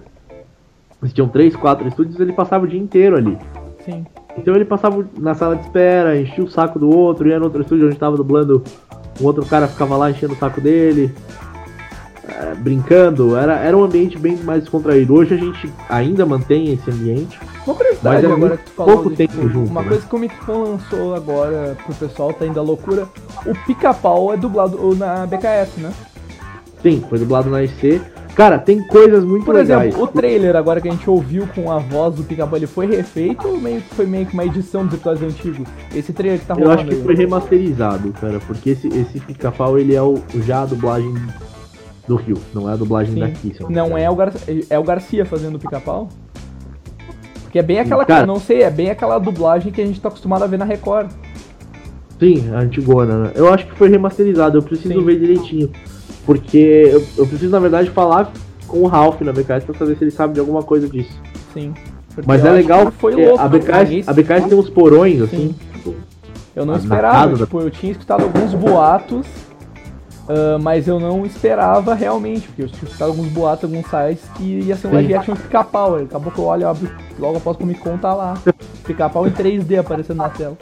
[1.01, 3.37] Existiam 3, 4 estúdios, ele passava o dia inteiro ali.
[3.83, 4.05] Sim.
[4.37, 7.61] Então ele passava na sala de espera, enchia o saco do outro, ia no outro
[7.61, 8.63] estúdio onde estava dublando,
[9.19, 11.13] o outro cara ficava lá enchendo o saco dele.
[12.27, 15.13] É, brincando, era, era um ambiente bem mais descontraído.
[15.13, 17.39] Hoje a gente ainda mantém esse ambiente.
[17.65, 19.87] Uma curiosidade mas é agora que falou pouco tempo tipo, junto, Uma né?
[19.87, 23.07] coisa que o Comic Con lançou agora pro pessoal, tá indo a loucura.
[23.45, 25.93] O pica-pau é dublado na BKS, né?
[26.81, 28.01] Sim, foi dublado na IC.
[28.35, 29.87] Cara, tem coisas muito Por legais.
[29.87, 32.85] exemplo, o trailer agora que a gente ouviu com a voz do pica-pau, ele foi
[32.85, 35.67] refeito ou meio, foi meio que uma edição dos episódios antigos?
[35.95, 37.03] Esse trailer que tá rolando Eu acho que aí.
[37.03, 41.15] foi remasterizado, cara, porque esse, esse pica-pau ele é o, já a dublagem
[42.07, 43.19] do Rio, não é a dublagem Sim.
[43.19, 43.55] daqui.
[43.69, 44.31] Não é o, Gar
[44.69, 46.07] é o Garcia fazendo o pica-pau?
[47.43, 50.07] Porque é bem aquela, Cara, não sei, é bem aquela dublagem que a gente tá
[50.07, 51.11] acostumado a ver na Record.
[52.19, 53.31] Sim, a antigona, né?
[53.35, 55.05] Eu acho que foi remasterizado, eu preciso Sim.
[55.05, 55.71] ver direitinho.
[56.25, 56.57] Porque
[56.91, 58.31] eu, eu, preciso, na verdade, falar
[58.67, 61.13] com o Ralph na BKS pra saber se ele sabe de alguma coisa disso.
[61.53, 61.73] Sim.
[62.25, 65.55] Mas é legal, foi louco, a BKS, a BKS tem uns porões, assim.
[65.73, 65.95] Tipo,
[66.55, 69.27] eu não esperava, tipo, eu tinha escutado alguns boatos
[70.27, 74.43] Uh, mas eu não esperava realmente, porque eu tinha escutado alguns boatos, alguns sites que
[74.43, 75.95] ia ser um live action de pica-pau.
[75.95, 78.37] Acabou que eu olho, abro, logo após o Comic Con tá lá.
[78.85, 80.57] Pica-pau em 3D aparecendo na tela.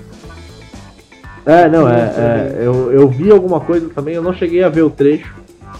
[1.45, 4.84] É, não, é, é, eu, eu vi alguma coisa também, eu não cheguei a ver
[4.84, 5.34] o trecho.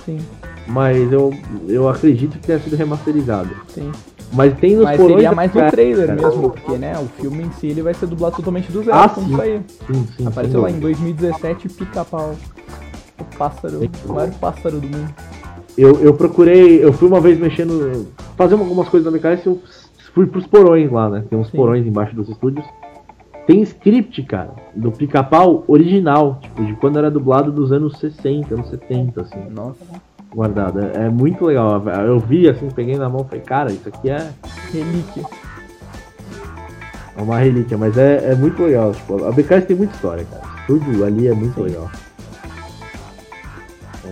[0.04, 0.20] Sim.
[0.68, 1.32] Mas eu,
[1.68, 3.50] eu acredito que tenha sido remasterizado.
[3.68, 3.92] Sim.
[4.34, 7.68] Mas tem nos Mas seria mais no trailer mesmo, porque né, o filme em si
[7.68, 9.64] ele vai ser dublado totalmente do zero, ah, como sim.
[9.88, 12.36] Sim, sim, Apareceu lá em 2017 pica-pau.
[13.20, 15.14] O pássaro, o maior pássaro do mundo.
[15.78, 18.08] Eu, eu procurei, eu fui uma vez mexendo,
[18.38, 19.62] fazendo algumas coisas na MKS, eu
[20.14, 21.26] fui pros porões lá, né?
[21.30, 21.58] Tem uns Sim.
[21.58, 22.66] porões embaixo dos estúdios.
[23.46, 28.70] Tem script, cara, do pica-pau original, tipo, de quando era dublado dos anos 60, anos
[28.70, 29.50] 70, assim.
[29.52, 29.86] Nossa.
[30.34, 30.80] guardado.
[30.80, 31.84] É, é muito legal.
[32.06, 34.32] Eu vi assim, peguei na mão e falei, cara, isso aqui é.
[34.74, 35.24] Relíquia.
[37.18, 38.94] É uma relíquia, mas é, é muito legal.
[38.94, 40.44] Tipo, a BKS tem muita história, cara.
[40.66, 41.64] Tudo ali é muito Sim.
[41.64, 41.90] legal.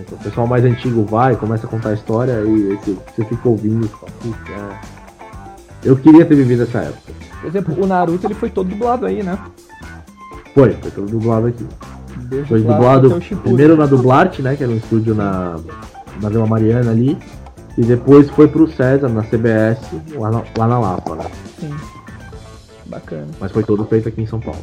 [0.00, 3.48] Então, o pessoal mais antigo vai, começa a contar a história e você, você fica
[3.48, 4.94] ouvindo e fala, "Putz, é...
[5.84, 7.12] Eu queria ter vivido essa época.
[7.40, 9.38] Por exemplo, o Naruto ele foi todo dublado aí, né?
[10.54, 11.66] Foi, foi todo dublado aqui.
[12.16, 13.42] Desde Foi dublado até o Shippuden.
[13.42, 14.56] primeiro na Dublarte, né?
[14.56, 15.58] Que era um estúdio na,
[16.22, 17.18] na Vila Mariana ali.
[17.76, 19.78] E depois foi pro César, na CBS,
[20.16, 21.24] lá na, lá na Lapa, né?
[21.60, 21.74] Sim.
[22.86, 23.26] Bacana.
[23.40, 24.60] Mas foi todo feito aqui em São Paulo.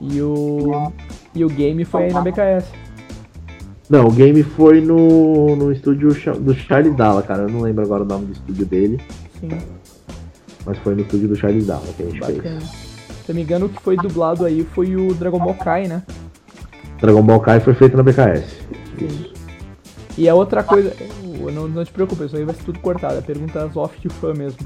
[0.00, 0.92] E o.
[1.34, 2.64] E o game foi aí na BKS.
[3.90, 7.42] Não, o game foi no, no estúdio do Charles Dalla, cara.
[7.42, 9.00] Eu não lembro agora o nome do estúdio dele,
[9.40, 9.50] Sim,
[10.64, 12.60] mas foi no estúdio do Charles Dalla que a gente bacana.
[12.60, 12.62] fez.
[13.26, 16.04] Se eu me engano, o que foi dublado aí foi o Dragon Ball Kai, né?
[17.00, 18.60] Dragon Ball Kai foi feito na BKS.
[18.96, 19.32] Sim.
[20.16, 20.94] E a outra coisa.
[21.52, 23.16] Não, não te preocupe, isso aí vai ser tudo cortado.
[23.18, 24.58] É perguntas off de fã mesmo.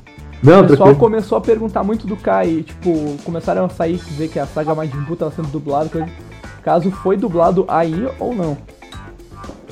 [0.43, 4.39] Não, O pessoal começou a perguntar muito do Kai, tipo, começaram a sair dizer que
[4.39, 6.09] a saga Majin Buu tava sendo dublado, coisa.
[6.63, 8.57] Caso foi dublado aí ou não.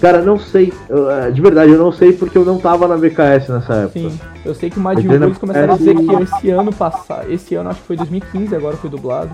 [0.03, 0.73] Cara, não sei.
[0.89, 4.01] eu, é, De verdade, eu não sei porque eu não tava na BKS nessa época.
[4.01, 7.55] Sim, eu sei que o ainda- eles começaram a dizer que esse ano passado, esse
[7.55, 9.31] ano acho que foi 2015 agora foi dublado.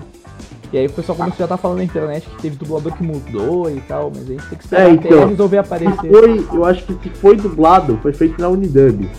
[0.71, 3.67] E aí o pessoal começou já tá falando na internet que teve dublador que mudou
[3.71, 6.11] e tal, mas a gente tem que esperar É, até então, resolver Se aparecer.
[6.11, 9.09] foi, eu acho que se foi dublado, foi feito na Unidub.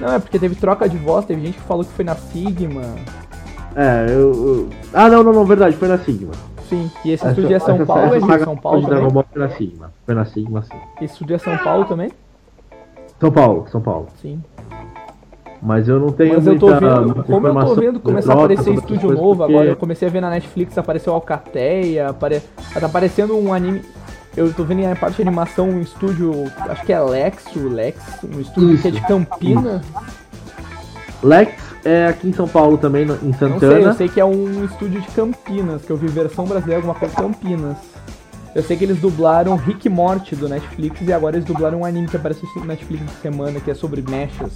[0.00, 2.82] Não, é porque teve troca de voz, teve gente que falou que foi na Sigma.
[3.74, 6.30] É, eu, eu- Ah, não, não, não, verdade, foi na Sigma.
[6.68, 9.08] Sim, e esse estúdio é São Paulo, é de São Paulo de Dragon?
[9.10, 9.92] Ball foi na Sigma.
[10.04, 10.76] Foi na Sigma, sim.
[11.00, 12.10] Esse estúdio é São Paulo também?
[13.18, 14.08] São Paulo, São Paulo.
[14.20, 14.42] Sim.
[15.60, 18.32] Mas eu não tenho Mas eu tô muita, vendo, muita como eu tô vendo começar
[18.32, 22.40] a aparecer estúdio novo porque- agora, eu comecei a ver na Netflix, apareceu Alcateia, apare...
[22.72, 23.82] tá aparecendo um anime.
[24.36, 28.40] Eu tô vendo em parte de animação um estúdio, acho que é Lexo, Lex, um
[28.40, 29.82] estúdio que é de Campinas.
[31.24, 33.80] Lex é aqui em São Paulo também, em Não sei, Santana.
[33.80, 37.14] eu sei que é um estúdio de Campinas, que eu vi versão brasileira, alguma coisa
[37.14, 37.76] de Campinas.
[38.54, 42.08] Eu sei que eles dublaram Rick Morty do Netflix e agora eles dublaram um anime
[42.08, 44.50] que apareceu no Netflix essa semana, que é sobre mechas.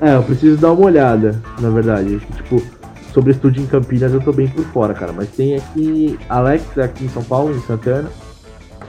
[0.00, 2.20] É, eu preciso dar uma olhada, na verdade.
[2.36, 2.62] Tipo,
[3.12, 5.12] sobre estúdio em Campinas eu tô bem por fora, cara.
[5.12, 6.18] Mas tem aqui.
[6.28, 8.08] Alex aqui em São Paulo, em Santana.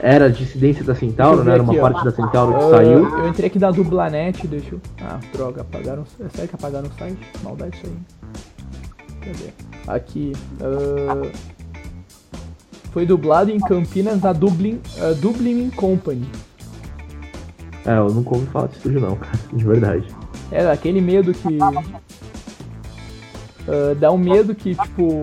[0.02, 1.52] Era dissidência da Centauro, eu né?
[1.54, 1.82] Era uma aqui, ó.
[1.90, 3.18] parte da Centauro que Ah, saiu.
[3.18, 4.80] Eu entrei aqui da Dublanet, deixa eu.
[5.02, 6.04] Ah, droga, apagaram.
[6.18, 7.18] É sério que apagaram o site?
[7.42, 7.96] Maldade isso aí.
[9.20, 9.50] Cadê?
[9.86, 10.32] Aqui.
[10.62, 11.30] ah,
[12.92, 16.26] foi dublado em Campinas na Dublin, ah, Dublin Company.
[17.86, 19.38] É, eu nunca ouvi falar estúdio não, cara.
[19.52, 20.04] De verdade.
[20.50, 21.58] Era aquele medo que.
[23.68, 25.20] ah, dá um medo que, tipo.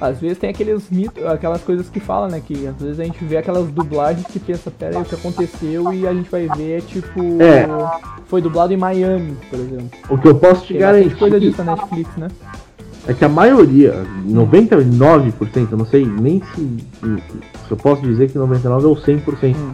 [0.00, 2.40] Às vezes tem aqueles mitos, aquelas coisas que falam, né?
[2.44, 5.92] Que às vezes a gente vê aquelas dublagens que pensa, pera aí, o que aconteceu?
[5.92, 7.20] E a gente vai ver, tipo.
[7.42, 7.68] É.
[8.26, 9.90] Foi dublado em Miami, por exemplo.
[10.08, 12.28] O que eu posso te Tem bastante coisa garantir disso na Netflix, né?
[13.06, 16.76] é que a maioria, 99%, eu não sei nem se,
[17.66, 19.72] se eu posso dizer que 99% ou 100% Hum.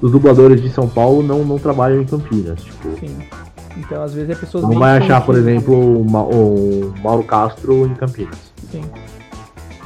[0.00, 2.62] dos dubladores de São Paulo não, não trabalham em Campinas.
[2.62, 3.16] Tipo, Sim.
[3.76, 6.04] Então, às vezes, é pessoas não vai achar, por exemplo, o
[7.02, 8.52] Mauro Castro em Campinas.
[8.70, 8.82] Sim.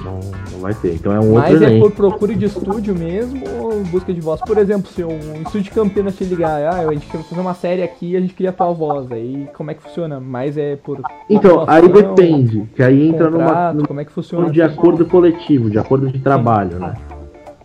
[0.05, 0.21] Não,
[0.53, 0.95] não vai ter.
[0.95, 1.91] Então é um outro Mas é elenco.
[1.91, 4.41] por procura de estúdio mesmo ou busca de voz?
[4.41, 7.55] Por exemplo, se um estúdio de Campinas te ligar, ah, a gente quer fazer uma
[7.55, 9.11] série aqui e a gente queria a tua voz.
[9.13, 10.21] Aí como é que funciona?
[10.21, 11.01] Mas é por.
[11.29, 12.69] Então, aí depende.
[12.75, 14.51] Que aí entra numa, contrato, num como é que funciona?
[14.51, 16.95] de acordo coletivo, de acordo de trabalho, né?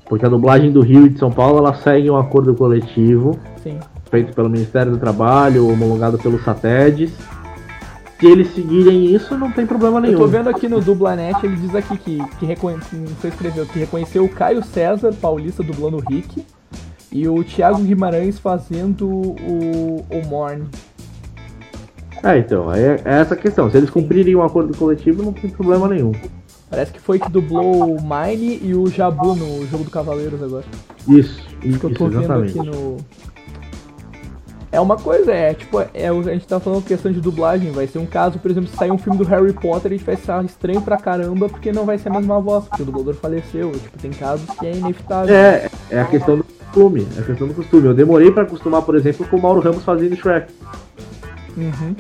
[0.05, 3.77] Porque a dublagem do Rio e de São Paulo, ela segue um acordo coletivo, Sim.
[4.09, 7.11] feito pelo Ministério do Trabalho, homologado pelo SATEDES.
[8.20, 10.18] Se eles seguirem isso, não tem problema Eu nenhum.
[10.18, 12.78] tô vendo aqui no Dublanet, ele diz aqui que, que reconhe...
[12.91, 16.43] não sei escreveu, que reconheceu o Caio César, paulista, dublando o Rick,
[17.11, 20.65] e o Thiago Guimarães fazendo o, o Morn.
[22.24, 23.70] É, então, é, é essa a questão.
[23.70, 26.11] Se eles cumprirem um acordo coletivo, não tem problema nenhum.
[26.70, 30.65] Parece que foi que dublou o Mine e o Jabu no jogo do Cavaleiros agora.
[31.07, 32.59] Isso, Isso que eu tô vendo exatamente.
[32.59, 32.97] aqui no.
[34.72, 37.99] É uma coisa, é tipo, é, a gente tá falando questão de dublagem, vai ser
[37.99, 40.43] um caso, por exemplo, se sair um filme do Harry Potter, a gente vai achar
[40.43, 43.97] estranho pra caramba, porque não vai ser a mesma voz, porque o dublador faleceu, tipo,
[43.97, 45.34] tem casos que é inevitável.
[45.34, 47.07] É, é a questão do costume.
[47.15, 47.88] É a questão do costume.
[47.88, 50.51] Eu demorei pra acostumar, por exemplo, com o Mauro Ramos fazendo Shrek.
[51.55, 51.95] Uhum.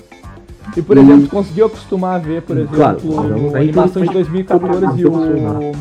[0.75, 4.09] E por exemplo, tu conseguiu acostumar a ver, por exemplo, Claro, não, a animação de
[4.09, 5.71] nem 2014 e o.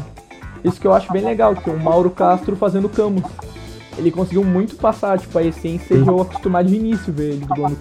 [0.65, 3.25] Isso que eu acho bem legal, que é o Mauro Castro fazendo Camus.
[3.99, 7.77] Ele conseguiu muito passar, tipo, a essência de eu acostumar de início ver ele dublando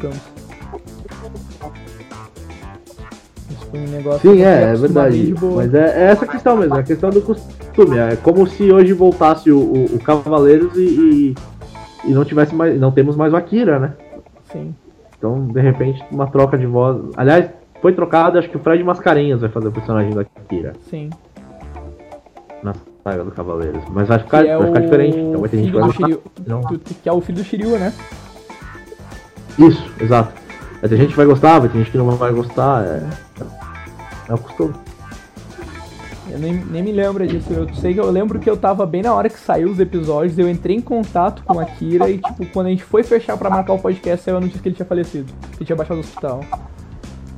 [3.75, 5.35] foi um negócio Sim, é, é verdade.
[5.55, 7.97] Mas é, é essa questão mesmo, é a questão do costume.
[7.97, 11.35] É como se hoje voltasse o, o, o Cavaleiros e, e,
[12.05, 13.93] e não tivesse mais, não temos mais o Akira, né?
[14.51, 14.73] Sim.
[15.17, 17.01] Então, de repente, uma troca de voz.
[17.17, 17.49] Aliás,
[17.81, 21.09] foi trocado, acho que o Fred Mascarenhas vai fazer o personagem do Akira Sim.
[23.05, 23.83] Saga do Cavaleiros.
[23.91, 25.19] Mas vai ficar, é vai ficar diferente.
[25.19, 26.09] Então vai ter gente que vai gostar.
[26.47, 26.61] Não.
[26.61, 27.93] Que é o filho do Shiryu, né?
[29.59, 30.33] Isso, exato.
[30.81, 32.83] Vai ter gente que vai gostar, vai ter gente que não vai gostar.
[32.83, 33.07] É,
[34.27, 34.73] é o costume.
[36.31, 37.53] Eu nem, nem me lembro disso.
[37.53, 40.37] Eu sei que eu lembro que eu tava bem na hora que saiu os episódios,
[40.39, 43.51] eu entrei em contato com a Kira e, tipo, quando a gente foi fechar pra
[43.51, 45.31] marcar o podcast, saiu a notícia que ele tinha falecido.
[45.51, 46.41] Que ele tinha baixado no hospital.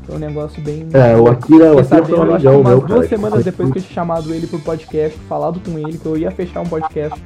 [0.07, 0.87] Foi um negócio bem.
[0.93, 3.07] É, o Akira, o Akira foi um amigão meu, duas cara.
[3.09, 6.31] semanas depois que eu tinha chamado ele pro podcast, falado com ele, que eu ia
[6.31, 7.21] fechar um podcast,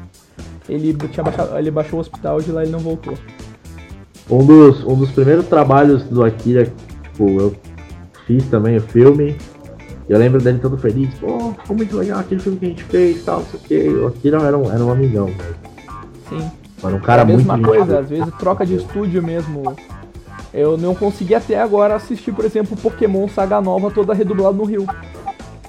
[0.67, 3.13] ele, tinha baixado, ele baixou o hospital e de lá ele não voltou.
[4.27, 6.65] Um dos, um dos primeiros trabalhos do Akira,
[7.03, 7.55] tipo, eu
[8.25, 9.37] fiz também o filme.
[10.09, 13.17] Eu lembro dele todo feliz, pô, ficou muito legal aquele filme que a gente fez
[13.17, 13.89] e tal, não sei o que.
[13.89, 15.55] O Akira era um, era um amigão, velho.
[16.29, 16.51] Sim.
[16.83, 19.75] Era um cara é a muito mesma coisa, às vezes troca de estúdio mesmo.
[20.53, 24.85] Eu não consegui até agora assistir, por exemplo, Pokémon Saga Nova toda redublada no Rio.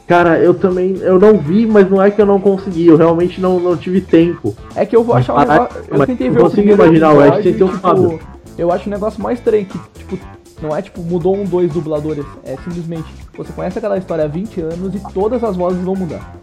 [0.07, 3.41] Cara, eu também, eu não vi, mas não é que eu não consegui, eu realmente
[3.41, 4.55] não, não tive tempo.
[4.75, 5.83] É que eu vou achar um negócio.
[5.89, 8.21] Eu tentei ver o primeiro imaginar o Ash sem ter Fábio.
[8.59, 10.19] Eu acho um negócio mais estranho que, tipo,
[10.61, 12.27] não é tipo, mudou um, dois dubladores.
[12.45, 13.07] É simplesmente,
[13.37, 16.37] você conhece aquela história há 20 anos e todas as vozes vão mudar.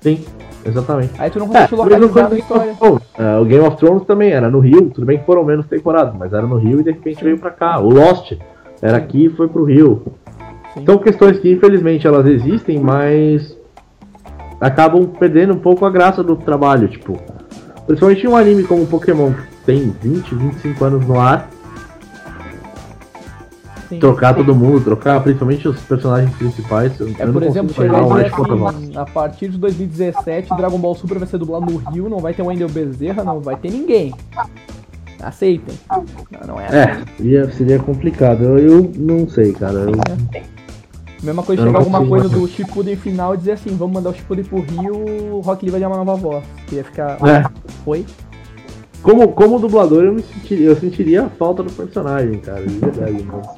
[0.00, 0.24] Sim,
[0.64, 1.12] exatamente.
[1.18, 2.76] Aí tu não É, consegue mesma localizar a história.
[3.18, 6.14] É, o Game of Thrones também era no Rio, tudo bem que foram menos temporadas,
[6.18, 7.78] mas era no Rio e de repente veio pra cá.
[7.78, 8.32] O Lost
[8.80, 10.02] era aqui e foi pro Rio.
[10.74, 10.84] Sim.
[10.84, 13.56] São questões que infelizmente elas existem, mas
[14.60, 17.18] acabam perdendo um pouco a graça do trabalho, tipo.
[17.86, 21.48] Principalmente em um anime como Pokémon, que tem 20, 25 anos no ar,
[23.88, 26.98] Sim, trocar todo mundo, trocar principalmente os personagens principais.
[27.00, 28.12] eu- É, eu por exemplo, chegar um
[28.66, 32.34] assim, a partir de 2017, Dragon Ball Super vai ser dublado no Rio, não vai
[32.34, 34.14] ter Wendel Bezerra, não vai ter ninguém.
[35.22, 35.74] Aceitem.
[35.90, 36.76] Não, não é assim.
[36.76, 38.44] É, seria, seria complicado.
[38.44, 39.74] Eu, eu não sei, cara.
[39.78, 39.92] Eu,
[41.22, 44.44] Mesma coisa chegar alguma coisa do Shippuden final e dizer assim, vamos mandar o Shippuden
[44.44, 46.44] pro Rio, o Rock Lee vai dar uma nova voz.
[46.68, 47.18] Que ia ficar...
[47.26, 47.44] é,
[47.84, 48.06] Oi?
[49.02, 53.26] como, como dublador, eu, me sentiria, eu sentiria a falta do personagem, cara, de verdade.
[53.26, 53.48] Mas,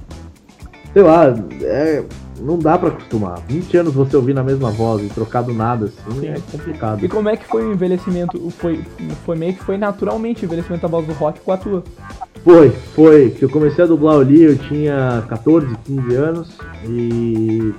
[0.93, 2.05] sei lá, é,
[2.41, 3.41] não dá pra acostumar.
[3.47, 7.05] 20 anos você ouvir na mesma voz e trocar do nada assim é complicado.
[7.05, 8.51] E como é que foi o envelhecimento?
[8.51, 8.83] Foi,
[9.25, 11.85] foi meio que foi naturalmente o envelhecimento da voz do Rock com a tua.
[12.43, 13.31] Foi, foi.
[13.31, 17.73] Que eu comecei a dublar o Lee, eu tinha 14, 15 anos e.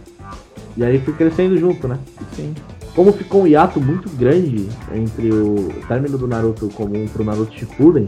[0.78, 2.00] E aí fui crescendo junto, né?
[2.34, 2.54] Sim.
[2.96, 8.06] Como ficou um hiato muito grande entre o término do Naruto comum pro Naruto Shippuden,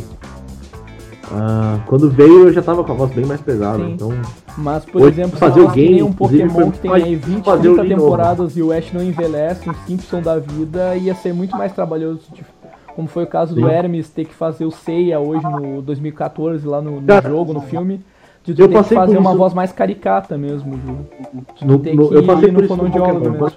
[1.32, 3.92] ah, quando veio eu já tava com a voz bem mais pesada, Sim.
[3.94, 4.12] então
[4.58, 7.44] Mas, por Hoje, exemplo, fazer se o game, nem um Pokémon que tem aí 20,
[7.46, 8.02] fazer o 30 Lee novo.
[8.04, 12.22] temporadas e o Ash não envelhece, um Simpson da vida, ia ser muito mais trabalhoso.
[12.34, 12.50] tipo,
[12.96, 13.68] como foi o caso do Sim.
[13.70, 17.62] Hermes ter que fazer o Seiya hoje no 2014, lá no, no Cara, jogo, no
[17.62, 18.02] filme.
[18.46, 19.40] De eu passei fazer uma isso.
[19.40, 20.76] voz mais caricata mesmo.
[20.78, 23.20] De, de No- ter no- que eu passei ir por no isso no Pokémon.
[23.20, 23.52] mesmo.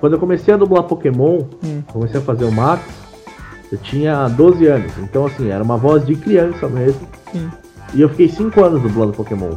[0.00, 1.82] Quando eu comecei a dublar Pokémon, Hum.
[1.92, 2.82] comecei a fazer o Max,
[3.70, 4.92] eu tinha 12 anos.
[4.98, 7.06] Então, assim, era uma voz de criança mesmo.
[7.32, 7.50] Sim.
[7.94, 9.56] E eu fiquei 5 anos dublando Pokémon.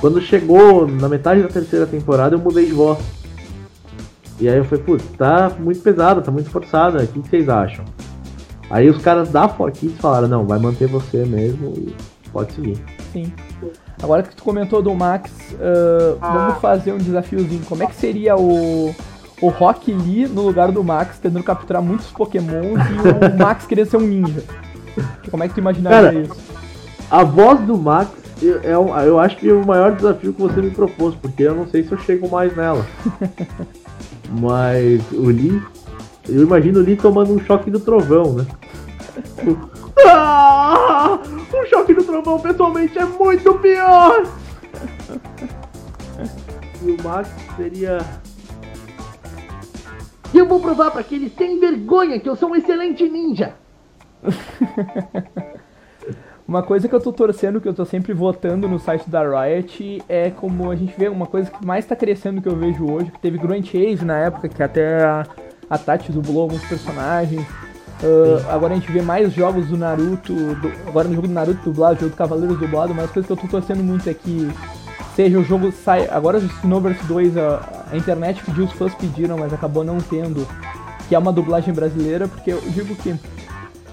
[0.00, 2.98] Quando chegou na metade da terceira temporada, eu mudei de voz.
[4.40, 7.84] E aí eu falei, putz, tá muito pesado, tá muito forçada, o que, vocês acham?
[8.70, 11.94] Aí os caras da Fox falaram, não, vai manter você mesmo e
[12.30, 12.78] pode seguir.
[13.12, 13.32] Sim.
[14.00, 15.32] Agora que tu comentou do Max,
[16.20, 17.64] ah, vamos fazer um desafiozinho.
[17.68, 18.94] Como é que seria o,
[19.40, 23.88] o Rock Lee no lugar do Max, tentando capturar muitos Pokémons e o Max querendo
[23.90, 24.42] ser um ninja?
[25.30, 26.36] Como é que tu imaginaria Cara, isso?
[27.10, 28.10] A voz do Max
[28.42, 31.42] eu- é um- eu acho que é o maior desafio que você me propôs, porque
[31.44, 32.84] eu não sei se eu chego mais nela.
[34.40, 35.62] Mas o Lee,
[36.28, 38.46] eu imagino o Lee tomando um choque do trovão, né?
[40.10, 41.18] Ah,
[41.52, 44.22] o choque do trovão pessoalmente é muito pior!
[46.82, 47.98] E o Max seria.
[50.34, 53.54] E eu vou provar pra que eles têm vergonha que eu sou um excelente ninja!
[56.46, 60.02] Uma coisa que eu tô torcendo, que eu tô sempre votando no site da Riot,
[60.08, 63.10] é como a gente vê, uma coisa que mais tá crescendo que eu vejo hoje,
[63.10, 65.26] que teve Grand Chase na época, que até a,
[65.68, 67.46] a Tati dublou alguns personagens.
[68.02, 71.60] Ah, agora a gente vê mais jogos do Naruto, do- agora no jogo do Naruto
[71.64, 74.48] dublado, jogo do Cavaleiros dublado, mas coisa que eu tô torcendo muito é que
[75.18, 76.06] seja o jogo sai.
[76.08, 80.46] Agora o Snowverse 2, a, a internet pediu, os fãs pediram, mas acabou não tendo,
[81.08, 83.18] que é uma dublagem brasileira, porque eu digo que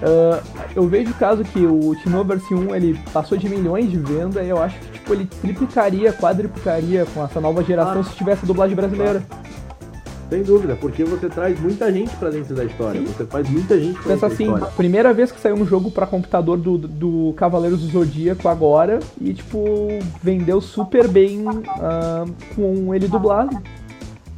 [0.04, 0.40] ah,
[0.76, 4.50] eu vejo o caso que o Xenoverse 1 ele passou de milhões de venda e
[4.50, 9.24] eu acho que tipo, ele triplicaria, quadriplicaria com essa nova geração se tivesse dublagem brasileira.
[10.30, 13.00] Sem dúvida, porque você traz muita gente pra dentro da história.
[13.00, 13.06] Sim.
[13.08, 14.76] Você faz muita gente pra Pensa dentro assim, da história.
[14.76, 19.34] primeira vez que saiu um jogo pra computador do, do Cavaleiros do Zodíaco agora e,
[19.34, 19.64] tipo,
[20.24, 21.46] vendeu super bem
[21.80, 22.26] ah,
[22.56, 23.56] com ele dublado.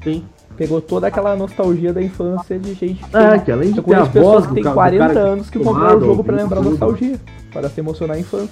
[0.04, 0.24] Sim.
[0.58, 3.04] Pegou toda aquela nostalgia da infância de gente.
[3.06, 5.20] que É, tem- que além de ter a pessoas voz que do 40 cara que
[5.20, 7.22] anos que compraram o jogo pra ouvir lembrar a nostalgia.
[7.54, 8.50] Para se emocionar a infância.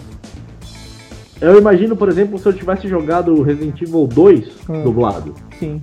[1.42, 4.84] Eu imagino, por exemplo, se eu tivesse jogado Resident Evil 2 Hum.
[4.84, 5.34] dublado.
[5.60, 5.82] Sim.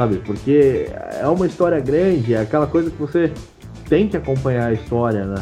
[0.00, 0.16] Sabe?
[0.24, 0.86] Porque
[1.20, 3.30] é uma história grande, é aquela coisa que você
[3.86, 5.36] tem que acompanhar a história, né?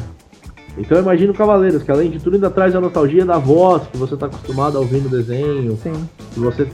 [0.76, 3.96] Então eu imagino Cavaleiros, que além de tudo ainda traz a nostalgia da voz, que
[3.96, 6.08] você tá acostumado a ouvir no desenho, Sim.
[6.32, 6.66] que você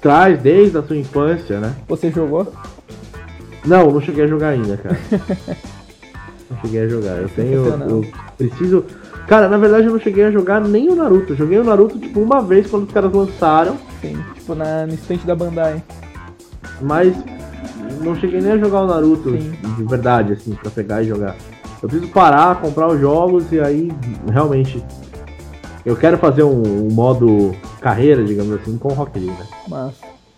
[0.00, 1.74] traz desde a sua infância, né?
[1.86, 2.50] Você jogou?
[3.66, 4.98] Não, não cheguei a jogar ainda, cara.
[6.50, 7.18] não cheguei a jogar.
[7.18, 7.66] Eu tenho.
[7.66, 8.04] Eu
[8.38, 8.84] preciso.
[9.26, 11.34] Cara, na verdade eu não cheguei a jogar nem o Naruto.
[11.34, 14.16] Eu joguei o Naruto tipo uma vez quando os caras lançaram, Sim.
[14.34, 15.82] Tipo, na, no estante da Bandai.
[16.80, 17.14] Mas
[18.02, 19.52] não cheguei nem a jogar o Naruto Sim.
[19.76, 21.34] de verdade, assim, pra pegar e jogar.
[21.82, 23.90] Eu preciso parar, comprar os jogos e aí
[24.30, 24.82] realmente.
[25.86, 29.46] Eu quero fazer um, um modo carreira, digamos assim, com Rock League, né?
[29.68, 29.94] Mas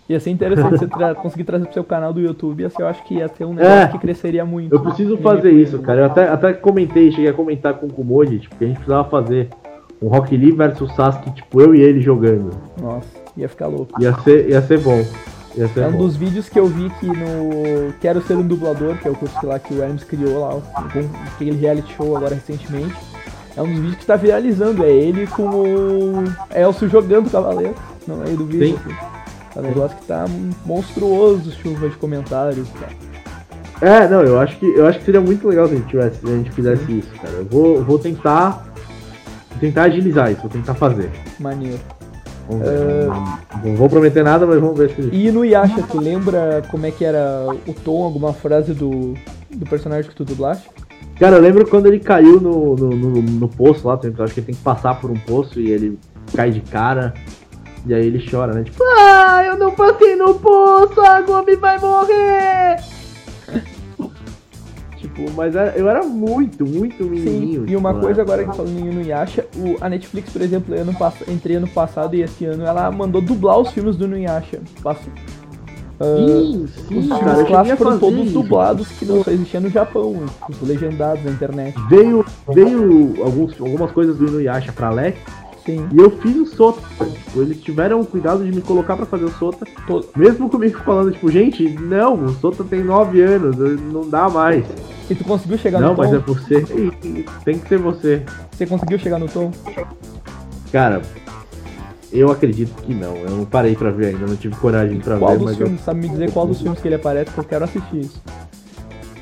[0.08, 2.64] ia ser interessante você tra- conseguir trazer pro seu canal do YouTube.
[2.64, 3.88] Assim, eu acho que ia ter um negócio É.
[3.88, 4.72] que cresceria muito.
[4.72, 6.00] Eu preciso Ele fazer isso, cara.
[6.02, 9.08] Eu até, até comentei, cheguei a comentar com o Kumoji, tipo, que a gente precisava
[9.08, 9.48] fazer
[10.00, 12.50] um Rock Lee versus Sasuke, tipo, eu e ele jogando.
[12.80, 14.00] Nossa, ia ficar louco.
[14.00, 15.02] Ia ser, ia ser bom.
[15.56, 15.98] Ia ser É um bom.
[15.98, 19.44] dos vídeos que eu vi que no Quero Ser um Dublador, que é o curso
[19.46, 20.62] lá que o Hermes criou lá, o-
[21.34, 22.94] aquele reality show agora recentemente.
[23.56, 26.24] É um dos vídeos que tá viralizando, é ele com o
[26.54, 27.74] Elcio jogando Cavaleiro
[28.06, 28.78] no meio do vídeo.
[28.78, 28.92] Sim.
[28.92, 29.10] assim.
[29.56, 30.24] É um negócio que tá
[30.64, 32.68] monstruoso, chuva de comentários.
[32.78, 32.92] Cara.
[33.82, 36.20] É, não, eu acho que eu acho que seria muito legal se a gente tivesse,
[36.20, 37.34] se a gente fizesse isso, cara.
[37.34, 38.66] Eu vou, vou tentar
[39.50, 41.10] vou tentar agilizar isso, vou tentar fazer.
[41.40, 41.80] Maneiro.
[42.48, 43.06] Vamos ver.
[43.06, 45.02] Não, não vou prometer nada, mas vamos ver se.
[45.12, 49.14] E no Yasha, tu lembra como é que era o tom, alguma frase do,
[49.50, 50.68] do personagem que tu dublaste?
[51.18, 54.40] Cara, eu lembro quando ele caiu no, no, no, no poço lá, eu acho que
[54.40, 55.98] ele tem que passar por um poço e ele
[56.34, 57.12] cai de cara.
[57.86, 58.62] E aí ele chora, né?
[58.62, 62.76] Tipo, Ah, eu não passei no poço, a Gobi vai morrer!
[65.20, 67.66] Tipo, mas eu era muito, muito menininho.
[67.66, 70.74] Sim, e uma tipo, coisa agora que falando em Inuyasha, o, a Netflix, por exemplo,
[70.74, 70.96] ano,
[71.28, 74.60] entre ano passado e esse ano, ela mandou dublar os filmes do Inuyasha.
[74.82, 75.12] Passou.
[76.02, 78.32] Ah, Sim, os sim, filmes cara, clássicos foram todos isso.
[78.32, 81.74] dublados que não só existiam no Japão, os legendados na internet.
[81.90, 82.24] Veio,
[82.54, 85.18] veio alguns, algumas coisas do Inuyasha pra Lex
[85.70, 86.80] Sim, e eu fiz o Sota.
[87.04, 89.66] Tipo, eles tiveram o cuidado de me colocar pra fazer o Sota.
[90.16, 93.56] Mesmo comigo falando, tipo, gente, não, o Sota tem 9 anos,
[93.92, 94.64] não dá mais.
[95.08, 96.16] e tu conseguiu chegar não, no mas tom?
[96.16, 96.64] é você.
[97.44, 98.22] Tem que ser você.
[98.52, 99.50] Você conseguiu chegar no tom?
[100.72, 101.02] Cara,
[102.12, 103.16] eu acredito que não.
[103.16, 105.66] Eu não parei pra ver ainda, não tive coragem pra Qual ver, dos mas eu...
[105.66, 108.22] filmes, sabe me dizer qual dos filmes que ele aparece, que eu quero assistir isso.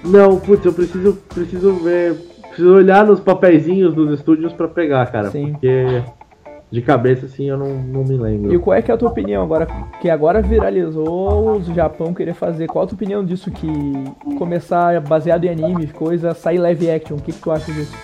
[0.05, 2.15] Não, putz, eu preciso, preciso ver.
[2.49, 5.31] Preciso olhar nos papeizinhos dos estúdios pra pegar, cara.
[5.31, 5.53] Sim.
[5.53, 6.03] Porque
[6.71, 8.55] de cabeça assim eu não, não me lembro.
[8.55, 9.67] E qual é que é a tua opinião agora?
[10.01, 12.67] Que agora viralizou o Japão querer fazer.
[12.67, 13.69] Qual a tua opinião disso que
[14.37, 17.17] começar baseado em anime, coisa, sair live action?
[17.17, 17.97] O que, que tu acha disso?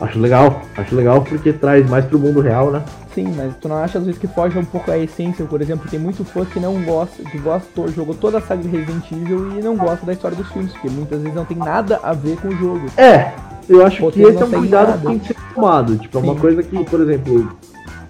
[0.00, 2.82] Acho legal, acho legal porque traz mais pro mundo real, né?
[3.14, 5.44] Sim, mas tu não acha às vezes que foge um pouco a essência?
[5.44, 8.68] Por exemplo, tem muito fã que não gosta, que gostou, jogou toda a saga de
[8.68, 11.98] Resident Evil e não gosta da história dos filmes, porque muitas vezes não tem nada
[12.02, 12.86] a ver com o jogo.
[12.96, 13.32] É,
[13.68, 14.98] eu acho Ou que esse é um cuidado nada.
[15.00, 15.96] que tem que ser tomado.
[15.98, 16.40] Tipo, é uma Sim.
[16.40, 17.58] coisa que, por exemplo,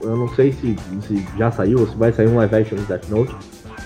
[0.03, 0.77] eu não sei se,
[1.09, 3.35] se já saiu ou se vai sair um live action de Death Note,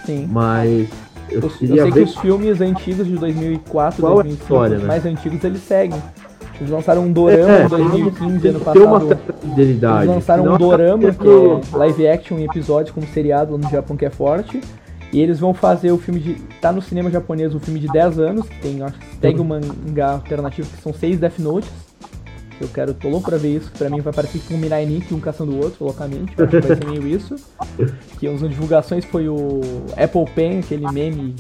[0.05, 0.29] Sim.
[0.31, 0.89] mas
[1.31, 4.77] eu Eu sei que ver os filmes antigos de 2004, Qual é a 2005, história,
[4.77, 4.89] os né?
[4.89, 6.03] mais antigos, eles seguem.
[6.61, 9.09] Eles lançaram um dorama É, em 2015, tem ano uma passado.
[9.09, 10.05] certa fidelidade.
[10.05, 13.97] Eles lançaram um dorama, que é live action em episódio como seriado lá no Japão,
[13.97, 14.61] que é forte.
[15.13, 16.35] E eles vão fazer o filme de.
[16.61, 19.45] Tá no cinema japonês um filme de 10 anos, que tem, acho que segue um
[19.45, 21.71] mangá alternativo, que são seis Death Notes.
[22.61, 24.87] Eu quero, tô louco pra ver isso, que pra mim vai parecer tipo um Mirai
[24.87, 26.33] Nikki, um caçando o outro, loucamente.
[26.37, 27.35] Eu acho que vai ser meio isso.
[28.19, 29.61] Que as divulgações foi o
[29.97, 31.35] Apple Pen, aquele meme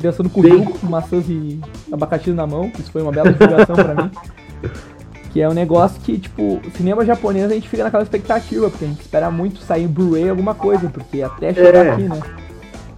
[0.00, 1.60] dançando com com maçãs e
[1.90, 2.70] abacaxi na mão.
[2.78, 4.10] Isso foi uma bela divulgação pra mim.
[5.32, 8.88] Que é um negócio que, tipo, cinema japonês a gente fica naquela expectativa, porque a
[8.88, 12.20] gente espera muito sair Blu-ray alguma coisa, porque até chegar É, aqui, né?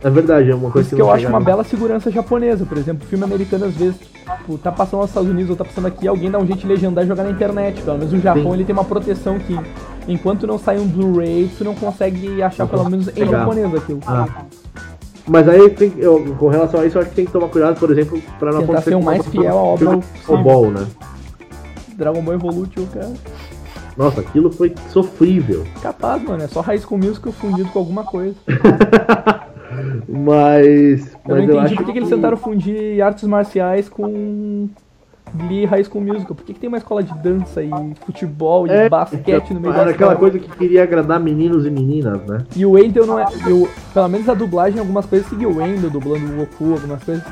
[0.01, 2.65] É verdade, é uma coisa isso que eu acho uma bela segurança japonesa.
[2.65, 5.87] Por exemplo, filme americano, às vezes, tipo, tá passando nos Estados Unidos ou tá passando
[5.89, 7.83] aqui, alguém dá um jeito de legendar e jogar na internet.
[7.83, 8.53] Pelo menos o Japão Sim.
[8.53, 9.59] ele tem uma proteção que,
[10.07, 13.39] enquanto não sai um Blu-ray, tu não consegue achar Não pelo menos em pegar.
[13.41, 14.01] japonês aquilo.
[14.07, 14.27] Ah.
[15.27, 17.77] Mas aí, tem, eu, com relação a isso, eu acho que tem que tomar cuidado,
[17.81, 20.39] por exemplo, pra não Tentar acontecer ser o mais fiel à obra possível.
[20.45, 20.87] Ball, né?
[21.99, 23.13] Dragon Ball Evolution, cara.
[23.97, 25.65] Nossa, aquilo foi sofrível.
[25.83, 26.45] Capaz, mano.
[26.45, 28.37] É só High School Musical fundido com alguma coisa.
[30.09, 31.13] Mas.
[31.13, 34.69] Eu mas não entendi acho por que, que eles tentaram fundir artes marciais com
[35.35, 36.35] Glee High School Musical.
[36.35, 37.71] Por que, que tem uma escola de dança e
[38.07, 41.71] futebol e É, basquete no meio da Era aquela coisa que queria agradar meninos e
[41.71, 42.45] meninas, né?
[42.57, 43.27] E o Wendell não é.
[43.47, 47.03] e o- pelo menos a dublagem, algumas coisas seguiu o Wendell dublando o Goku, algumas
[47.05, 47.25] coisas.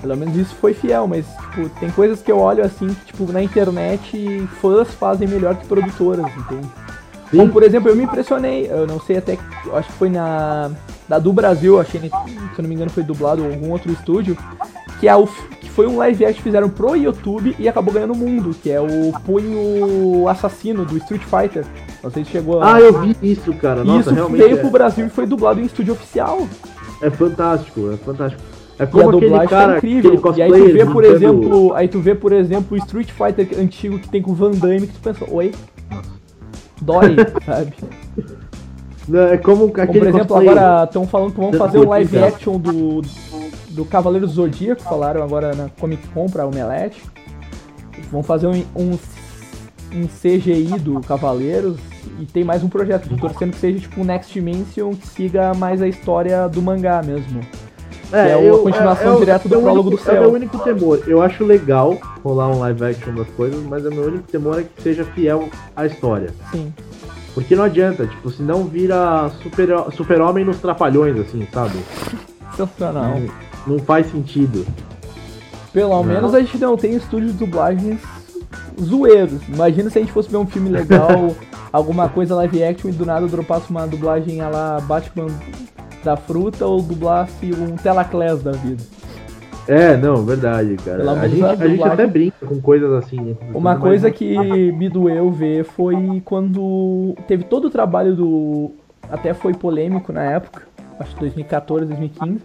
[0.00, 3.30] Pelo menos isso foi fiel, mas tipo, tem coisas que eu olho assim que, tipo,
[3.30, 6.68] na internet fãs fazem melhor que produtoras, entende?
[7.30, 7.36] Sim.
[7.36, 9.38] Como, por exemplo, eu me impressionei, eu não sei até,
[9.74, 10.70] acho que foi na
[11.10, 14.38] da do Brasil, achei, se eu não me engano foi dublado ou algum outro estúdio,
[15.00, 18.12] que, é o, que foi um live action que fizeram pro YouTube e acabou ganhando
[18.12, 21.66] o mundo, que é o Punho Assassino do Street Fighter.
[22.02, 22.74] Não sei se chegou a...
[22.74, 23.82] Ah, eu vi isso, cara.
[23.82, 26.46] Nossa, isso realmente veio é, pro Brasil e foi dublado em estúdio oficial.
[27.02, 28.42] é fantástico, é fantástico.
[28.80, 30.22] É E a como aquele dublagem cara, tá incrível.
[30.34, 33.98] E aí tu vê, por exemplo, aí tu vê, por exemplo, o Street Fighter antigo
[33.98, 35.52] que tem com o Van Damme, que tu pensa, oi?
[36.80, 37.74] Dói, sabe?
[39.06, 42.58] Não, É como Como, por exemplo, agora estão falando que vão fazer um live action
[42.58, 43.02] do,
[43.68, 47.02] do Cavaleiro do Zodíaco, falaram agora na Comic Con pra Omelete.
[48.10, 48.98] Vão fazer um, um,
[49.94, 51.78] um CGI do Cavaleiros
[52.18, 55.52] e tem mais um projeto, tô torcendo que seja tipo um Next Dimension que siga
[55.52, 57.40] mais a história do mangá mesmo.
[58.12, 60.22] É uma continuação o- direto do meu Prólogo único- do É o Céu.
[60.22, 61.02] meu único temor.
[61.06, 64.62] Eu acho legal rolar um live action das coisas, mas o meu único temor é
[64.64, 66.30] que seja fiel à história.
[66.50, 66.72] Sim.
[67.34, 71.78] Porque não adianta, tipo, senão vira super- super-homem nos trapalhões, assim, sabe?
[72.56, 73.20] Sensacional.
[73.66, 74.66] Não, não faz sentido.
[75.72, 76.02] Pelo Não.
[76.04, 78.00] menos a gente não tem estúdios de dublagens
[78.82, 79.40] zoeiros.
[79.48, 81.34] Imagina se a gente fosse ver um filme legal,
[81.72, 85.28] alguma coisa live action e do nada dropasse uma dublagem a lá Batman
[86.04, 88.82] da fruta ou dublasse um Telaclass da vida.
[89.68, 91.08] É, não, verdade, cara.
[91.12, 93.20] A gente, a gente até brinca com coisas assim.
[93.20, 93.36] né?
[93.54, 98.72] Uma coisa que me doeu ver foi quando teve todo o trabalho do.
[99.10, 100.62] Até foi polêmico na época,
[100.98, 102.40] acho que 2014, 2015,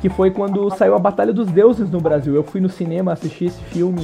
[0.00, 2.34] que foi quando saiu a Batalha dos Deuses no Brasil.
[2.34, 4.02] Eu fui no cinema assistir esse filme,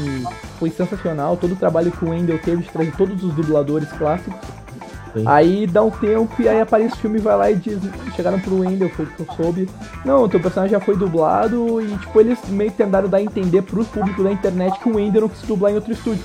[0.59, 1.37] foi sensacional.
[1.37, 4.39] Todo o trabalho que o Wendell teve de trazer todos os dubladores clássicos.
[5.13, 5.25] Sim.
[5.27, 7.79] Aí dá um tempo e aí aparece o filme e vai lá e diz.
[8.15, 9.69] Chegaram pro Wendell, foi o que eu soube.
[10.05, 13.23] Não, o teu personagem já foi dublado e tipo, eles meio que tentaram dar a
[13.23, 16.23] entender pro público da internet que o Wendell não quis dublar em outro estúdio.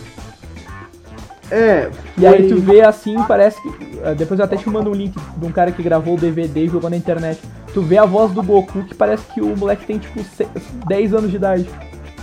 [1.51, 3.99] É, E aí foi- tu vê assim, parece que.
[4.03, 6.65] eh, Depois eu até te mando um link de um cara que gravou o DVD
[6.65, 7.39] e jogou na internet.
[7.73, 10.47] Tu vê a voz do Goku que parece que o moleque tem tipo se-
[10.87, 11.69] 10 anos de idade.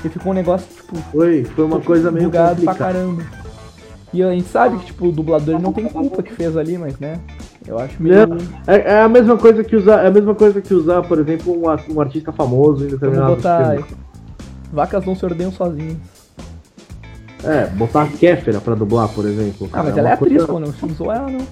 [0.05, 2.93] E ficou um negócio, tipo, Foi, foi uma coisa meio bugado pra complicada.
[2.95, 3.23] caramba.
[4.13, 6.99] E a gente sabe que, tipo, o dublador não tem culpa que fez ali, mas
[6.99, 7.19] né?
[7.67, 8.27] Eu acho meio.
[8.27, 8.37] Não,
[8.67, 11.53] é, é a mesma coisa que usar, é a mesma coisa que usar, por exemplo,
[11.57, 13.71] um, um artista famoso em Vamos determinado botar.
[13.77, 13.85] filme.
[14.73, 15.97] Vacas não se ordenham sozinhas.
[17.45, 19.69] É, botar a Kéfera pra dublar, por exemplo.
[19.73, 21.47] Ah, mas é ela é atriz, coisa- pô, não usou ela não.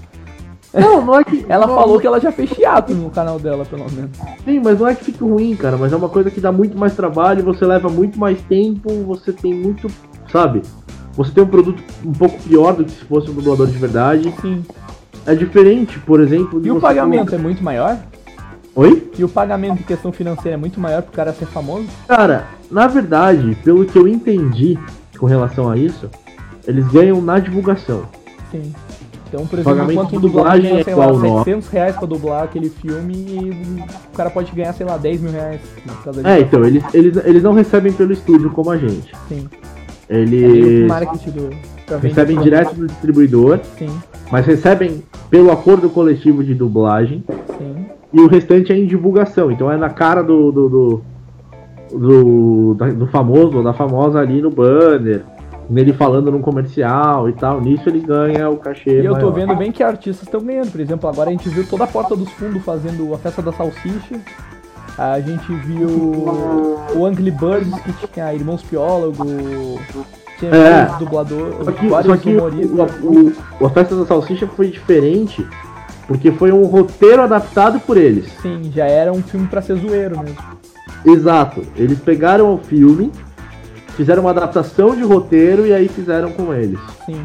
[0.73, 1.45] Não, não é que.
[1.49, 4.11] Ela não- falou que ela já fez teatro no canal dela, pelo menos.
[4.45, 6.77] Sim, mas não é que fique ruim, cara, mas é uma coisa que dá muito
[6.77, 9.89] mais trabalho, você leva muito mais tempo, você tem muito.
[10.31, 10.61] Sabe?
[11.13, 14.33] Você tem um produto um pouco pior do que se fosse um dublador de verdade.
[14.41, 14.63] Sim.
[15.25, 16.61] É diferente, por exemplo.
[16.65, 17.97] E o pagamento é muito maior?
[18.73, 19.11] Oi?
[19.17, 21.87] E o pagamento em questão financeira é muito maior pro cara ser famoso?
[22.07, 24.79] Cara, na verdade, pelo que eu entendi
[25.17, 26.09] com relação a isso,
[26.65, 28.03] eles ganham na divulgação.
[28.49, 28.73] Sim.
[29.27, 31.37] Então, por exemplo, Pagamento enquanto um dublador dublagem ganha, é sei lá, igual, não.
[31.43, 35.31] 700 reais pra dublar aquele filme e o cara pode ganhar, sei lá, 10 mil
[35.31, 35.61] reais
[36.25, 39.13] É, então, eles, eles, eles não recebem pelo estúdio como a gente.
[39.29, 39.47] Sim.
[40.11, 43.89] É Eles vender recebem direto do distribuidor, Sim,
[44.29, 47.23] mas recebem pelo acordo coletivo de dublagem.
[47.57, 47.85] sim.
[48.13, 49.49] E o restante é em divulgação.
[49.49, 50.51] Então é na cara do.
[50.51, 51.01] do, do,
[51.93, 55.23] do, do famoso ou da famosa ali no banner.
[55.69, 57.61] Nele falando num comercial e tal.
[57.61, 58.99] Nisso ele ganha o cachê.
[59.01, 59.31] E eu tô maior.
[59.31, 60.69] vendo bem que artistas estão ganhando.
[60.69, 63.53] Por exemplo, agora a gente viu toda a Porta dos Fundos fazendo a festa da
[63.53, 64.19] salsicha.
[64.97, 65.87] A gente viu
[66.95, 69.25] o Angry Birds, que tinha Irmãos Piólogo,
[70.37, 70.85] tinha É.
[70.85, 72.89] vários dubladores, Só que, vários só que humoristas.
[73.01, 75.45] o, o- a festa da salsicha foi diferente.
[76.07, 78.25] Porque foi um roteiro adaptado por eles.
[78.41, 80.35] Sim, já era um filme pra ser zoeiro mesmo.
[81.05, 81.63] Exato.
[81.75, 83.09] Eles pegaram o filme,
[83.95, 86.79] fizeram uma adaptação de roteiro e aí fizeram com eles.
[87.05, 87.23] Sim.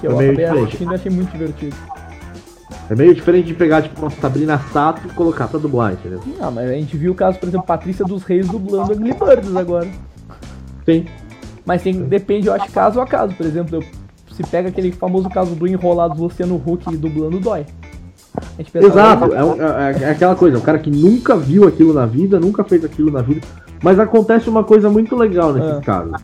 [0.00, 0.66] Que eu É meio acabei diferente.
[0.66, 1.76] assistindo e achei muito divertido.
[2.90, 6.20] É meio diferente de pegar, tipo, uma Sabrina Sato e colocar pra dublar, entendeu?
[6.40, 9.56] Ah, mas a gente viu o caso, por exemplo, Patrícia dos Reis dublando Angry Birds
[9.56, 9.88] agora.
[10.84, 11.06] Sim.
[11.64, 13.34] Mas tem, depende, eu acho, caso a caso.
[13.34, 13.84] Por exemplo, eu-
[14.34, 17.64] se pega aquele famoso caso do Enrolados Luciano Huck dublando, dói.
[18.74, 22.64] Exato, é, é- é aquela coisa, o cara que nunca viu aquilo na vida, nunca
[22.64, 23.40] fez aquilo na vida,
[23.82, 25.80] mas acontece uma coisa muito legal nesses Ah.
[25.80, 26.20] casos.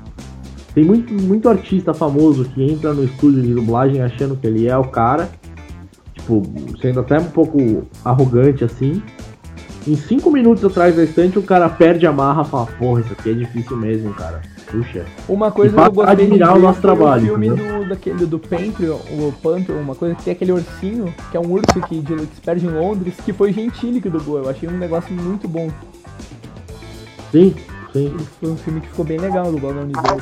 [0.74, 4.76] Tem muito, muito artista famoso que entra no estúdio de dublagem achando que ele é
[4.76, 5.28] o cara,
[6.30, 9.02] tipo, sendo até um pouco arrogante assim,
[9.86, 13.12] Em cinco minutos atrás da estante, o cara perde a marra e fala, porra, isso
[13.14, 14.42] aqui é difícil mesmo, cara.
[14.70, 15.06] Puxa.
[15.26, 17.82] Uma coisa que eu gostei admirar o nosso trabalho, o filme entendeu?
[17.82, 21.50] do, daquele, do Pantheon, o Pantheon, uma coisa que tem aquele ursinho, que é um
[21.50, 24.38] urso que, de, que se perde em Londres, que foi Gentili que dublou.
[24.38, 25.70] Eu achei um negócio muito bom.
[27.32, 27.54] Sim,
[27.92, 28.14] sim.
[28.38, 30.20] Foi um filme que ficou bem legal, dublado na Universal.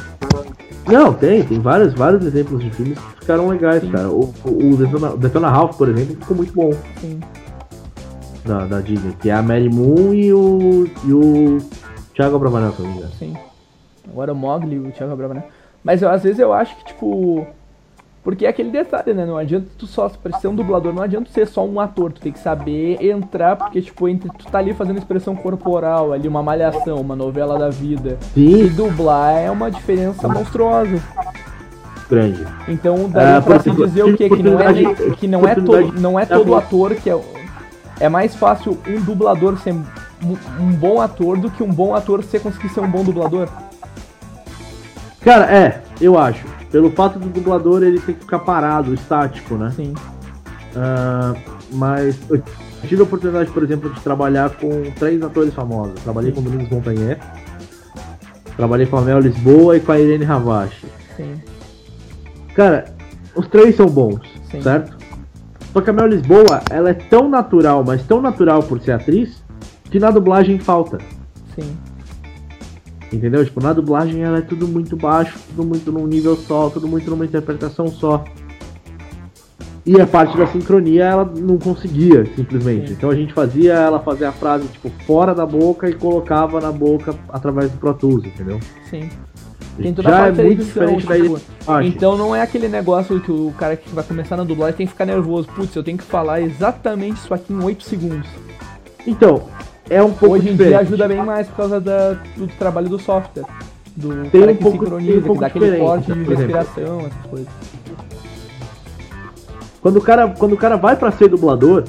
[0.88, 3.90] Não, tem, tem vários, vários exemplos de filmes que ficaram legais, Sim.
[3.90, 4.08] cara.
[4.08, 7.20] O, o, Detona, Detona Ralph, por exemplo, ficou muito bom Sim.
[8.44, 11.58] da, da Disney, que é a Mary Moon e o, e o
[12.14, 13.12] Thiago Abravanel, se não me engano.
[13.18, 13.36] Sim.
[14.10, 15.44] Agora o Mogli, o Thiago Brava, né?
[15.84, 17.46] Mas eu, às vezes eu acho que, tipo.
[18.28, 19.24] Porque é aquele detalhe, né?
[19.24, 22.20] Não adianta tu só pra ser um dublador, não adianta ser só um ator, tu
[22.20, 26.42] tem que saber entrar, porque, tipo, entre tu tá ali fazendo expressão corporal, ali, uma
[26.42, 28.18] malhação, uma novela da vida.
[28.36, 31.02] E Sim, dublar é uma diferença monstruosa.
[32.10, 32.46] grande.
[32.68, 34.28] Então daria É, pra se dizer o quê?
[34.28, 34.74] Que não é,
[35.16, 37.18] que não é, to, não é é todo ator que é.
[37.98, 42.22] É mais fácil um dublador ser um, um bom ator do que um bom ator
[42.22, 43.48] ser conseguir ser um bom dublador.
[45.22, 46.57] Cara, é, eu acho.
[46.70, 49.72] Pelo fato do dublador ele tem que ficar parado, estático, né?
[49.74, 49.94] Sim.
[50.76, 51.34] Ah,
[51.72, 52.42] mas eu
[52.86, 55.94] tive a oportunidade, por exemplo, de trabalhar com três atores famosos.
[56.02, 57.18] Trabalhei com o Domingos Montanher,
[58.56, 60.86] trabalhei com a Mel Lisboa e com a Irene Ravache.
[61.16, 61.40] Sim.
[62.54, 62.92] Cara,
[63.34, 64.20] os três são bons,
[64.50, 64.62] Sim.
[64.62, 64.96] certo?
[65.72, 69.42] Só que a Mel Lisboa, ela é tão natural, mas tão natural por ser atriz,
[69.84, 70.98] que na dublagem falta.
[71.54, 71.76] Sim.
[73.12, 73.44] Entendeu?
[73.44, 77.10] Tipo, na dublagem ela é tudo muito baixo, tudo muito num nível só, tudo muito
[77.10, 78.24] numa interpretação só.
[79.86, 82.88] E a parte da sincronia ela não conseguia, simplesmente.
[82.88, 82.92] Sim.
[82.92, 86.70] Então a gente fazia ela fazer a frase, tipo, fora da boca e colocava na
[86.70, 88.60] boca através do Pro Tools, entendeu?
[88.90, 89.08] Sim.
[89.80, 91.40] Tem toda a Já é parte da muito diferente da tipo.
[91.84, 94.92] Então não é aquele negócio que o cara que vai começar na dublagem tem que
[94.92, 95.48] ficar nervoso.
[95.48, 98.28] Putz, eu tenho que falar exatamente isso aqui em 8 segundos.
[99.06, 99.44] Então,
[99.90, 100.68] é um pouco Hoje em diferente.
[100.70, 103.44] dia ajuda bem mais por causa da- do trabalho do software.
[103.96, 106.22] Do Tem cara um que pouco- sincroniza, tem um pouco que dá aquele corte de
[106.24, 107.48] respiração, essas coisas.
[109.80, 111.84] Quando o cara, quando o cara vai pra ser dublador,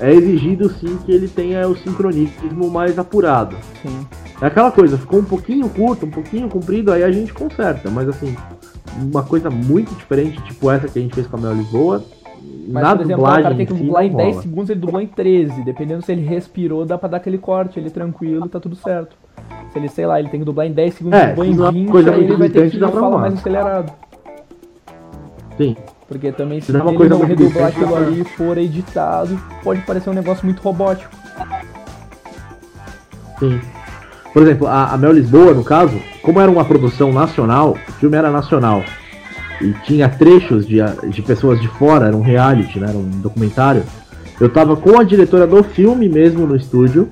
[0.00, 3.56] é exigido sim que ele tenha o sincronismo mais apurado.
[3.82, 4.06] Sim.
[4.40, 7.88] É aquela coisa, ficou um pouquinho curto, um pouquinho comprido, aí a gente conserta.
[7.90, 8.34] Mas assim,
[9.00, 12.02] uma coisa muito diferente, tipo essa que a gente fez com a Mel Lisboa,
[12.66, 14.42] Mas, na por exemplo, o dublagem cara tem que dublar em não 10 rola.
[14.42, 15.64] segundos, ele dublou em 13.
[15.64, 19.16] Dependendo se ele respirou, dá pra dar aquele corte, ele tranquilo, tá tudo certo.
[19.72, 21.58] Se ele, sei lá, ele tem que dublar em 10 segundos, É, dublou é em
[21.58, 23.92] uma 20, coisa aí ele vai ter que falar mais acelerado.
[25.56, 25.76] Sim.
[26.08, 29.38] Porque também se Se é uma ele coisa não redublar aquilo ali e for editado,
[29.62, 31.10] pode parecer um negócio muito robótico.
[33.38, 33.60] Sim.
[34.32, 38.16] Por exemplo, a, a Mel Lisboa, no caso, como era uma produção nacional, o filme
[38.16, 38.82] era nacional.
[39.60, 40.78] E tinha trechos de,
[41.08, 42.88] de pessoas de fora, era um reality, né?
[42.88, 43.82] Era um documentário.
[44.40, 47.08] Eu tava com a diretora do filme mesmo no estúdio.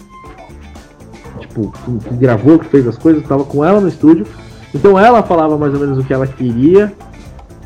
[1.41, 4.27] Tipo, que, que gravou, que fez as coisas, tava com ela no estúdio.
[4.75, 6.93] Então ela falava mais ou menos o que ela queria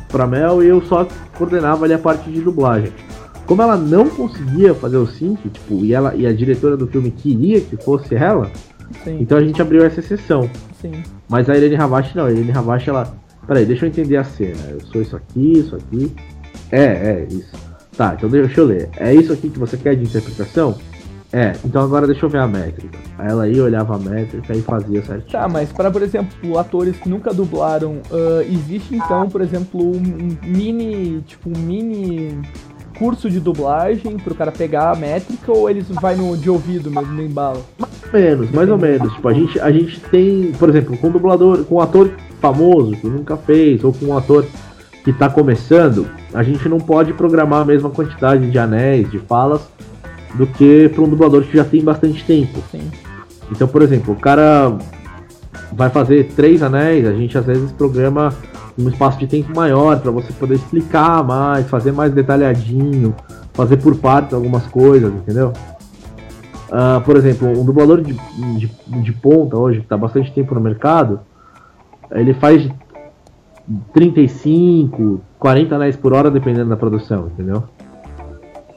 [0.09, 2.91] pra Mel e eu só coordenava ali a parte de dublagem.
[3.45, 7.11] Como ela não conseguia fazer o sync, tipo, e, ela, e a diretora do filme
[7.11, 8.51] queria que fosse ela,
[9.03, 10.49] Sim, então a gente abriu essa exceção.
[10.81, 11.03] sim.
[11.29, 13.13] Mas a Irene Ravache não, a Irene Ravache ela.
[13.47, 14.61] Peraí, deixa eu entender a cena.
[14.69, 16.13] Eu sou isso aqui, isso aqui.
[16.71, 17.51] É, é, isso.
[17.95, 18.89] Tá, então deixa eu ler.
[18.97, 20.77] É isso aqui que você quer de interpretação?
[21.31, 22.97] É, então agora deixa eu ver a métrica.
[23.17, 25.31] Aí ela ia, olhava a métrica e fazia certinho.
[25.31, 30.37] Tá, mas para, por exemplo, atores que nunca dublaram, ah, existe então, por exemplo, um,
[30.45, 32.39] mini, tipo, um mini
[32.97, 37.13] curso de dublagem pro cara pegar a métrica ou eles vai no de ouvido mesmo,
[37.13, 37.63] no embalo?
[37.77, 39.13] Mais ou menos, mais ou menos.
[39.13, 42.11] Tipo, a gente, a gente tem, por exemplo, com dublador, com ator
[42.41, 44.45] famoso que nunca fez, ou com um ator
[45.03, 49.61] que tá começando, a gente não pode programar a mesma quantidade de anéis, de falas,
[50.35, 52.61] do que para um dublador que já tem bastante tempo.
[52.71, 52.91] Sim,
[53.51, 54.77] Então, por exemplo, o cara
[55.71, 58.33] vai fazer três anéis, a gente às vezes programa
[58.77, 63.15] um espaço de tempo maior para você poder explicar mais, fazer mais detalhadinho,
[63.53, 65.51] fazer por partes algumas coisas, entendeu?
[66.71, 68.13] Ah, por exemplo, um dublador de,
[68.57, 68.67] de,
[69.01, 71.19] de ponta hoje, que está bastante tempo no mercado,
[72.11, 72.73] ele faz de
[73.93, 77.63] 35, 40 anéis por hora, dependendo da produção, entendeu?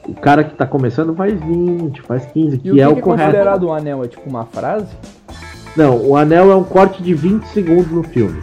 [0.07, 2.93] O cara que está começando faz 20, faz 15, E que o que, é que
[2.93, 3.23] o é correto.
[3.23, 4.03] considerado um anel?
[4.03, 4.87] É tipo uma frase?
[5.77, 8.41] Não, o anel é um corte de 20 segundos no filme.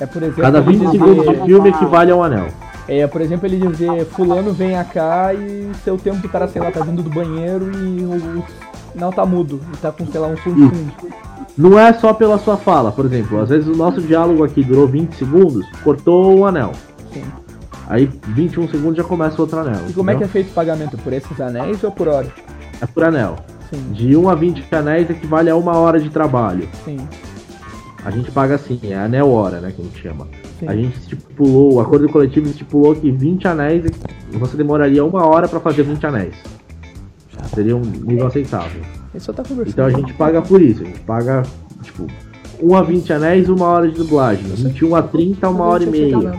[0.00, 2.46] É, por exemplo, Cada ele 20 dizer, segundos de filme equivale a um anel.
[2.88, 6.70] É, por exemplo, ele dizer, fulano vem cá e seu tempo do cara, sei lá,
[6.70, 8.44] tá vindo do banheiro e o, o
[8.92, 9.60] sinal tá mudo.
[9.72, 10.92] E tá com, sei lá, um som de fundo.
[11.56, 14.86] Não é só pela sua fala, por exemplo, às vezes o nosso diálogo aqui durou
[14.86, 16.72] 20 segundos, cortou um anel.
[17.12, 17.22] Sim.
[17.88, 19.80] Aí 21 segundos já começa outro anel.
[19.88, 20.28] E como é que é entendeu?
[20.28, 20.98] feito o pagamento?
[20.98, 22.26] Por esses anéis ou por hora?
[22.80, 23.36] é por anel.
[23.70, 26.68] Sim, De 1 a 20 anéis equivale a uma hora de trabalho.
[26.84, 26.98] sim,
[28.04, 30.28] A gente paga assim, é anel hora, né, que a gente chama.
[30.60, 30.68] sim.
[30.68, 33.84] A gente estipulou, o acordo coletivo estipulou que 20 anéis,
[34.32, 36.34] você demoraria uma hora pra fazer 20 anéis.
[37.56, 38.82] Seria um nível aceitável.
[38.82, 38.88] Tá.
[39.66, 41.42] Então a gente paga por isso, a gente paga,
[41.82, 42.06] tipo,
[42.62, 44.44] 1 a 20 anéis, uma hora de dublagem.
[44.44, 46.32] 21 a 30, uma hora e meia.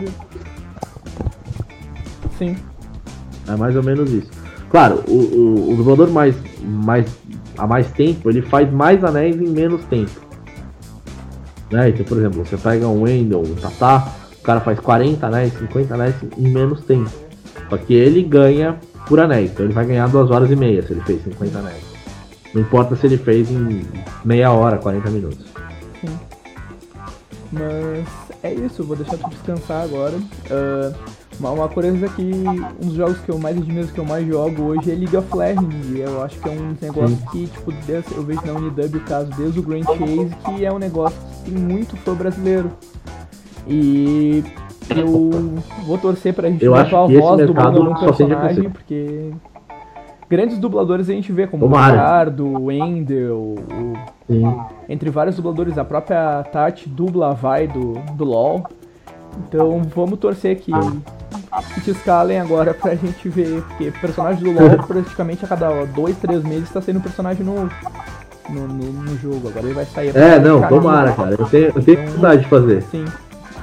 [2.38, 2.54] Sim,
[3.48, 4.30] É mais ou menos isso.
[4.70, 7.06] Claro, o, o, o dublador mais, mais
[7.56, 10.12] há mais tempo, ele faz mais anéis em menos tempo.
[11.68, 11.88] Né?
[11.88, 15.94] Então, por exemplo, você pega um Wendell, um Tatá, o cara faz 40 anéis, 50
[15.94, 17.10] anéis em menos tempo.
[17.68, 18.76] Só que ele ganha
[19.08, 21.82] por anéis, então ele vai ganhar 2 horas e meia se ele fez 50 anéis.
[22.54, 23.84] Não importa se ele fez em
[24.24, 25.46] meia hora, 40 minutos.
[27.50, 28.06] mas
[28.42, 30.14] é isso, vou deixar tu descansar agora.
[30.50, 30.92] Ah,
[31.38, 32.22] uma, uma coisa que
[32.82, 35.36] um dos jogos que eu mais admiro, que eu mais jogo hoje é League of
[35.36, 35.86] Legends.
[35.90, 37.72] E eu acho que é um negócio que, tipo,
[38.14, 41.50] eu vejo na Unidub o caso desde o Grand Chase, que é um negócio que
[41.50, 42.72] tem muito fã brasileiro.
[43.66, 44.42] E
[44.90, 45.54] eu
[45.86, 49.30] vou torcer pra gente Eu ver a acho esse voz só tende a personagem, porque
[50.28, 51.94] grandes dubladores a gente vê, como o Tomara.
[51.94, 54.18] Ricardo, o Wendel, o
[54.88, 55.78] entre vários dubladores.
[55.78, 58.64] A própria Tati dubla a Vai do, do LoL.
[59.46, 60.72] Então vamos torcer que,
[61.74, 63.62] que te escalem agora pra gente ver.
[63.62, 67.44] Porque personagem do LoL praticamente a cada ó, dois, três meses tá saindo um personagem
[67.44, 67.70] novo
[68.50, 69.48] no, no, no jogo.
[69.48, 70.16] Agora ele vai sair.
[70.16, 71.36] É, não, tomara, cara.
[71.38, 72.82] Eu tenho, eu tenho dificuldade de fazer.
[72.82, 73.04] Sim.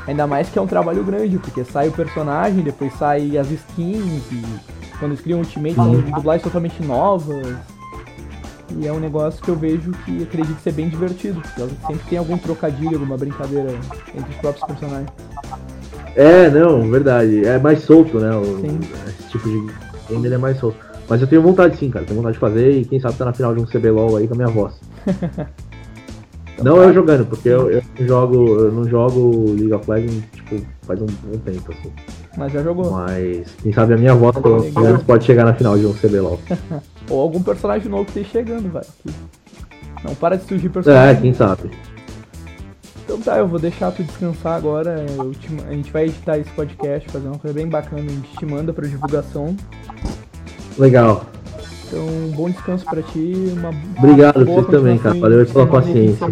[0.08, 4.24] Ainda mais que é um trabalho grande, porque sai o personagem, depois sai as skins,
[4.32, 4.44] e
[5.00, 7.56] quando eles criam Ultimate são dublagens totalmente novas.
[8.78, 12.18] E é um negócio que eu vejo que acredito ser bem divertido, porque sempre tem
[12.18, 13.72] algum trocadilho, alguma brincadeira
[14.14, 15.10] entre os próprios personagens.
[16.16, 17.46] É, não, verdade.
[17.46, 18.36] É mais solto, né?
[18.36, 18.80] O, Sim.
[19.08, 19.74] esse tipo de
[20.10, 20.78] game ele é mais solto.
[21.08, 22.06] Mas eu tenho vontade sim, cara.
[22.06, 24.34] Tenho vontade de fazer e quem sabe tá na final de um CBLOL aí com
[24.34, 24.74] a minha voz.
[26.64, 28.60] não eu jogando, porque eu, eu não jogo.
[28.60, 31.92] Eu não jogo League of Legends, tipo, faz um, um tempo, assim.
[32.38, 32.92] Mas já jogou.
[32.92, 36.40] Mas quem sabe a minha voz pelo menos pode chegar na final de um CBLOL.
[37.10, 38.84] Ou algum personagem novo que esteja chegando, vai.
[40.04, 41.18] Não para de surgir personagem.
[41.18, 41.72] É, quem sabe.
[43.04, 45.06] Então tá, eu vou deixar tu descansar agora.
[45.18, 48.36] eu te a gente vai editar esse podcast, fazer uma coisa bem bacana, a gente
[48.38, 49.56] te manda pra divulgação.
[50.78, 51.26] Legal.
[51.88, 53.34] Então, bom descanso pra ti.
[53.58, 55.20] Uma Obrigado, boa vocês também, cara.
[55.20, 56.28] Valeu pela paciência.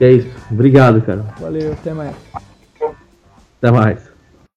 [0.00, 0.28] é isso.
[0.50, 1.24] Obrigado, cara.
[1.40, 2.14] Valeu, até mais.
[3.58, 4.13] Até mais.